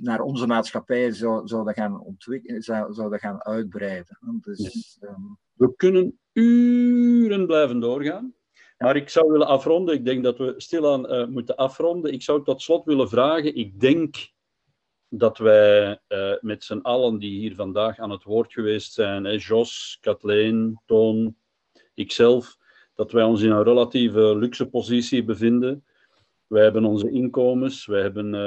naar 0.00 0.20
onze 0.20 0.46
maatschappij 0.46 1.12
zou- 1.12 1.46
zouden 1.48 1.74
gaan 1.74 2.00
ontwikkelen, 2.00 2.62
zou- 2.62 2.92
zouden 2.92 3.18
gaan 3.18 3.42
uitbreiden. 3.44 4.18
Dus, 4.40 4.98
We 5.54 5.74
kunnen 5.76 6.18
uren 6.32 7.46
blijven 7.46 7.80
doorgaan. 7.80 8.34
Maar 8.78 8.96
ik 8.96 9.08
zou 9.08 9.30
willen 9.32 9.46
afronden. 9.46 9.94
Ik 9.94 10.04
denk 10.04 10.24
dat 10.24 10.38
we 10.38 10.54
stilaan 10.56 11.08
eh, 11.08 11.26
moeten 11.26 11.56
afronden. 11.56 12.12
Ik 12.12 12.22
zou 12.22 12.44
tot 12.44 12.62
slot 12.62 12.84
willen 12.84 13.08
vragen. 13.08 13.56
Ik 13.56 13.80
denk 13.80 14.32
dat 15.08 15.38
wij 15.38 16.00
eh, 16.06 16.32
met 16.40 16.64
z'n 16.64 16.78
allen 16.82 17.18
die 17.18 17.38
hier 17.38 17.54
vandaag 17.54 17.98
aan 17.98 18.10
het 18.10 18.24
woord 18.24 18.52
geweest 18.52 18.92
zijn, 18.92 19.24
hè, 19.24 19.30
Jos, 19.30 19.98
Kathleen, 20.00 20.80
Toon, 20.86 21.36
ikzelf, 21.94 22.56
dat 22.94 23.12
wij 23.12 23.22
ons 23.24 23.42
in 23.42 23.50
een 23.50 23.62
relatieve 23.62 24.36
luxe 24.36 24.68
positie 24.68 25.24
bevinden. 25.24 25.84
Wij 26.48 26.62
hebben 26.62 26.84
onze 26.84 27.10
inkomens, 27.10 27.86
wij 27.86 28.00
hebben 28.00 28.34
eh, 28.34 28.40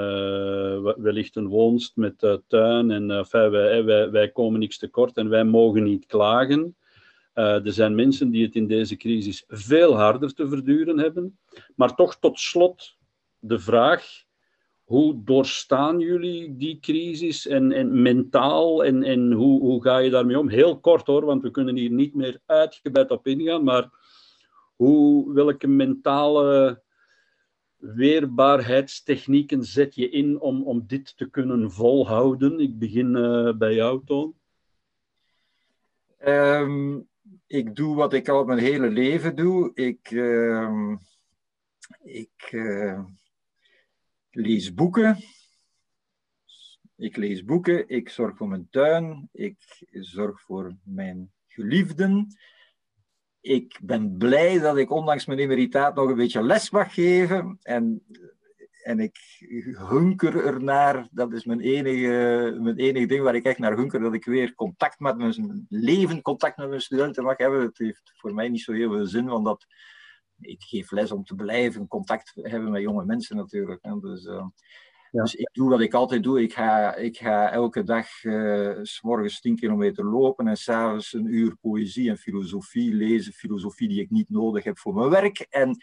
we- 0.81 0.95
wellicht 0.97 1.35
een 1.35 1.47
woonst 1.47 1.95
met 1.95 2.23
eh, 2.23 2.35
tuin 2.47 2.91
en 2.91 3.11
eh, 3.11 4.09
wij, 4.11 4.31
komen 4.31 4.59
niks 4.59 4.77
tekort 4.77 5.17
en 5.17 5.29
wij 5.29 5.43
mogen 5.43 5.83
niet 5.83 6.05
klagen. 6.05 6.75
Er 7.33 7.71
zijn 7.73 7.95
mensen 7.95 8.29
die 8.29 8.45
het 8.45 8.55
in 8.55 8.67
deze 8.67 8.95
crisis 8.95 9.43
veel 9.47 9.95
harder 9.95 10.33
te 10.33 10.47
verduren 10.47 10.99
hebben. 10.99 11.39
Maar 11.75 11.95
toch 11.95 12.15
tot 12.19 12.39
slot 12.39 12.97
de 13.39 13.59
vraag: 13.59 14.23
hoe 14.83 15.23
doorstaan 15.23 15.99
jullie 15.99 16.55
die 16.55 16.79
crisis 16.79 17.47
en, 17.47 17.71
en 17.71 18.01
mentaal 18.01 18.83
en, 18.83 19.03
en 19.03 19.31
hoe, 19.31 19.59
hoe 19.59 19.81
ga 19.81 19.97
je 19.97 20.09
daarmee 20.09 20.39
om? 20.39 20.49
Heel 20.49 20.79
kort 20.79 21.07
hoor, 21.07 21.25
want 21.25 21.41
we 21.41 21.51
kunnen 21.51 21.75
hier 21.75 21.91
niet 21.91 22.15
meer 22.15 22.39
uitgebreid 22.45 23.11
op 23.11 23.27
ingaan. 23.27 23.63
Maar 23.63 23.89
hoe, 24.75 25.33
welke 25.33 25.67
mentale 25.67 26.81
weerbaarheidstechnieken 27.81 29.63
zet 29.63 29.95
je 29.95 30.09
in 30.09 30.39
om, 30.39 30.63
om 30.63 30.83
dit 30.87 31.17
te 31.17 31.29
kunnen 31.29 31.71
volhouden? 31.71 32.59
Ik 32.59 32.79
begin 32.79 33.15
eh, 33.15 33.57
bij 33.57 33.73
jou, 33.73 34.01
Toon. 34.05 34.35
Ehm, 36.17 36.99
ik 37.47 37.75
doe 37.75 37.95
wat 37.95 38.13
ik 38.13 38.29
al 38.29 38.45
mijn 38.45 38.59
hele 38.59 38.89
leven 38.89 39.35
doe. 39.35 39.71
Ik, 39.73 40.11
ehm, 40.11 40.95
ik 42.03 42.49
eh, 42.49 43.03
lees 44.31 44.73
boeken. 44.73 45.17
Ik 46.95 47.15
lees 47.15 47.43
boeken. 47.43 47.89
Ik 47.89 48.09
zorg 48.09 48.37
voor 48.37 48.47
mijn 48.47 48.67
tuin. 48.69 49.29
Ik 49.31 49.83
zorg 49.91 50.41
voor 50.41 50.75
mijn 50.83 51.31
geliefden. 51.47 52.27
Ik 53.41 53.79
ben 53.83 54.17
blij 54.17 54.59
dat 54.59 54.77
ik 54.77 54.91
ondanks 54.91 55.25
mijn 55.25 55.39
emeritaat 55.39 55.95
nog 55.95 56.09
een 56.09 56.15
beetje 56.15 56.43
les 56.43 56.69
mag 56.69 56.93
geven. 56.93 57.57
En, 57.61 58.03
en 58.83 58.99
ik 58.99 59.17
hunker 59.73 60.45
ernaar. 60.45 61.07
Dat 61.11 61.33
is 61.33 61.45
mijn 61.45 61.59
enige, 61.59 62.57
mijn 62.59 62.77
enige 62.77 63.05
ding 63.05 63.23
waar 63.23 63.35
ik 63.35 63.45
echt 63.45 63.59
naar 63.59 63.75
hunker. 63.75 63.99
Dat 63.99 64.13
ik 64.13 64.25
weer 64.25 64.55
contact 64.55 64.99
met 64.99 65.17
mijn 65.17 65.65
leven, 65.69 66.21
contact 66.21 66.57
met 66.57 66.69
mijn 66.69 66.81
studenten 66.81 67.23
mag 67.23 67.37
hebben. 67.37 67.61
Het 67.61 67.77
heeft 67.77 68.13
voor 68.15 68.33
mij 68.33 68.49
niet 68.49 68.61
zo 68.61 68.73
heel 68.73 68.91
veel 68.91 69.05
zin, 69.05 69.25
want 69.25 69.45
dat, 69.45 69.65
ik 70.39 70.63
geef 70.63 70.91
les 70.91 71.11
om 71.11 71.23
te 71.23 71.35
blijven 71.35 71.87
contact 71.87 72.31
hebben 72.35 72.71
met 72.71 72.81
jonge 72.81 73.05
mensen 73.05 73.35
natuurlijk. 73.35 73.81
Dus, 74.01 74.25
eh, 74.25 74.45
Ja. 75.11 75.21
dus 75.21 75.35
ik 75.35 75.49
doe 75.53 75.69
wat 75.69 75.81
ik 75.81 75.93
altijd 75.93 76.23
doe. 76.23 76.41
Ik 76.41 76.53
ga, 76.53 76.95
ik 76.95 77.17
ga 77.17 77.51
elke 77.51 77.83
dag 77.83 78.23
eh, 78.23 78.79
s 78.81 79.01
morgens 79.01 79.39
10 79.41 79.55
kilometer 79.55 80.05
lopen 80.05 80.47
en 80.47 80.57
s'avonds 80.57 81.13
een 81.13 81.25
uur 81.33 81.55
poëzie 81.61 82.09
en 82.09 82.17
filosofie 82.17 82.93
lezen. 82.93 83.33
Filosofie 83.33 83.87
die 83.87 84.01
ik 84.01 84.09
niet 84.09 84.29
nodig 84.29 84.63
heb 84.63 84.77
voor 84.77 84.93
mijn 84.93 85.09
werk. 85.09 85.39
En 85.49 85.77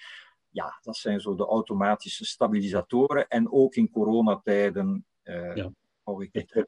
ja, 0.50 0.78
dat 0.82 0.96
zijn 0.96 1.20
zo 1.20 1.34
de 1.34 1.46
automatische 1.46 2.24
stabilisatoren. 2.24 3.28
En 3.28 3.52
ook 3.52 3.74
in 3.74 3.90
coronatijden 3.90 5.06
eh 5.22 5.56
Ja. 5.56 5.72
hou 6.02 6.24
ik 6.24 6.28
het. 6.32 6.66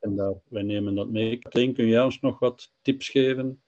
wij 0.49 0.63
nemen 0.63 0.95
dat 0.95 1.11
mee. 1.11 1.39
Kathleen, 1.39 1.75
kun 1.75 1.87
jij 1.87 2.05
ons 2.05 2.21
nog 2.21 2.39
wat 2.39 2.73
tips 2.83 3.09
geven? 3.09 3.63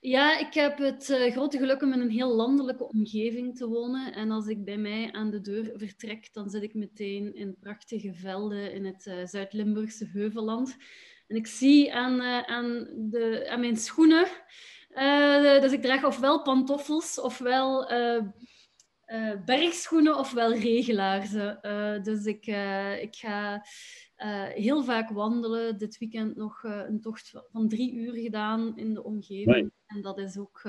Ja, 0.00 0.38
ik 0.38 0.54
heb 0.54 0.78
het 0.78 1.10
eh, 1.10 1.32
grote 1.32 1.58
geluk 1.58 1.82
om 1.82 1.92
in 1.92 2.00
een 2.00 2.10
heel 2.10 2.34
landelijke 2.34 2.88
omgeving 2.88 3.56
te 3.56 3.68
wonen. 3.68 4.12
En 4.12 4.30
als 4.30 4.46
ik 4.46 4.64
bij 4.64 4.76
mij 4.76 5.12
aan 5.12 5.30
de 5.30 5.40
deur 5.40 5.72
vertrek, 5.74 6.28
dan 6.32 6.50
zit 6.50 6.62
ik 6.62 6.74
meteen 6.74 7.34
in 7.34 7.58
prachtige 7.60 8.14
velden 8.14 8.72
in 8.72 8.84
het 8.84 9.06
eh, 9.06 9.26
Zuid-Limburgse 9.26 10.08
Heuvelland. 10.12 10.76
En 11.26 11.36
ik 11.36 11.46
zie 11.46 11.94
aan, 11.94 12.20
eh, 12.20 12.42
aan, 12.42 12.88
de, 12.96 13.48
aan 13.50 13.60
mijn 13.60 13.76
schoenen, 13.76 14.26
dus 15.60 15.72
ik 15.72 15.82
draag 15.82 16.04
ofwel 16.04 16.42
pantoffels, 16.42 17.20
ofwel 17.20 17.86
eh, 19.08 19.32
bergschoenen, 19.44 20.18
ofwel 20.18 20.54
regelaarzen. 20.54 21.62
Eh, 21.62 22.02
dus 22.02 22.24
ik, 22.24 22.46
eh, 22.46 23.02
ik 23.02 23.16
ga 23.16 23.62
heel 24.54 24.84
vaak 24.84 25.10
wandelen. 25.10 25.78
Dit 25.78 25.98
weekend 25.98 26.36
nog 26.36 26.62
een 26.62 27.00
tocht 27.00 27.32
van- 27.50 27.68
drie 27.68 27.92
uur 27.94 28.14
gedaan 28.14 28.76
in 28.76 28.94
de 28.94 29.04
omgeving. 29.04 29.72
En 29.86 30.02
dat 30.02 30.18
is 30.18 30.38
ook 30.38 30.62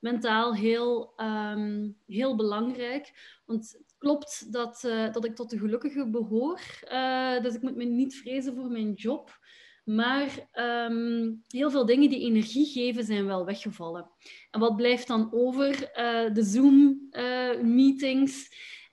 mentaal 0.00 0.54
heel, 0.54 1.12
ehm, 1.16 1.88
heel 2.06 2.36
belangrijk. 2.36 3.12
Want 3.46 3.76
het 3.78 3.94
klopt 3.98 4.52
dat, 4.52 4.80
dat 5.12 5.24
ik 5.24 5.34
tot 5.34 5.50
de 5.50 5.58
gelukkigen 5.58 6.10
behoor. 6.10 6.60
Eh, 6.80 7.40
dus 7.42 7.54
ik 7.54 7.62
moet 7.62 7.76
me 7.76 7.84
niet 7.84 8.14
vrezen 8.16 8.54
voor 8.54 8.70
mijn 8.70 8.92
job. 8.92 9.38
Maar 9.84 10.48
ehm, 10.52 11.32
heel 11.48 11.70
veel 11.70 11.86
dingen 11.86 12.10
die 12.10 12.20
energie 12.20 12.66
geven 12.66 13.04
zijn 13.04 13.26
wel 13.26 13.44
weggevallen. 13.44 14.10
En 14.50 14.60
wat 14.60 14.76
blijft 14.76 15.06
dan 15.06 15.28
over? 15.32 15.90
Eh, 15.92 16.34
de 16.34 16.42
Zoom-meetings. 16.42 18.48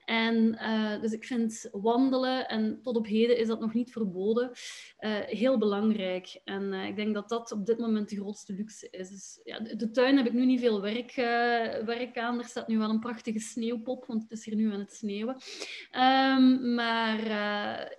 En 0.07 0.57
eh, 0.57 1.01
dus 1.01 1.11
ik 1.11 1.25
vind 1.25 1.69
wandelen, 1.71 2.47
en 2.47 2.79
tot 2.81 2.95
op 2.95 3.05
heden 3.05 3.37
is 3.37 3.47
dat 3.47 3.59
nog 3.59 3.73
niet 3.73 3.91
verboden, 3.91 4.51
eh, 4.97 5.19
heel 5.19 5.57
belangrijk. 5.57 6.41
En 6.43 6.73
eh, 6.73 6.87
ik 6.87 6.95
denk 6.95 7.13
dat 7.13 7.29
dat 7.29 7.51
op 7.51 7.65
dit 7.65 7.77
moment 7.77 8.09
de 8.09 8.15
grootste 8.15 8.53
luxe 8.53 8.87
is. 8.91 9.09
Dus, 9.09 9.39
ja, 9.43 9.59
de, 9.59 9.91
tuin 9.91 10.17
heb 10.17 10.25
ik 10.25 10.33
nu 10.33 10.45
niet 10.45 10.59
veel 10.59 10.81
werk, 10.81 11.15
werk 11.85 12.17
aan. 12.17 12.39
Er 12.39 12.45
staat 12.45 12.67
nu 12.67 12.77
wel 12.77 12.89
een 12.89 12.99
prachtige 12.99 13.39
sneeuwpop, 13.39 14.05
want 14.05 14.21
het 14.21 14.31
is 14.31 14.45
hier 14.45 14.55
nu 14.55 14.71
aan 14.71 14.79
het 14.79 14.93
sneeuwen. 14.93 15.37
Ehm, 15.91 16.73
maar 16.73 17.21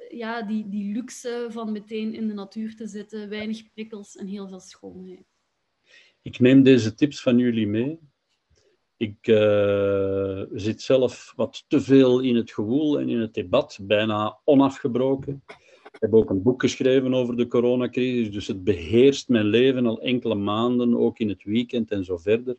ja, 0.08 0.42
die, 0.42 0.68
die 0.68 0.92
luxe 0.92 1.46
van 1.48 1.72
meteen 1.72 2.14
in 2.14 2.28
de 2.28 2.34
natuur 2.34 2.76
te 2.76 2.86
zitten, 2.86 3.28
weinig 3.28 3.72
prikkels 3.72 4.16
en 4.16 4.26
heel 4.26 4.48
veel 4.48 4.60
schoonheid. 4.60 5.26
Ik 6.22 6.38
neem 6.38 6.62
deze 6.62 6.94
tips 6.94 7.22
van 7.22 7.38
jullie 7.38 7.66
mee. 7.66 7.98
Ik 8.98 9.26
uh, 9.26 10.42
zit 10.52 10.82
zelf 10.82 11.32
wat 11.36 11.64
te 11.68 11.80
veel 11.80 12.20
in 12.20 12.36
het 12.36 12.50
gewoel 12.50 13.00
en 13.00 13.08
in 13.08 13.18
het 13.18 13.34
debat, 13.34 13.78
bijna 13.82 14.38
onafgebroken. 14.44 15.42
Ik 15.92 16.00
heb 16.00 16.14
ook 16.14 16.30
een 16.30 16.42
boek 16.42 16.60
geschreven 16.60 17.14
over 17.14 17.36
de 17.36 17.46
coronacrisis, 17.46 18.30
dus 18.30 18.46
het 18.46 18.64
beheerst 18.64 19.28
mijn 19.28 19.46
leven 19.46 19.86
al 19.86 20.00
enkele 20.00 20.34
maanden, 20.34 20.96
ook 20.96 21.18
in 21.18 21.28
het 21.28 21.44
weekend 21.44 21.90
en 21.90 22.04
zo 22.04 22.16
verder. 22.16 22.56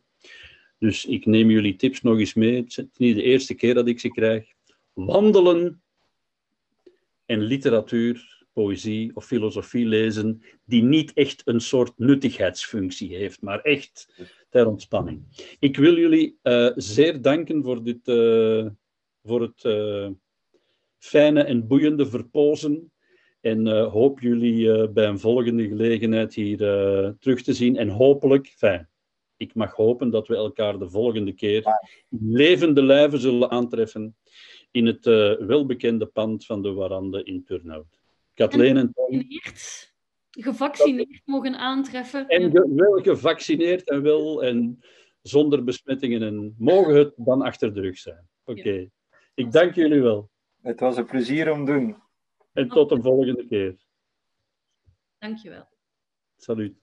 Dus 0.77 1.05
ik 1.05 1.25
neem 1.25 1.49
jullie 1.49 1.75
tips 1.75 2.01
nog 2.01 2.19
eens 2.19 2.33
mee. 2.33 2.55
Het 2.55 2.77
is 2.77 2.85
niet 2.97 3.15
de 3.15 3.23
eerste 3.23 3.53
keer 3.53 3.73
dat 3.73 3.87
ik 3.87 3.99
ze 3.99 4.09
krijg. 4.09 4.53
Wandelen 4.93 5.81
en 7.25 7.39
literatuur, 7.39 8.38
poëzie 8.59 9.11
of 9.15 9.25
filosofie 9.25 9.85
lezen, 9.85 10.41
die 10.65 10.83
niet 10.83 11.13
echt 11.13 11.41
een 11.45 11.59
soort 11.59 11.93
nuttigheidsfunctie 11.97 13.15
heeft, 13.15 13.41
maar 13.41 13.61
echt 13.61 14.07
ter 14.49 14.67
ontspanning. 14.67 15.23
Ik 15.59 15.77
wil 15.77 15.97
jullie 15.97 16.37
uh, 16.43 16.71
zeer 16.75 17.21
danken 17.21 17.63
voor, 17.63 17.83
dit, 17.83 18.07
uh, 18.07 18.65
voor 19.23 19.41
het 19.41 19.63
uh, 19.63 20.09
fijne 20.97 21.43
en 21.43 21.67
boeiende 21.67 22.05
verpozen. 22.05 22.91
En 23.41 23.67
hoop 23.67 24.19
jullie 24.19 24.89
bij 24.89 25.07
een 25.07 25.19
volgende 25.19 25.67
gelegenheid 25.67 26.33
hier 26.33 26.57
terug 27.19 27.41
te 27.41 27.53
zien. 27.53 27.77
En 27.77 27.89
hopelijk, 27.89 28.47
fijn, 28.47 28.89
ik 29.37 29.55
mag 29.55 29.73
hopen 29.73 30.09
dat 30.09 30.27
we 30.27 30.35
elkaar 30.35 30.79
de 30.79 30.89
volgende 30.89 31.33
keer 31.33 31.63
in 32.09 32.31
levende 32.31 32.83
lijven 32.83 33.19
zullen 33.19 33.51
aantreffen 33.51 34.15
in 34.71 34.85
het 34.85 35.05
welbekende 35.39 36.05
pand 36.05 36.45
van 36.45 36.61
de 36.61 36.71
Warande 36.71 37.23
in 37.23 37.43
Turnhout. 37.43 37.98
Kathleen 38.39 38.77
en 38.77 38.93
Gevaccineerd 40.29 41.21
mogen 41.25 41.55
aantreffen. 41.55 42.27
En 42.27 42.51
ge, 42.51 42.73
wel 42.75 43.01
gevaccineerd 43.01 43.89
en 43.89 44.01
wel 44.01 44.43
en 44.43 44.79
zonder 45.21 45.63
besmettingen. 45.63 46.21
En 46.21 46.55
mogen 46.57 46.95
het 46.95 47.13
dan 47.15 47.41
achter 47.41 47.73
de 47.73 47.81
rug 47.81 47.97
zijn. 47.97 48.27
Oké. 48.43 48.89
Ik 49.33 49.51
dank 49.51 49.75
jullie 49.75 50.01
wel. 50.01 50.29
Het 50.61 50.79
was 50.79 50.97
een 50.97 51.05
plezier 51.05 51.51
om 51.51 51.65
te 51.65 51.71
doen. 51.71 51.95
En 52.53 52.67
tot 52.67 52.89
de 52.89 53.01
volgende 53.01 53.45
keer. 53.45 53.75
Dankjewel. 55.17 55.67
Salut. 56.37 56.75